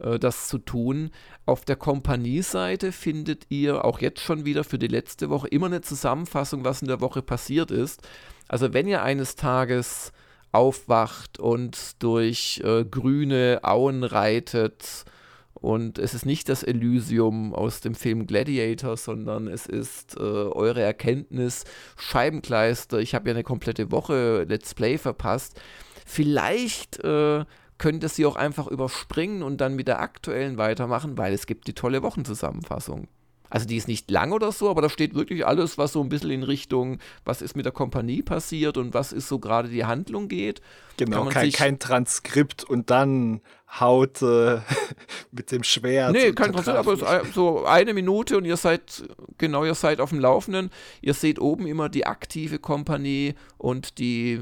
äh, 0.01 0.19
das 0.19 0.47
zu 0.47 0.57
tun. 0.57 1.11
Auf 1.45 1.65
der 1.65 1.75
Kompanieseite 1.75 2.91
findet 2.91 3.45
ihr 3.49 3.85
auch 3.85 3.99
jetzt 3.99 4.21
schon 4.21 4.45
wieder 4.45 4.63
für 4.63 4.79
die 4.79 4.87
letzte 4.87 5.29
Woche 5.29 5.47
immer 5.47 5.67
eine 5.67 5.81
Zusammenfassung, 5.81 6.65
was 6.65 6.81
in 6.81 6.87
der 6.87 7.01
Woche 7.01 7.21
passiert 7.21 7.71
ist. 7.71 8.01
Also 8.47 8.73
wenn 8.73 8.87
ihr 8.87 9.03
eines 9.03 9.35
Tages 9.35 10.11
aufwacht 10.51 11.39
und 11.39 12.01
durch 12.01 12.61
äh, 12.63 12.83
grüne 12.83 13.59
Auen 13.63 14.03
reitet. 14.03 15.05
Und 15.53 15.99
es 15.99 16.13
ist 16.13 16.25
nicht 16.25 16.47
das 16.47 16.63
Elysium 16.63 17.53
aus 17.53 17.81
dem 17.81 17.93
Film 17.93 18.27
Gladiator, 18.27 18.95
sondern 18.95 19.47
es 19.47 19.65
ist 19.65 20.15
äh, 20.15 20.19
eure 20.19 20.81
Erkenntnis. 20.81 21.65
Scheibenkleister, 21.97 22.99
ich 22.99 23.13
habe 23.13 23.29
ja 23.29 23.35
eine 23.35 23.43
komplette 23.43 23.91
Woche 23.91 24.45
Let's 24.47 24.73
Play 24.73 24.97
verpasst. 24.97 25.59
Vielleicht 26.05 27.03
äh, 27.03 27.43
könnt 27.77 28.03
ihr 28.03 28.09
sie 28.09 28.25
auch 28.25 28.35
einfach 28.35 28.67
überspringen 28.67 29.43
und 29.43 29.59
dann 29.59 29.75
mit 29.75 29.87
der 29.87 29.99
aktuellen 30.01 30.57
weitermachen, 30.57 31.17
weil 31.17 31.33
es 31.33 31.45
gibt 31.45 31.67
die 31.67 31.73
tolle 31.73 32.03
Wochenzusammenfassung. 32.03 33.07
Also 33.49 33.65
die 33.65 33.77
ist 33.77 33.87
nicht 33.87 34.11
lang 34.11 34.31
oder 34.31 34.51
so, 34.51 34.69
aber 34.69 34.81
da 34.81 34.89
steht 34.89 35.15
wirklich 35.15 35.45
alles, 35.45 35.77
was 35.77 35.93
so 35.93 36.01
ein 36.01 36.09
bisschen 36.09 36.31
in 36.31 36.43
Richtung, 36.43 36.99
was 37.25 37.41
ist 37.41 37.55
mit 37.55 37.65
der 37.65 37.71
Kompanie 37.71 38.21
passiert 38.21 38.77
und 38.77 38.93
was 38.93 39.11
ist 39.11 39.27
so 39.27 39.39
gerade 39.39 39.69
die 39.69 39.85
Handlung 39.85 40.27
geht. 40.27 40.61
Genau, 40.97 41.25
kein, 41.25 41.51
kein, 41.51 41.79
Transkript 41.79 42.63
und 42.63 42.89
dann 42.89 43.41
haut 43.79 44.21
äh, 44.21 44.59
mit 45.31 45.51
dem 45.51 45.63
Schwert. 45.63 46.11
Nee, 46.11 46.33
kein 46.33 46.51
Transkript, 46.51 47.03
aber 47.03 47.25
so 47.33 47.65
eine 47.65 47.93
Minute 47.93 48.37
und 48.37 48.45
ihr 48.45 48.57
seid, 48.57 49.03
genau, 49.37 49.63
ihr 49.65 49.75
seid 49.75 50.01
auf 50.01 50.09
dem 50.09 50.19
Laufenden. 50.19 50.69
Ihr 51.01 51.13
seht 51.13 51.39
oben 51.39 51.65
immer 51.67 51.89
die 51.89 52.05
aktive 52.05 52.59
Kompanie 52.59 53.33
und 53.57 53.97
die 53.97 54.41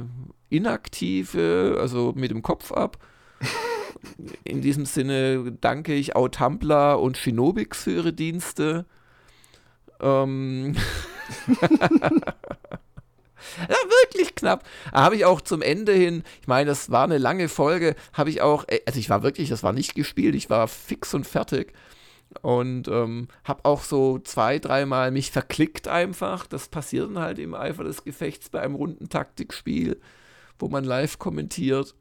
inaktive, 0.50 1.78
also 1.80 2.14
mit 2.16 2.32
dem 2.32 2.42
Kopf 2.42 2.72
ab. 2.72 2.98
In 4.44 4.62
diesem 4.62 4.86
Sinne 4.86 5.58
danke 5.60 5.94
ich 5.94 6.16
Autampla 6.16 6.94
und 6.94 7.18
Shinobix 7.18 7.84
für 7.84 7.92
ihre 7.92 8.14
Dienste. 8.14 8.86
Ähm. 10.00 10.76
Ja, 13.70 13.76
wirklich 13.90 14.36
knapp. 14.36 14.64
Habe 14.92 15.16
ich 15.16 15.26
auch 15.26 15.42
zum 15.42 15.62
Ende 15.62 15.94
hin, 15.94 16.24
ich 16.42 16.48
meine, 16.48 16.70
das 16.70 16.92
war 16.92 17.04
eine 17.04 17.18
lange 17.18 17.50
Folge, 17.50 17.96
habe 18.14 18.30
ich 18.30 18.42
auch, 18.42 18.66
äh, 18.68 18.82
also 18.86 19.00
ich 19.00 19.10
war 19.10 19.24
wirklich, 19.24 19.50
das 19.50 19.64
war 19.64 19.74
nicht 19.74 19.96
gespielt, 19.96 20.36
ich 20.36 20.50
war 20.50 20.68
fix 20.68 21.14
und 21.14 21.26
fertig 21.26 21.74
und 22.42 22.88
ähm, 22.88 23.28
habe 23.44 23.66
auch 23.66 23.84
so 23.84 24.20
zwei, 24.20 24.60
dreimal 24.60 25.12
mich 25.12 25.32
verklickt 25.32 25.88
einfach. 25.88 26.48
Das 26.48 26.68
passiert 26.68 27.10
dann 27.10 27.20
halt 27.20 27.40
im 27.40 27.54
Eifer 27.54 27.84
des 27.84 28.04
Gefechts 28.04 28.50
bei 28.50 28.62
einem 28.62 28.76
runden 28.76 29.10
Taktikspiel, 29.10 30.00
wo 30.60 30.68
man 30.68 30.84
live 30.84 31.20
kommentiert. 31.20 31.96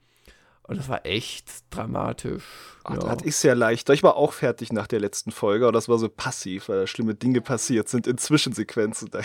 Und 0.69 0.79
das 0.79 0.89
war 0.89 1.07
echt 1.07 1.49
dramatisch. 1.71 2.45
Ach, 2.85 2.95
ja. 2.95 3.15
Das 3.15 3.23
ist 3.23 3.43
ja 3.43 3.55
leichter. 3.55 3.93
Ich 3.95 4.03
war 4.03 4.17
auch 4.17 4.33
fertig 4.33 4.73
nach 4.73 4.87
der 4.87 5.01
letzten 5.01 5.31
Folge, 5.31 5.65
aber 5.65 5.73
das 5.73 5.89
war 5.89 5.99
so 5.99 6.09
passiv, 6.09 6.69
weil 6.69 6.87
schlimme 6.87 7.15
Dinge 7.15 7.41
passiert 7.41 7.89
sind 7.89 8.07
in 8.07 8.19
Zwischensequenzen. 8.19 9.11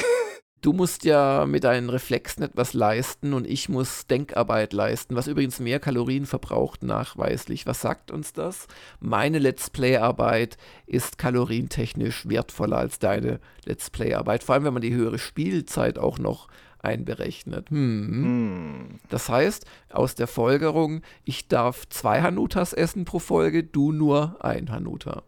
Du 0.61 0.73
musst 0.73 1.05
ja 1.05 1.47
mit 1.47 1.63
deinen 1.63 1.89
Reflexen 1.89 2.43
etwas 2.43 2.73
leisten 2.73 3.33
und 3.33 3.47
ich 3.47 3.67
muss 3.67 4.05
Denkarbeit 4.05 4.73
leisten, 4.73 5.15
was 5.15 5.25
übrigens 5.25 5.59
mehr 5.59 5.79
Kalorien 5.79 6.27
verbraucht 6.27 6.83
nachweislich. 6.83 7.65
Was 7.65 7.81
sagt 7.81 8.11
uns 8.11 8.31
das? 8.31 8.67
Meine 8.99 9.39
Let's 9.39 9.71
Play-Arbeit 9.71 10.57
ist 10.85 11.17
kalorientechnisch 11.17 12.29
wertvoller 12.29 12.77
als 12.77 12.99
deine 12.99 13.39
Let's 13.65 13.89
Play-Arbeit, 13.89 14.43
vor 14.43 14.53
allem 14.53 14.65
wenn 14.65 14.73
man 14.73 14.83
die 14.83 14.93
höhere 14.93 15.17
Spielzeit 15.17 15.97
auch 15.97 16.19
noch 16.19 16.47
einberechnet. 16.83 17.69
Hm. 17.69 18.07
Hm. 18.09 18.99
Das 19.09 19.29
heißt, 19.29 19.65
aus 19.91 20.15
der 20.15 20.27
Folgerung, 20.27 21.01
ich 21.23 21.47
darf 21.47 21.87
zwei 21.89 22.21
Hanutas 22.21 22.73
essen 22.73 23.05
pro 23.05 23.19
Folge, 23.19 23.63
du 23.63 23.91
nur 23.91 24.37
ein 24.43 24.71
Hanuta. 24.71 25.23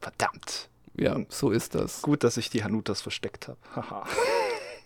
Verdammt. 0.00 0.68
Ja, 0.96 1.14
hm. 1.14 1.26
so 1.28 1.50
ist 1.50 1.74
das. 1.74 2.02
Gut, 2.02 2.24
dass 2.24 2.36
ich 2.36 2.50
die 2.50 2.64
Hanutas 2.64 3.00
versteckt 3.00 3.48
habe. 3.48 3.58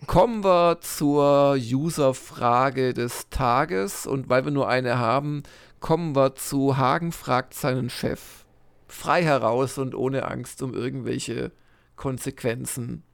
Kommen 0.06 0.42
wir 0.44 0.80
zur 0.80 1.56
User-Frage 1.56 2.94
des 2.94 3.28
Tages 3.28 4.06
und 4.06 4.30
weil 4.30 4.44
wir 4.44 4.50
nur 4.50 4.66
eine 4.66 4.98
haben, 4.98 5.42
kommen 5.78 6.16
wir 6.16 6.34
zu 6.34 6.78
Hagen 6.78 7.12
fragt 7.12 7.52
seinen 7.52 7.90
Chef. 7.90 8.46
Frei 8.88 9.22
heraus 9.22 9.76
und 9.76 9.94
ohne 9.94 10.26
Angst 10.26 10.62
um 10.62 10.74
irgendwelche 10.74 11.52
Konsequenzen 11.96 13.04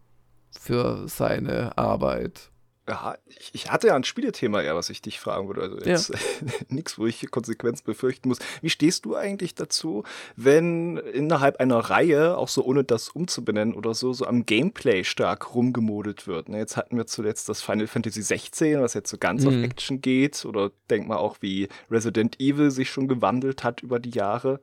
für 0.56 1.08
seine 1.08 1.76
Arbeit. 1.78 2.50
Ja, 2.88 3.16
ich, 3.52 3.68
hatte 3.68 3.88
ja 3.88 3.96
ein 3.96 4.04
Spielethema 4.04 4.62
eher, 4.62 4.76
was 4.76 4.90
ich 4.90 5.02
dich 5.02 5.18
fragen 5.18 5.48
würde. 5.48 5.62
Also 5.62 5.78
jetzt 5.78 6.10
ja. 6.10 6.18
nichts, 6.68 6.98
wo 6.98 7.06
ich 7.06 7.28
Konsequenz 7.32 7.82
befürchten 7.82 8.28
muss. 8.28 8.38
Wie 8.62 8.70
stehst 8.70 9.04
du 9.04 9.16
eigentlich 9.16 9.56
dazu, 9.56 10.04
wenn 10.36 10.96
innerhalb 10.96 11.58
einer 11.58 11.78
Reihe, 11.78 12.36
auch 12.38 12.46
so 12.46 12.64
ohne 12.64 12.84
das 12.84 13.08
umzubenennen 13.08 13.74
oder 13.74 13.92
so, 13.92 14.12
so 14.12 14.24
am 14.24 14.46
Gameplay 14.46 15.02
stark 15.02 15.52
rumgemodet 15.52 16.28
wird? 16.28 16.48
Ne, 16.48 16.58
jetzt 16.58 16.76
hatten 16.76 16.96
wir 16.96 17.06
zuletzt 17.06 17.48
das 17.48 17.60
Final 17.60 17.88
Fantasy 17.88 18.22
16, 18.22 18.80
was 18.80 18.94
jetzt 18.94 19.10
so 19.10 19.18
ganz 19.18 19.42
mhm. 19.42 19.48
auf 19.48 19.54
Action 19.64 20.00
geht. 20.00 20.44
Oder 20.44 20.70
denk 20.88 21.08
mal 21.08 21.16
auch, 21.16 21.38
wie 21.40 21.68
Resident 21.90 22.38
Evil 22.38 22.70
sich 22.70 22.88
schon 22.88 23.08
gewandelt 23.08 23.64
hat 23.64 23.82
über 23.82 23.98
die 23.98 24.10
Jahre. 24.10 24.60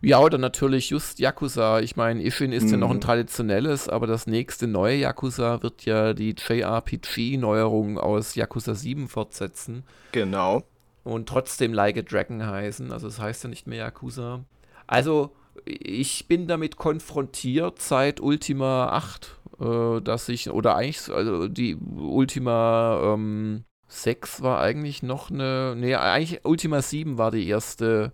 Ja, 0.00 0.20
oder 0.20 0.38
natürlich 0.38 0.90
just 0.90 1.18
Yakuza. 1.18 1.80
Ich 1.80 1.96
meine, 1.96 2.22
Ishin 2.22 2.52
ist 2.52 2.64
mhm. 2.64 2.70
ja 2.70 2.76
noch 2.78 2.90
ein 2.90 2.96
mhm. 2.96 3.02
traditionelles, 3.02 3.88
aber 3.88 4.06
das 4.06 4.26
nächste 4.26 4.66
neue 4.66 4.96
Yakuza 4.96 5.62
wird 5.62 5.84
ja 5.84 6.14
die 6.14 6.34
JRPG-Neuerung 6.36 7.98
aus 7.98 8.34
Yakuza 8.34 8.74
7 8.74 9.08
fortsetzen. 9.08 9.84
Genau. 10.12 10.62
Und 11.04 11.28
trotzdem 11.28 11.72
Like 11.72 11.98
a 11.98 12.02
Dragon 12.02 12.46
heißen. 12.46 12.92
Also 12.92 13.08
es 13.08 13.16
das 13.16 13.24
heißt 13.24 13.44
ja 13.44 13.50
nicht 13.50 13.66
mehr 13.66 13.78
Yakuza. 13.78 14.44
Also 14.86 15.34
ich 15.64 16.26
bin 16.28 16.46
damit 16.46 16.76
konfrontiert 16.76 17.80
seit 17.80 18.20
Ultima 18.20 18.88
8, 18.88 19.38
äh, 19.60 20.00
dass 20.00 20.28
ich, 20.28 20.50
oder 20.50 20.76
eigentlich, 20.76 21.10
also 21.10 21.48
die 21.48 21.76
Ultima 21.76 23.14
ähm, 23.14 23.64
6 23.88 24.42
war 24.42 24.60
eigentlich 24.60 25.02
noch 25.02 25.30
eine, 25.30 25.74
nee, 25.76 25.94
eigentlich 25.94 26.44
Ultima 26.44 26.80
7 26.80 27.18
war 27.18 27.30
die 27.30 27.46
erste 27.46 28.12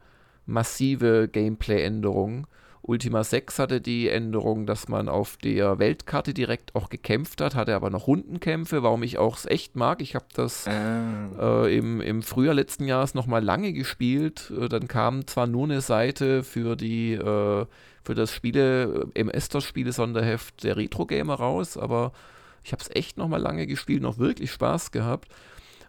massive 0.49 1.29
Gameplay-Änderungen. 1.29 2.47
Ultima 2.81 3.23
6 3.23 3.59
hatte 3.59 3.81
die 3.83 4.09
Änderung, 4.09 4.65
dass 4.65 4.89
man 4.89 5.11
auf 5.11 5.37
der 5.37 5.79
Weltkarte 5.79 6.33
direkt 6.33 6.75
auch 6.75 6.89
gekämpft 6.89 7.43
hat, 7.43 7.55
hatte 7.55 7.75
aber 7.75 7.91
noch 7.91 8.07
Rundenkämpfe, 8.07 8.83
warum 8.83 9.03
ich 9.03 9.19
auch 9.19 9.37
es 9.37 9.45
echt 9.45 9.77
mag. 9.77 10.01
Ich 10.01 10.15
habe 10.15 10.25
das 10.33 10.67
ah. 10.67 11.65
äh, 11.67 11.77
im, 11.77 12.01
im 12.01 12.23
Frühjahr 12.23 12.55
letzten 12.55 12.87
Jahres 12.87 13.13
nochmal 13.13 13.45
lange 13.45 13.75
gespielt. 13.75 14.51
Äh, 14.59 14.69
dann 14.71 14.89
kam 14.89 15.27
zwar 15.27 15.47
nur 15.47 15.65
eine 15.65 15.83
Seite 15.83 16.43
für 16.43 16.77
die 16.77 17.13
äh, 17.13 17.67
für 18.09 18.15
das 18.15 18.33
Spiele, 18.33 19.11
äh, 19.15 19.21
im 19.21 19.29
Estos-Spiele-Sonderheft 19.29 20.65
der 20.65 20.79
Retro-Gamer 20.79 21.35
raus, 21.35 21.77
aber 21.77 22.13
ich 22.65 22.73
habe 22.73 22.83
es 22.83 22.89
echt 22.97 23.19
nochmal 23.19 23.41
lange 23.41 23.67
gespielt, 23.67 24.01
noch 24.01 24.17
wirklich 24.17 24.51
Spaß 24.51 24.93
gehabt. 24.93 25.29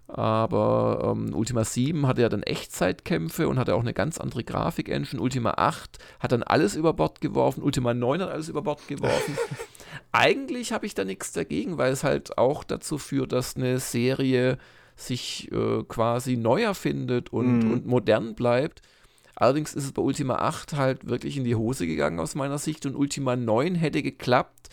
Aber 0.09 1.15
ähm, 1.15 1.35
Ultima 1.35 1.63
7 1.63 2.07
hatte 2.07 2.23
ja 2.23 2.29
dann 2.29 2.41
Echtzeitkämpfe 2.41 3.47
und 3.47 3.59
hatte 3.59 3.75
auch 3.75 3.81
eine 3.81 3.93
ganz 3.93 4.17
andere 4.17 4.43
Grafik-Engine. 4.43 5.21
Ultima 5.21 5.51
8 5.51 5.99
hat 6.19 6.31
dann 6.31 6.41
alles 6.41 6.75
über 6.75 6.93
Bord 6.93 7.21
geworfen. 7.21 7.61
Ultima 7.61 7.93
9 7.93 8.23
hat 8.23 8.31
alles 8.31 8.49
über 8.49 8.63
Bord 8.63 8.87
geworfen. 8.87 9.37
Eigentlich 10.11 10.73
habe 10.73 10.87
ich 10.87 10.95
da 10.95 11.05
nichts 11.05 11.31
dagegen, 11.31 11.77
weil 11.77 11.91
es 11.91 12.03
halt 12.03 12.39
auch 12.39 12.63
dazu 12.63 12.97
führt, 12.97 13.31
dass 13.31 13.55
eine 13.55 13.79
Serie 13.79 14.57
sich 14.95 15.51
äh, 15.51 15.83
quasi 15.87 16.37
neu 16.37 16.63
erfindet 16.63 17.31
und, 17.31 17.59
mm. 17.59 17.71
und 17.71 17.85
modern 17.85 18.33
bleibt. 18.33 18.81
Allerdings 19.35 19.75
ist 19.75 19.85
es 19.85 19.91
bei 19.91 20.01
Ultima 20.01 20.37
8 20.37 20.73
halt 20.73 21.07
wirklich 21.07 21.37
in 21.37 21.43
die 21.43 21.55
Hose 21.55 21.85
gegangen 21.85 22.19
aus 22.19 22.33
meiner 22.33 22.57
Sicht 22.57 22.87
und 22.87 22.95
Ultima 22.95 23.35
9 23.35 23.75
hätte 23.75 24.01
geklappt, 24.01 24.69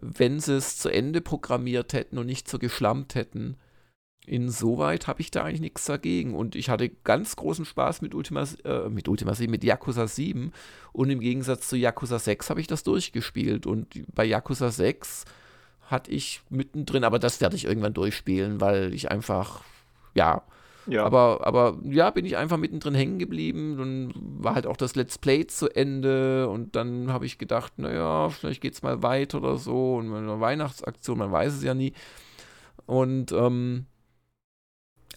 wenn 0.00 0.38
sie 0.38 0.54
es 0.54 0.78
zu 0.78 0.88
Ende 0.90 1.20
programmiert 1.20 1.92
hätten 1.92 2.18
und 2.18 2.26
nicht 2.26 2.48
so 2.48 2.58
geschlampt 2.60 3.16
hätten. 3.16 3.56
Insoweit 4.26 5.06
habe 5.06 5.20
ich 5.20 5.30
da 5.30 5.44
eigentlich 5.44 5.60
nichts 5.60 5.86
dagegen. 5.86 6.34
Und 6.34 6.56
ich 6.56 6.68
hatte 6.68 6.90
ganz 7.04 7.36
großen 7.36 7.64
Spaß 7.64 8.02
mit 8.02 8.14
Ultima, 8.14 8.44
äh, 8.64 8.88
mit 8.88 9.08
Ultima 9.08 9.34
7, 9.34 9.50
mit 9.50 9.64
Yakuza 9.64 10.06
7. 10.06 10.52
Und 10.92 11.10
im 11.10 11.20
Gegensatz 11.20 11.68
zu 11.68 11.76
Yakuza 11.76 12.18
6 12.18 12.50
habe 12.50 12.60
ich 12.60 12.66
das 12.66 12.82
durchgespielt. 12.82 13.66
Und 13.66 13.86
bei 14.14 14.24
Yakuza 14.24 14.70
6 14.70 15.24
hatte 15.86 16.10
ich 16.10 16.42
mittendrin, 16.50 17.04
aber 17.04 17.18
das 17.18 17.40
werde 17.40 17.56
ich 17.56 17.64
irgendwann 17.64 17.94
durchspielen, 17.94 18.60
weil 18.60 18.92
ich 18.92 19.10
einfach, 19.10 19.62
ja. 20.14 20.42
Ja. 20.88 21.04
Aber, 21.04 21.40
aber 21.44 21.78
ja, 21.84 22.10
bin 22.10 22.24
ich 22.24 22.36
einfach 22.36 22.58
mittendrin 22.58 22.94
hängen 22.94 23.18
geblieben. 23.18 23.76
Dann 23.76 24.12
war 24.14 24.54
halt 24.54 24.66
auch 24.66 24.76
das 24.76 24.94
Let's 24.94 25.18
Play 25.18 25.46
zu 25.46 25.68
Ende 25.68 26.48
und 26.48 26.76
dann 26.76 27.12
habe 27.12 27.26
ich 27.26 27.38
gedacht, 27.38 27.78
naja, 27.78 28.28
vielleicht 28.30 28.60
geht 28.60 28.74
es 28.74 28.82
mal 28.82 29.02
weiter 29.02 29.38
oder 29.38 29.56
so. 29.56 29.96
Und 29.96 30.12
eine 30.14 30.40
Weihnachtsaktion, 30.40 31.18
man 31.18 31.32
weiß 31.32 31.54
es 31.54 31.64
ja 31.64 31.74
nie. 31.74 31.92
Und 32.86 33.32
ähm, 33.32 33.86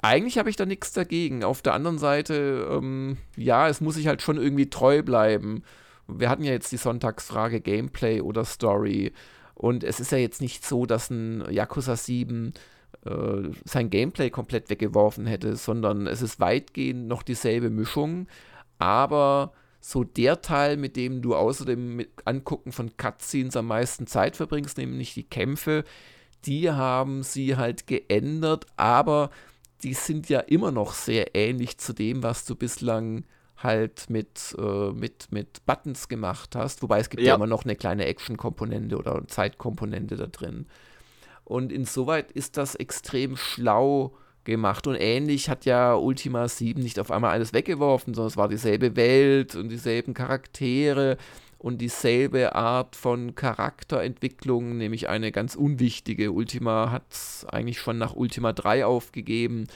eigentlich 0.02 0.38
habe 0.38 0.50
ich 0.50 0.56
da 0.56 0.66
nichts 0.66 0.94
dagegen. 0.94 1.44
Auf 1.44 1.62
der 1.62 1.74
anderen 1.74 1.98
Seite, 1.98 2.68
ähm, 2.72 3.18
ja, 3.36 3.68
es 3.68 3.82
muss 3.82 3.96
sich 3.96 4.08
halt 4.08 4.22
schon 4.22 4.38
irgendwie 4.38 4.70
treu 4.70 5.04
bleiben. 5.04 5.64
Wir 6.08 6.30
hatten 6.30 6.44
ja 6.44 6.52
jetzt 6.52 6.72
die 6.72 6.78
Sonntagsfrage 6.78 7.62
Gameplay 7.62 8.22
oder 8.22 8.46
Story. 8.46 9.14
Und 9.56 9.84
es 9.84 10.00
ist 10.00 10.12
ja 10.12 10.18
jetzt 10.18 10.42
nicht 10.42 10.66
so, 10.66 10.86
dass 10.86 11.10
ein 11.10 11.44
Yakuza 11.52 11.96
7 11.98 12.54
äh, 13.06 13.12
sein 13.66 13.90
Gameplay 13.90 14.30
komplett 14.30 14.70
weggeworfen 14.70 15.26
hätte, 15.26 15.56
sondern 15.56 16.08
es 16.08 16.22
ist 16.22 16.40
weitgehend 16.40 17.08
noch 17.08 17.24
dieselbe 17.24 17.70
Mischung. 17.70 18.28
Aber 18.78 19.52
so 19.82 20.04
der 20.04 20.42
Teil, 20.42 20.78
mit 20.78 20.96
dem 20.96 21.22
du 21.22 21.36
außer 21.36 21.66
dem 21.66 22.06
Angucken 22.26 22.72
von 22.72 22.96
Cutscenes 22.98 23.56
am 23.58 23.68
meisten 23.68 24.08
Zeit 24.08 24.36
verbringst, 24.36 24.78
nämlich 24.78 25.14
die 25.14 25.24
Kämpfe, 25.24 25.84
die 26.46 26.72
haben 26.72 27.24
sie 27.24 27.58
halt 27.58 27.88
geändert, 27.88 28.66
aber 28.78 29.30
die 29.84 29.94
sind 29.94 30.30
ja 30.30 30.40
immer 30.40 30.72
noch 30.72 30.94
sehr 30.94 31.36
ähnlich 31.36 31.78
zu 31.78 31.94
dem, 31.94 32.24
was 32.24 32.46
du 32.46 32.56
bislang 32.56 33.26
halt 33.58 34.10
mit, 34.10 34.56
äh, 34.58 34.92
mit, 34.92 35.32
mit 35.32 35.66
Buttons 35.66 36.08
gemacht 36.08 36.56
hast. 36.56 36.82
Wobei 36.82 37.00
es 37.00 37.10
gibt 37.10 37.24
ja, 37.24 37.30
ja 37.30 37.36
immer 37.36 37.48
noch 37.48 37.64
eine 37.64 37.76
kleine 37.76 38.06
Action-Komponente 38.06 38.98
oder 38.98 39.28
Zeitkomponente 39.28 40.16
da 40.16 40.28
drin. 40.28 40.68
Und 41.44 41.72
insoweit 41.72 42.32
ist 42.32 42.58
das 42.58 42.76
extrem 42.76 43.36
schlau 43.36 44.14
gemacht. 44.44 44.88
Und 44.88 44.96
ähnlich 44.96 45.50
hat 45.50 45.66
ja 45.66 45.96
Ultima 45.96 46.48
7 46.48 46.82
nicht 46.82 47.00
auf 47.00 47.12
einmal 47.12 47.32
alles 47.32 47.54
weggeworfen, 47.54 48.14
sondern 48.14 48.30
es 48.30 48.38
war 48.38 48.48
dieselbe 48.48 48.96
Welt 48.96 49.56
und 49.56 49.70
dieselben 49.70 50.14
Charaktere 50.14 51.18
und 51.60 51.80
dieselbe 51.80 52.56
Art 52.56 52.96
von 52.96 53.36
Charakterentwicklung, 53.36 54.78
nämlich 54.78 55.10
eine 55.10 55.34
ganz 55.34 55.56
unwichtige. 55.56 56.32
Ultima 56.32 56.90
hat 56.90 57.04
eigentlich 57.52 57.80
schon 57.80 57.98
nach 57.98 58.16
Ultima 58.16 58.54
3 58.54 58.86
aufgegeben, 58.86 59.68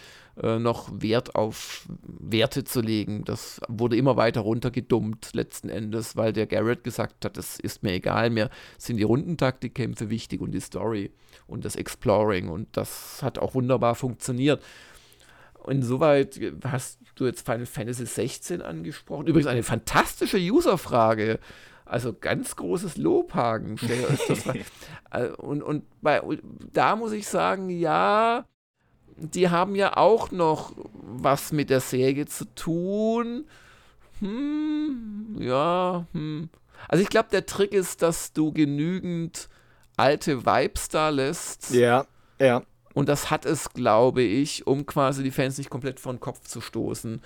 äh, 0.42 0.60
noch 0.60 0.90
Wert 0.94 1.36
auf 1.36 1.86
Werte 2.02 2.64
zu 2.64 2.80
legen. 2.80 3.26
Das 3.26 3.60
wurde 3.68 3.98
immer 3.98 4.16
weiter 4.16 4.42
runtergedummt 4.42 5.32
letzten 5.34 5.68
Endes, 5.68 6.16
weil 6.16 6.32
der 6.32 6.48
Garrett 6.48 6.86
gesagt 6.86 7.26
hat, 7.26 7.36
das 7.36 7.60
ist 7.60 7.84
mir 7.84 7.92
egal, 7.92 8.30
mir 8.30 8.50
sind 8.78 8.96
die 8.96 9.04
Rundentaktikkämpfe 9.04 10.10
wichtig 10.10 10.40
und 10.40 10.52
die 10.52 10.62
Story 10.62 11.12
und 11.48 11.66
das 11.66 11.76
Exploring 11.76 12.48
und 12.48 12.78
das 12.78 13.22
hat 13.22 13.40
auch 13.40 13.56
wunderbar 13.56 13.96
funktioniert. 13.96 14.64
Insoweit 15.68 16.40
hast 16.66 17.00
du 17.16 17.26
jetzt 17.26 17.46
Final 17.46 17.66
Fantasy 17.66 18.06
16 18.06 18.62
angesprochen. 18.62 19.28
Übrigens 19.28 19.48
eine 19.48 19.64
fantastische 19.64 20.38
Userfrage. 20.38 21.40
Also 21.86 22.14
ganz 22.14 22.56
großes 22.56 22.98
Lob, 22.98 23.34
Hagen. 23.34 23.78
Äh, 25.12 25.28
und, 25.28 25.62
und 25.62 25.84
bei, 26.02 26.24
da 26.72 26.96
muss 26.96 27.12
ich 27.12 27.28
sagen, 27.28 27.70
ja, 27.70 28.46
die 29.16 29.50
haben 29.50 29.76
ja 29.76 29.96
auch 29.96 30.32
noch 30.32 30.74
was 30.92 31.52
mit 31.52 31.70
der 31.70 31.82
Serie 31.82 32.26
zu 32.26 32.46
tun. 32.56 33.46
Hm, 34.22 35.36
ja, 35.38 36.08
hm. 36.14 36.50
Also 36.88 37.04
ich 37.04 37.10
glaube, 37.10 37.30
der 37.32 37.46
Trick 37.46 37.74
ist, 37.74 38.02
dass 38.02 38.34
du 38.34 38.52
genügend 38.52 39.50
alte 39.96 40.48
Vibes 40.48 40.90
da 40.90 41.10
lässt. 41.10 41.70
Ja, 41.70 42.08
ja. 42.40 42.64
Und 42.96 43.08
das 43.08 43.30
hat 43.30 43.46
es, 43.46 43.70
glaube 43.70 44.24
ich, 44.24 44.66
um 44.66 44.88
quasi 44.88 45.22
die 45.22 45.30
Fans 45.32 45.60
nicht 45.60 45.70
komplett 45.70 46.00
vor 46.00 46.14
den 46.14 46.20
Kopf 46.20 46.48
zu 46.48 46.60
stoßen 46.60 47.22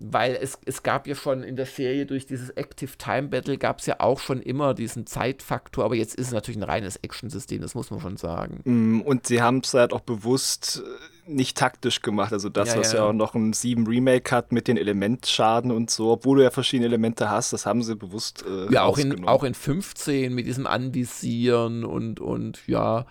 weil 0.00 0.38
es, 0.40 0.58
es 0.64 0.84
gab 0.84 1.08
ja 1.08 1.16
schon 1.16 1.42
in 1.42 1.56
der 1.56 1.66
Serie 1.66 2.06
durch 2.06 2.24
dieses 2.24 2.50
Active 2.50 2.92
Time 2.98 3.28
Battle 3.28 3.58
gab 3.58 3.80
es 3.80 3.86
ja 3.86 3.96
auch 3.98 4.20
schon 4.20 4.40
immer 4.40 4.72
diesen 4.72 5.06
Zeitfaktor, 5.06 5.84
aber 5.84 5.96
jetzt 5.96 6.14
ist 6.14 6.28
es 6.28 6.32
natürlich 6.32 6.56
ein 6.56 6.62
reines 6.62 6.96
Action-System, 6.96 7.60
das 7.60 7.74
muss 7.74 7.90
man 7.90 8.00
schon 8.00 8.16
sagen. 8.16 8.60
Mm, 8.64 9.00
und 9.00 9.26
sie 9.26 9.42
haben 9.42 9.58
es 9.58 9.74
halt 9.74 9.92
auch 9.92 10.00
bewusst 10.00 10.84
äh, 11.26 11.30
nicht 11.30 11.56
taktisch 11.56 12.00
gemacht, 12.00 12.32
also 12.32 12.48
das, 12.48 12.74
ja, 12.74 12.78
was 12.78 12.92
ja. 12.92 13.00
ja 13.00 13.04
auch 13.06 13.12
noch 13.12 13.34
ein 13.34 13.52
7 13.52 13.88
Remake 13.88 14.30
hat 14.30 14.52
mit 14.52 14.68
den 14.68 14.76
Elementschaden 14.76 15.72
und 15.72 15.90
so, 15.90 16.12
obwohl 16.12 16.38
du 16.38 16.44
ja 16.44 16.50
verschiedene 16.50 16.86
Elemente 16.86 17.28
hast, 17.28 17.52
das 17.52 17.66
haben 17.66 17.82
sie 17.82 17.96
bewusst 17.96 18.44
äh, 18.48 18.72
Ja, 18.72 18.84
auch 18.84 18.98
in, 18.98 19.26
auch 19.26 19.42
in 19.42 19.54
15 19.54 20.32
mit 20.32 20.46
diesem 20.46 20.68
Anvisieren 20.68 21.84
und, 21.84 22.20
und 22.20 22.66
ja, 22.68 23.04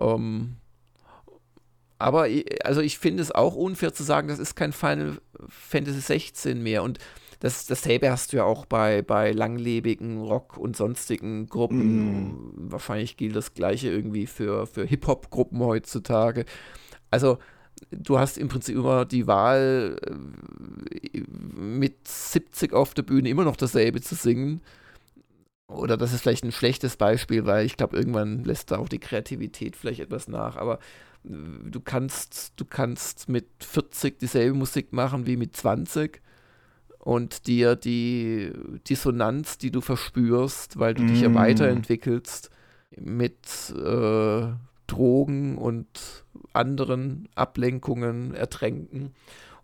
Ähm, 0.00 0.56
aber 2.02 2.26
also 2.64 2.80
ich 2.80 2.98
finde 2.98 3.22
es 3.22 3.32
auch 3.32 3.54
unfair 3.54 3.94
zu 3.94 4.02
sagen, 4.02 4.28
das 4.28 4.38
ist 4.38 4.54
kein 4.56 4.72
Final 4.72 5.18
Fantasy 5.48 6.00
16 6.00 6.62
mehr. 6.62 6.82
Und 6.82 6.98
das, 7.40 7.66
dasselbe 7.66 8.10
hast 8.10 8.32
du 8.32 8.38
ja 8.38 8.44
auch 8.44 8.66
bei, 8.66 9.02
bei 9.02 9.32
langlebigen 9.32 10.20
Rock- 10.20 10.56
und 10.56 10.76
sonstigen 10.76 11.46
Gruppen. 11.46 12.66
Mm. 12.66 12.72
Wahrscheinlich 12.72 13.16
gilt 13.16 13.36
das 13.36 13.54
gleiche 13.54 13.88
irgendwie 13.88 14.26
für, 14.26 14.66
für 14.66 14.84
Hip-Hop-Gruppen 14.84 15.60
heutzutage. 15.60 16.44
Also 17.10 17.38
du 17.90 18.18
hast 18.18 18.38
im 18.38 18.48
Prinzip 18.48 18.76
immer 18.76 19.04
die 19.04 19.26
Wahl, 19.26 19.98
äh, 20.02 21.20
mit 21.58 22.06
70 22.06 22.72
auf 22.72 22.94
der 22.94 23.02
Bühne 23.02 23.28
immer 23.28 23.44
noch 23.44 23.56
dasselbe 23.56 24.00
zu 24.00 24.14
singen. 24.14 24.60
Oder 25.68 25.96
das 25.96 26.12
ist 26.12 26.20
vielleicht 26.20 26.44
ein 26.44 26.52
schlechtes 26.52 26.96
Beispiel, 26.96 27.46
weil 27.46 27.64
ich 27.64 27.76
glaube, 27.76 27.96
irgendwann 27.96 28.44
lässt 28.44 28.70
da 28.70 28.78
auch 28.78 28.88
die 28.88 28.98
Kreativität 28.98 29.76
vielleicht 29.76 30.00
etwas 30.00 30.28
nach. 30.28 30.56
Aber 30.56 30.78
du 31.24 31.80
kannst, 31.80 32.52
du 32.56 32.64
kannst 32.64 33.28
mit 33.28 33.46
40 33.60 34.18
dieselbe 34.18 34.56
Musik 34.56 34.92
machen 34.92 35.26
wie 35.26 35.36
mit 35.36 35.56
20 35.56 36.20
und 36.98 37.46
dir 37.46 37.76
die 37.76 38.52
Dissonanz, 38.88 39.58
die 39.58 39.70
du 39.70 39.80
verspürst, 39.80 40.78
weil 40.78 40.94
du 40.94 41.02
mm. 41.02 41.06
dich 41.08 41.20
ja 41.20 41.28
mm. 41.28 41.34
weiterentwickelst, 41.34 42.50
mit 42.96 43.70
äh, 43.70 44.48
Drogen 44.86 45.58
und 45.58 46.24
anderen 46.52 47.28
Ablenkungen 47.34 48.34
ertränken. 48.34 49.14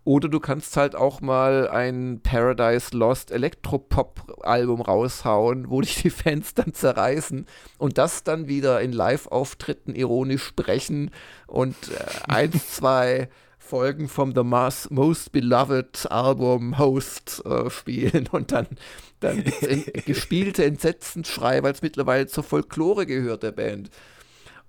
Oder 0.05 0.29
du 0.29 0.39
kannst 0.39 0.77
halt 0.77 0.95
auch 0.95 1.21
mal 1.21 1.67
ein 1.69 2.21
Paradise 2.23 2.95
Lost 2.95 3.31
Elektropop-Album 3.31 4.81
raushauen, 4.81 5.69
wo 5.69 5.81
dich 5.81 6.01
die 6.01 6.09
Fans 6.09 6.53
dann 6.53 6.73
zerreißen 6.73 7.45
und 7.77 7.97
das 7.97 8.23
dann 8.23 8.47
wieder 8.47 8.81
in 8.81 8.91
Live-Auftritten 8.91 9.95
ironisch 9.95 10.43
sprechen 10.43 11.11
und 11.47 11.75
äh, 11.89 12.31
eins, 12.31 12.71
zwei 12.75 13.29
Folgen 13.69 14.07
vom 14.07 14.33
The 14.33 14.43
Most, 14.43 14.89
Most 14.89 15.31
Beloved 15.31 16.09
Album 16.09 16.79
Host 16.79 17.43
äh, 17.45 17.69
spielen 17.69 18.27
und 18.31 18.51
dann, 18.51 18.65
dann 19.19 19.43
in, 19.61 19.83
gespielte 20.05 20.65
Entsetzensschrei, 20.65 21.61
weil 21.61 21.73
es 21.73 21.83
mittlerweile 21.83 22.25
zur 22.25 22.43
Folklore 22.43 23.05
gehört, 23.05 23.43
der 23.43 23.51
Band. 23.51 23.91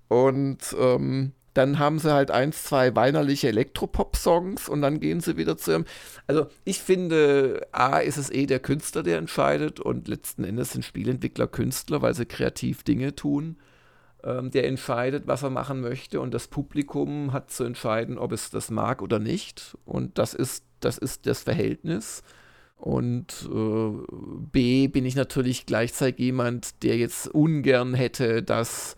Und 0.09 0.76
ähm, 0.78 1.33
dann 1.55 1.78
haben 1.78 1.98
sie 1.98 2.12
halt 2.12 2.30
eins, 2.30 2.64
zwei 2.64 2.94
weinerliche 2.94 3.48
Elektropop-Songs 3.48 4.68
und 4.68 4.82
dann 4.82 5.01
gehen 5.01 5.20
sie 5.20 5.36
wieder 5.36 5.57
zu 5.57 5.72
ihrem. 5.72 5.84
Also 6.26 6.46
ich 6.64 6.80
finde, 6.80 7.66
A 7.72 7.98
ist 7.98 8.18
es 8.18 8.30
eh 8.30 8.46
der 8.46 8.61
Künstler, 8.61 9.03
der 9.03 9.18
entscheidet 9.18 9.80
und 9.80 10.07
letzten 10.07 10.44
Endes 10.44 10.72
sind 10.72 10.84
Spielentwickler 10.84 11.48
Künstler, 11.48 12.03
weil 12.03 12.14
sie 12.14 12.26
kreativ 12.26 12.84
Dinge 12.84 13.16
tun. 13.16 13.57
Ähm, 14.22 14.51
der 14.51 14.66
entscheidet, 14.66 15.26
was 15.26 15.42
er 15.42 15.51
machen 15.51 15.80
möchte 15.80 16.20
und 16.20 16.32
das 16.34 16.46
Publikum 16.46 17.32
hat 17.32 17.51
zu 17.51 17.64
entscheiden, 17.64 18.18
ob 18.18 18.32
es 18.32 18.51
das 18.51 18.70
mag 18.70 19.03
oder 19.03 19.18
nicht. 19.18 19.76
Und 19.84 20.18
das 20.18 20.34
ist 20.34 20.64
das, 20.80 20.98
ist 20.98 21.26
das 21.26 21.42
Verhältnis. 21.42 22.22
Und 22.76 23.48
äh, 23.53 23.90
B 24.53 24.88
bin 24.88 25.05
ich 25.05 25.14
natürlich 25.14 25.66
gleichzeitig 25.66 26.18
jemand, 26.20 26.82
der 26.82 26.96
jetzt 26.96 27.28
ungern 27.28 27.92
hätte, 27.94 28.42
dass 28.42 28.96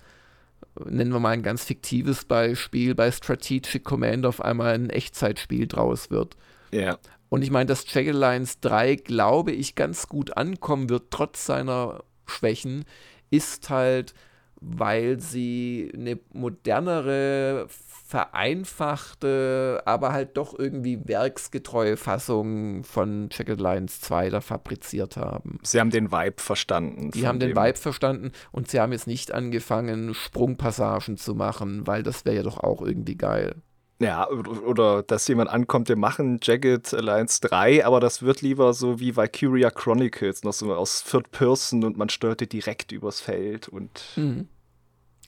nennen 0.85 1.13
wir 1.13 1.21
mal 1.21 1.31
ein 1.31 1.43
ganz 1.43 1.65
fiktives 1.65 2.25
Beispiel, 2.25 2.95
bei 2.95 3.11
Strategic 3.11 3.85
Command 3.85 4.27
auf 4.27 4.41
einmal 4.41 4.75
ein 4.75 4.91
Echtzeitspiel 4.91 5.67
draus 5.67 6.11
wird. 6.11 6.37
Ja. 6.73 6.99
Und 7.29 7.43
ich 7.43 7.51
meine, 7.51 7.67
dass 7.67 7.93
Jagged 7.93 8.15
Alliance 8.15 8.59
3, 8.61 8.97
glaube 8.97 9.53
ich, 9.53 9.75
ganz 9.75 10.09
gut 10.09 10.37
ankommen 10.37 10.91
wird, 10.91 11.11
trotz 11.11 11.47
seiner 11.47 12.05
Schwächen, 12.27 12.85
ist 13.31 13.71
halt, 13.71 14.15
weil 14.61 15.19
sie 15.21 15.91
eine 15.95 16.19
modernere 16.33 17.67
vereinfachte, 18.13 19.83
aber 19.87 20.13
halt 20.13 20.37
doch 20.37 20.59
irgendwie 20.59 21.01
werksgetreue 21.09 21.97
Fassung 21.97 22.85
von 22.85 23.31
Jagged 23.33 23.59
Lines 23.59 24.03
2 24.03 24.29
da 24.29 24.43
fabriziert 24.43 25.17
haben. 25.17 25.59
Sie 25.63 25.81
haben 25.81 25.89
den 25.89 26.13
Vibe 26.13 26.35
verstanden. 26.37 27.11
Die 27.13 27.27
haben 27.27 27.39
den 27.39 27.57
Vibe 27.57 27.79
verstanden 27.79 28.33
und 28.51 28.69
sie 28.69 28.81
haben 28.81 28.93
jetzt 28.93 29.07
nicht 29.07 29.33
angefangen, 29.33 30.13
Sprungpassagen 30.13 31.17
zu 31.17 31.35
machen, 31.35 31.87
weil 31.87 32.03
das 32.03 32.27
wäre 32.27 32.37
ja 32.37 32.43
doch 32.43 32.59
auch 32.59 32.83
irgendwie 32.83 33.17
geil. 33.17 33.55
Ja, 33.99 34.29
oder 34.29 35.03
dass 35.03 35.27
jemand 35.29 35.49
ankommt, 35.49 35.89
wir 35.89 35.97
machen 35.97 36.39
Jagged 36.43 36.93
Alliance 36.93 37.41
3, 37.41 37.87
aber 37.87 37.99
das 37.99 38.21
wird 38.21 38.43
lieber 38.43 38.75
so 38.75 39.01
wie 39.01 39.17
Valkyria 39.17 39.71
Chronicles, 39.71 40.45
noch 40.45 40.53
so 40.53 40.75
aus 40.75 41.03
Third 41.03 41.31
Person 41.31 41.83
und 41.83 41.97
man 41.97 42.11
steuerte 42.11 42.47
direkt 42.47 42.93
übers 42.93 43.23
Feld 43.23 43.69
und. 43.69 44.03
Mhm. 44.17 44.49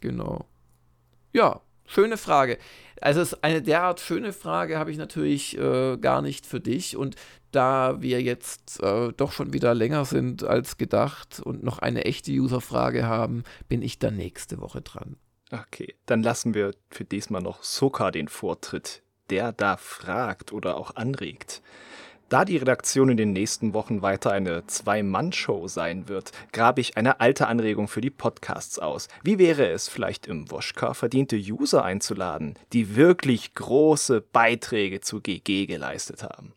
Genau. 0.02 0.44
Ja, 1.32 1.62
Schöne 1.86 2.16
Frage. 2.16 2.58
Also 3.00 3.36
eine 3.42 3.62
derart 3.62 4.00
schöne 4.00 4.32
Frage 4.32 4.78
habe 4.78 4.90
ich 4.90 4.96
natürlich 4.96 5.58
äh, 5.58 5.96
gar 5.98 6.22
nicht 6.22 6.46
für 6.46 6.60
dich. 6.60 6.96
Und 6.96 7.16
da 7.50 8.00
wir 8.00 8.22
jetzt 8.22 8.82
äh, 8.82 9.12
doch 9.12 9.32
schon 9.32 9.52
wieder 9.52 9.74
länger 9.74 10.04
sind 10.04 10.42
als 10.44 10.76
gedacht 10.76 11.40
und 11.40 11.62
noch 11.62 11.78
eine 11.78 12.04
echte 12.04 12.32
User-Frage 12.32 13.06
haben, 13.06 13.44
bin 13.68 13.82
ich 13.82 13.98
dann 13.98 14.16
nächste 14.16 14.60
Woche 14.60 14.80
dran. 14.80 15.16
Okay, 15.52 15.94
dann 16.06 16.22
lassen 16.22 16.54
wir 16.54 16.72
für 16.90 17.04
diesmal 17.04 17.42
noch 17.42 17.62
Soka 17.62 18.10
den 18.10 18.28
Vortritt, 18.28 19.02
der 19.30 19.52
da 19.52 19.76
fragt 19.76 20.52
oder 20.52 20.76
auch 20.76 20.96
anregt. 20.96 21.62
Da 22.30 22.44
die 22.46 22.56
Redaktion 22.56 23.10
in 23.10 23.16
den 23.18 23.32
nächsten 23.32 23.74
Wochen 23.74 24.00
weiter 24.00 24.32
eine 24.32 24.66
Zwei-Mann-Show 24.66 25.68
sein 25.68 26.08
wird, 26.08 26.32
grabe 26.52 26.80
ich 26.80 26.96
eine 26.96 27.20
alte 27.20 27.48
Anregung 27.48 27.86
für 27.86 28.00
die 28.00 28.10
Podcasts 28.10 28.78
aus. 28.78 29.08
Wie 29.22 29.38
wäre 29.38 29.68
es 29.68 29.88
vielleicht 29.88 30.26
im 30.26 30.50
Woschka 30.50 30.94
verdiente 30.94 31.36
User 31.36 31.84
einzuladen, 31.84 32.54
die 32.72 32.96
wirklich 32.96 33.52
große 33.54 34.22
Beiträge 34.22 35.00
zu 35.00 35.20
GG 35.20 35.66
geleistet 35.66 36.22
haben? 36.22 36.54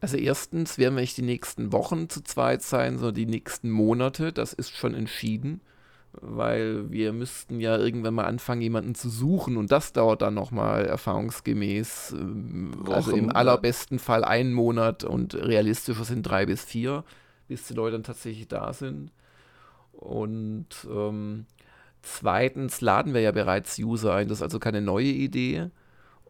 Also 0.00 0.16
erstens 0.16 0.76
werden 0.76 0.96
wir 0.96 1.02
nicht 1.02 1.16
die 1.16 1.22
nächsten 1.22 1.72
Wochen 1.72 2.08
zu 2.08 2.22
zweit 2.22 2.62
sein, 2.62 2.98
sondern 2.98 3.14
die 3.14 3.26
nächsten 3.26 3.70
Monate. 3.70 4.32
Das 4.32 4.52
ist 4.52 4.76
schon 4.76 4.94
entschieden 4.94 5.60
weil 6.12 6.90
wir 6.90 7.12
müssten 7.12 7.60
ja 7.60 7.76
irgendwann 7.76 8.14
mal 8.14 8.24
anfangen, 8.24 8.62
jemanden 8.62 8.94
zu 8.94 9.08
suchen 9.08 9.56
und 9.56 9.70
das 9.70 9.92
dauert 9.92 10.22
dann 10.22 10.34
nochmal 10.34 10.86
erfahrungsgemäß, 10.86 12.12
ähm, 12.12 12.84
also 12.88 13.12
im 13.12 13.30
allerbesten 13.34 13.98
Fall 13.98 14.24
einen 14.24 14.52
Monat 14.52 15.04
und 15.04 15.34
realistischer 15.34 16.04
sind 16.04 16.22
drei 16.22 16.46
bis 16.46 16.64
vier, 16.64 17.04
bis 17.46 17.66
die 17.66 17.74
Leute 17.74 17.92
dann 17.92 18.02
tatsächlich 18.02 18.48
da 18.48 18.72
sind. 18.72 19.12
Und 19.92 20.68
ähm, 20.90 21.46
zweitens 22.02 22.80
laden 22.80 23.14
wir 23.14 23.20
ja 23.20 23.32
bereits 23.32 23.78
User 23.78 24.14
ein, 24.14 24.28
das 24.28 24.38
ist 24.38 24.42
also 24.42 24.58
keine 24.58 24.80
neue 24.80 25.06
Idee. 25.06 25.70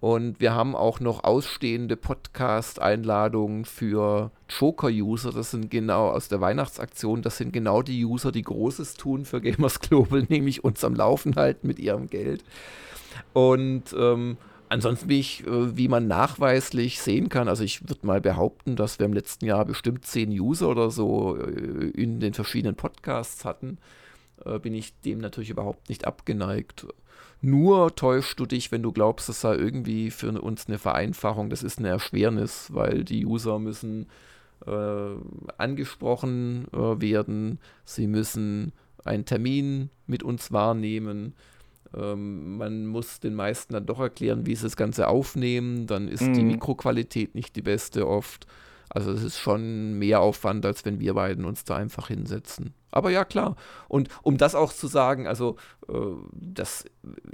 Und 0.00 0.40
wir 0.40 0.54
haben 0.54 0.76
auch 0.76 1.00
noch 1.00 1.24
ausstehende 1.24 1.96
Podcast-Einladungen 1.96 3.64
für 3.64 4.30
Joker-User. 4.48 5.32
Das 5.32 5.50
sind 5.50 5.70
genau 5.70 6.10
aus 6.10 6.28
der 6.28 6.40
Weihnachtsaktion. 6.40 7.22
Das 7.22 7.36
sind 7.36 7.52
genau 7.52 7.82
die 7.82 8.04
User, 8.04 8.30
die 8.30 8.42
Großes 8.42 8.94
tun 8.94 9.24
für 9.24 9.40
Gamers 9.40 9.80
Global, 9.80 10.22
nämlich 10.28 10.62
uns 10.62 10.84
am 10.84 10.94
Laufen 10.94 11.34
halten 11.34 11.66
mit 11.66 11.80
ihrem 11.80 12.08
Geld. 12.08 12.44
Und 13.32 13.92
ähm, 13.98 14.36
ansonsten, 14.68 15.08
wie, 15.08 15.18
ich, 15.18 15.44
äh, 15.44 15.76
wie 15.76 15.88
man 15.88 16.06
nachweislich 16.06 17.00
sehen 17.00 17.28
kann, 17.28 17.48
also 17.48 17.64
ich 17.64 17.88
würde 17.88 18.06
mal 18.06 18.20
behaupten, 18.20 18.76
dass 18.76 19.00
wir 19.00 19.06
im 19.06 19.12
letzten 19.12 19.46
Jahr 19.46 19.64
bestimmt 19.64 20.06
zehn 20.06 20.30
User 20.30 20.68
oder 20.68 20.92
so 20.92 21.36
äh, 21.36 21.90
in 21.90 22.20
den 22.20 22.34
verschiedenen 22.34 22.76
Podcasts 22.76 23.44
hatten, 23.44 23.78
äh, 24.44 24.60
bin 24.60 24.74
ich 24.74 24.94
dem 25.00 25.18
natürlich 25.18 25.50
überhaupt 25.50 25.88
nicht 25.88 26.06
abgeneigt. 26.06 26.86
Nur 27.40 27.94
täuschst 27.94 28.38
du 28.40 28.46
dich, 28.46 28.72
wenn 28.72 28.82
du 28.82 28.92
glaubst, 28.92 29.28
das 29.28 29.40
sei 29.40 29.54
irgendwie 29.54 30.10
für 30.10 30.32
uns 30.40 30.66
eine 30.66 30.78
Vereinfachung. 30.78 31.50
Das 31.50 31.62
ist 31.62 31.78
eine 31.78 31.88
Erschwernis, 31.88 32.68
weil 32.72 33.04
die 33.04 33.24
User 33.24 33.58
müssen 33.58 34.06
äh, 34.66 35.14
angesprochen 35.56 36.66
äh, 36.72 37.00
werden, 37.00 37.58
sie 37.84 38.08
müssen 38.08 38.72
einen 39.04 39.24
Termin 39.24 39.90
mit 40.06 40.22
uns 40.22 40.52
wahrnehmen. 40.52 41.34
Ähm, 41.96 42.56
man 42.58 42.86
muss 42.86 43.20
den 43.20 43.34
meisten 43.34 43.72
dann 43.72 43.86
doch 43.86 44.00
erklären, 44.00 44.46
wie 44.46 44.54
sie 44.54 44.64
das 44.64 44.76
Ganze 44.76 45.08
aufnehmen. 45.08 45.86
Dann 45.86 46.08
ist 46.08 46.22
mhm. 46.22 46.34
die 46.34 46.42
Mikroqualität 46.42 47.34
nicht 47.34 47.56
die 47.56 47.62
beste 47.62 48.08
oft. 48.08 48.46
Also 48.90 49.12
es 49.12 49.22
ist 49.22 49.38
schon 49.38 49.98
mehr 49.98 50.20
Aufwand, 50.20 50.64
als 50.64 50.84
wenn 50.84 51.00
wir 51.00 51.14
beiden 51.14 51.44
uns 51.44 51.64
da 51.64 51.76
einfach 51.76 52.08
hinsetzen. 52.08 52.74
Aber 52.90 53.10
ja, 53.10 53.24
klar. 53.24 53.56
Und 53.86 54.08
um 54.22 54.38
das 54.38 54.54
auch 54.54 54.72
zu 54.72 54.86
sagen, 54.86 55.26
also 55.26 55.56
äh, 55.88 55.92
das 56.32 56.86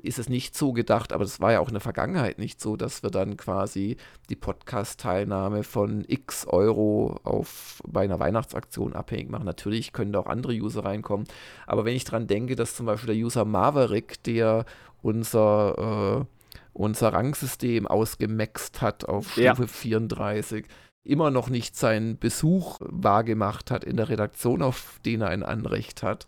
ist 0.03 0.19
es 0.19 0.29
nicht 0.29 0.57
so 0.57 0.73
gedacht, 0.73 1.13
aber 1.13 1.25
das 1.25 1.41
war 1.41 1.53
ja 1.53 1.61
auch 1.61 1.69
in 1.69 1.75
der 1.75 1.81
Vergangenheit 1.81 2.39
nicht 2.39 2.61
so, 2.61 2.77
dass 2.77 3.03
wir 3.03 3.11
dann 3.11 3.37
quasi 3.37 3.97
die 4.31 4.37
Podcast-Teilnahme 4.37 5.63
von 5.63 6.05
x 6.09 6.47
Euro 6.47 7.21
auf, 7.23 7.81
bei 7.87 8.03
einer 8.03 8.19
Weihnachtsaktion 8.19 8.95
abhängig 8.95 9.31
machen. 9.31 9.47
Natürlich 9.47 9.93
können 9.93 10.13
da 10.13 10.21
auch 10.21 10.27
andere 10.27 10.55
User 10.55 10.85
reinkommen. 10.85 11.27
Aber 11.67 11.85
wenn 11.85 11.95
ich 11.95 12.05
dran 12.05 12.27
denke, 12.27 12.57
dass 12.57 12.75
zum 12.75 12.87
Beispiel 12.87 13.15
der 13.15 13.25
User 13.25 13.45
Maverick, 13.45 14.23
der 14.25 14.65
unser, 15.03 16.19
äh, 16.21 16.25
unser 16.73 17.13
Rangsystem 17.13 17.87
ausgemaxt 17.87 18.83
hat 18.83 19.05
auf 19.05 19.33
Stufe 19.33 19.43
ja. 19.43 19.67
34, 19.67 20.67
immer 21.05 21.31
noch 21.31 21.49
nicht 21.51 21.77
seinen 21.77 22.19
Besuch 22.19 22.79
wahrgemacht 22.81 23.71
hat 23.71 23.85
in 23.85 23.97
der 23.97 24.09
Redaktion, 24.09 24.63
auf 24.63 25.01
den 25.05 25.21
er 25.21 25.29
ein 25.29 25.43
Anrecht 25.43 26.03
hat, 26.03 26.27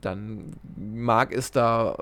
dann 0.00 0.52
mag 0.76 1.32
es 1.32 1.50
da 1.50 1.96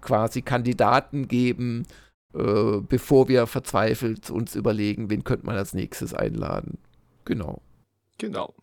quasi 0.00 0.42
Kandidaten 0.42 1.28
geben, 1.28 1.86
äh, 2.34 2.80
bevor 2.80 3.28
wir 3.28 3.46
verzweifelt 3.46 4.30
uns 4.30 4.54
überlegen, 4.56 5.10
wen 5.10 5.24
könnte 5.24 5.46
man 5.46 5.56
als 5.56 5.74
nächstes 5.74 6.14
einladen. 6.14 6.78
Genau. 7.24 7.62
Genau. 8.18 8.54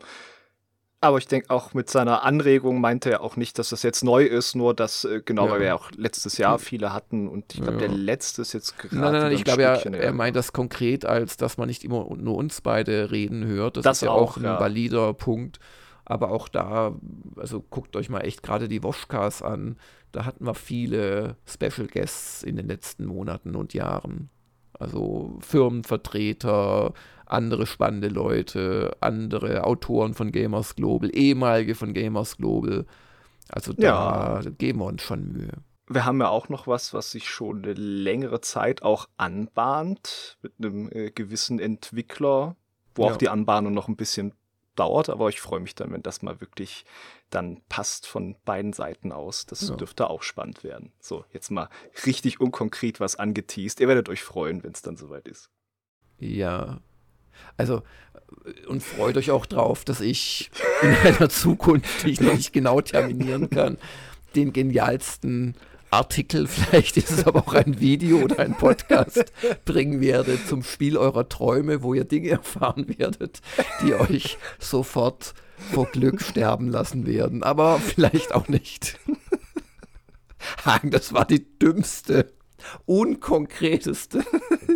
Aber 0.99 1.19
ich 1.19 1.27
denke 1.27 1.51
auch 1.51 1.75
mit 1.75 1.91
seiner 1.91 2.23
Anregung 2.23 2.81
meinte 2.81 3.11
er 3.11 3.21
auch 3.21 3.35
nicht, 3.35 3.59
dass 3.59 3.69
das 3.69 3.83
jetzt 3.83 4.03
neu 4.03 4.23
ist, 4.23 4.55
nur 4.55 4.73
dass, 4.73 5.05
äh, 5.05 5.21
genau, 5.23 5.45
ja. 5.45 5.51
weil 5.51 5.59
wir 5.59 5.67
ja 5.67 5.75
auch 5.75 5.91
letztes 5.95 6.39
Jahr 6.39 6.57
viele 6.57 6.91
hatten 6.91 7.27
und 7.27 7.53
ich 7.53 7.61
glaube, 7.61 7.79
ja. 7.79 7.87
der 7.87 7.95
letzte 7.95 8.41
ist 8.41 8.53
jetzt 8.53 8.79
gerade. 8.79 8.95
Nein, 8.95 9.11
nein, 9.11 9.21
nein, 9.21 9.31
ich 9.33 9.43
glaube, 9.43 9.61
er, 9.61 9.85
er 9.85 10.13
meint 10.13 10.35
das 10.35 10.53
konkret 10.53 11.05
als, 11.05 11.37
dass 11.37 11.57
man 11.57 11.67
nicht 11.67 11.83
immer 11.83 12.07
nur 12.15 12.35
uns 12.35 12.61
beide 12.61 13.11
reden 13.11 13.45
hört. 13.45 13.77
Das, 13.77 13.83
das 13.83 13.97
ist 13.97 14.01
ja 14.01 14.09
auch, 14.09 14.31
auch 14.31 14.37
ein 14.37 14.43
ja. 14.43 14.59
valider 14.59 15.13
Punkt. 15.13 15.59
Aber 16.03 16.31
auch 16.31 16.47
da, 16.47 16.95
also 17.35 17.61
guckt 17.61 17.95
euch 17.97 18.09
mal 18.09 18.21
echt 18.21 18.41
gerade 18.41 18.69
die 18.69 18.81
Woschkas 18.81 19.43
an. 19.43 19.77
Da 20.13 20.23
hatten 20.25 20.45
wir 20.45 20.55
viele 20.55 21.35
Special 21.45 21.87
Guests 21.87 22.43
in 22.43 22.55
den 22.55 22.67
letzten 22.67 23.05
Monaten 23.05 23.55
und 23.55 23.73
Jahren. 23.73 24.29
Also 24.79 25.37
Firmenvertreter, 25.41 26.93
andere 27.31 27.65
spannende 27.65 28.07
Leute, 28.07 28.95
andere 28.99 29.63
Autoren 29.63 30.13
von 30.13 30.31
Gamers 30.31 30.75
Global, 30.75 31.09
ehemalige 31.13 31.75
von 31.75 31.93
Gamers 31.93 32.37
Global. 32.37 32.85
Also 33.49 33.73
da 33.73 34.41
ja. 34.43 34.49
geben 34.57 34.79
wir 34.79 34.85
uns 34.85 35.01
schon 35.01 35.31
Mühe. 35.31 35.53
Wir 35.89 36.03
haben 36.03 36.19
ja 36.19 36.27
auch 36.27 36.49
noch 36.49 36.67
was, 36.67 36.93
was 36.93 37.11
sich 37.11 37.29
schon 37.29 37.63
eine 37.63 37.73
längere 37.73 38.41
Zeit 38.41 38.81
auch 38.81 39.07
anbahnt 39.15 40.37
mit 40.41 40.53
einem 40.59 40.89
äh, 40.91 41.11
gewissen 41.11 41.59
Entwickler, 41.59 42.57
wo 42.93 43.05
ja. 43.05 43.13
auch 43.13 43.17
die 43.17 43.29
Anbahnung 43.29 43.73
noch 43.73 43.87
ein 43.87 43.95
bisschen 43.95 44.33
dauert, 44.75 45.09
aber 45.09 45.29
ich 45.29 45.41
freue 45.41 45.59
mich 45.59 45.75
dann, 45.75 45.91
wenn 45.91 46.03
das 46.03 46.21
mal 46.21 46.39
wirklich 46.41 46.85
dann 47.29 47.61
passt 47.67 48.07
von 48.07 48.35
beiden 48.45 48.73
Seiten 48.73 49.11
aus. 49.11 49.45
Das 49.45 49.67
ja. 49.67 49.75
dürfte 49.75 50.09
auch 50.09 50.23
spannend 50.23 50.63
werden. 50.63 50.91
So, 50.99 51.25
jetzt 51.31 51.51
mal 51.51 51.69
richtig 52.05 52.39
unkonkret 52.39 52.99
was 52.99 53.15
angeteased. 53.15 53.79
Ihr 53.79 53.87
werdet 53.87 54.09
euch 54.09 54.23
freuen, 54.23 54.63
wenn 54.63 54.73
es 54.73 54.81
dann 54.81 54.97
soweit 54.97 55.27
ist. 55.27 55.49
Ja, 56.19 56.79
also, 57.57 57.81
und 58.67 58.83
freut 58.83 59.17
euch 59.17 59.31
auch 59.31 59.45
drauf, 59.45 59.85
dass 59.85 60.01
ich 60.01 60.51
in 60.81 60.95
einer 61.03 61.29
Zukunft, 61.29 62.05
die 62.05 62.11
ich 62.11 62.21
noch 62.21 62.33
nicht 62.33 62.53
genau 62.53 62.81
terminieren 62.81 63.49
kann, 63.49 63.77
den 64.35 64.53
genialsten 64.53 65.55
Artikel, 65.89 66.47
vielleicht 66.47 66.97
ist 66.97 67.11
es 67.11 67.25
aber 67.25 67.47
auch 67.47 67.53
ein 67.53 67.79
Video 67.79 68.19
oder 68.19 68.39
ein 68.39 68.55
Podcast, 68.55 69.31
bringen 69.65 70.01
werde 70.01 70.43
zum 70.45 70.63
Spiel 70.63 70.97
eurer 70.97 71.29
Träume, 71.29 71.81
wo 71.81 71.93
ihr 71.93 72.05
Dinge 72.05 72.29
erfahren 72.31 72.97
werdet, 72.97 73.41
die 73.81 73.93
euch 73.93 74.37
sofort 74.59 75.33
vor 75.71 75.87
Glück 75.87 76.21
sterben 76.21 76.67
lassen 76.67 77.07
werden. 77.07 77.43
Aber 77.43 77.79
vielleicht 77.79 78.33
auch 78.35 78.47
nicht. 78.47 78.99
Hagen, 80.65 80.91
das 80.91 81.13
war 81.13 81.25
die 81.25 81.57
dümmste, 81.57 82.31
unkonkreteste 82.85 84.23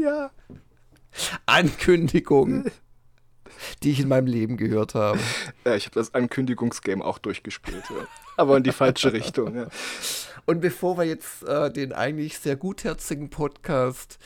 ja. 0.01 0.32
Ankündigung, 1.45 2.66
die 3.84 3.91
ich 3.91 3.99
in 3.99 4.07
meinem 4.07 4.28
Leben 4.28 4.57
gehört 4.57 4.95
habe. 4.95 5.20
Ja, 5.66 5.76
ich 5.76 5.86
habe 5.86 5.95
das 5.95 6.14
Ankündigungsgame 6.14 7.03
auch 7.03 7.20
durchgespielt, 7.20 7.84
ja. 7.89 8.07
aber 8.38 8.57
in 8.57 8.64
die 8.64 8.72
falsche 8.72 9.14
Richtung. 9.14 9.55
Ja. 9.55 9.68
Und 10.45 10.62
bevor 10.62 10.97
wir 10.97 11.05
jetzt 11.05 11.43
äh, 11.43 11.72
den 11.72 11.93
eigentlich 11.93 12.39
sehr 12.39 12.55
gutherzigen 12.55 13.30
Podcast 13.30 14.18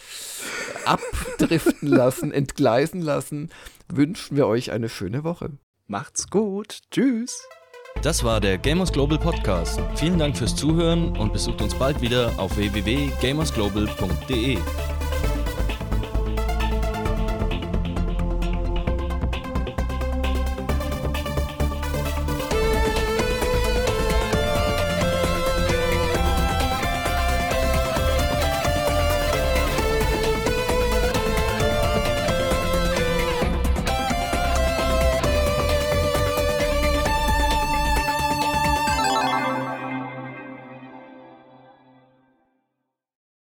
abdriften 0.86 1.90
lassen, 1.90 2.32
entgleisen 2.32 3.02
lassen, 3.02 3.50
wünschen 3.88 4.38
wir 4.38 4.48
euch 4.48 4.72
eine 4.72 4.90
schöne 4.90 5.24
Woche. 5.24 5.52
Macht's 5.88 6.30
gut. 6.30 6.82
Tschüss. 6.92 7.48
Das 8.02 8.24
war 8.24 8.42
der 8.42 8.58
Gamers 8.58 8.92
Global 8.92 9.20
Podcast. 9.20 9.80
Vielen 9.96 10.18
Dank 10.20 10.38
fürs 10.38 10.56
Zuhören 10.56 11.18
und 11.18 11.34
besucht 11.34 11.62
uns 11.62 11.76
bald 11.76 12.02
wieder 12.02 12.32
auf 12.38 12.58
www.gamersglobal.de. 12.58 14.58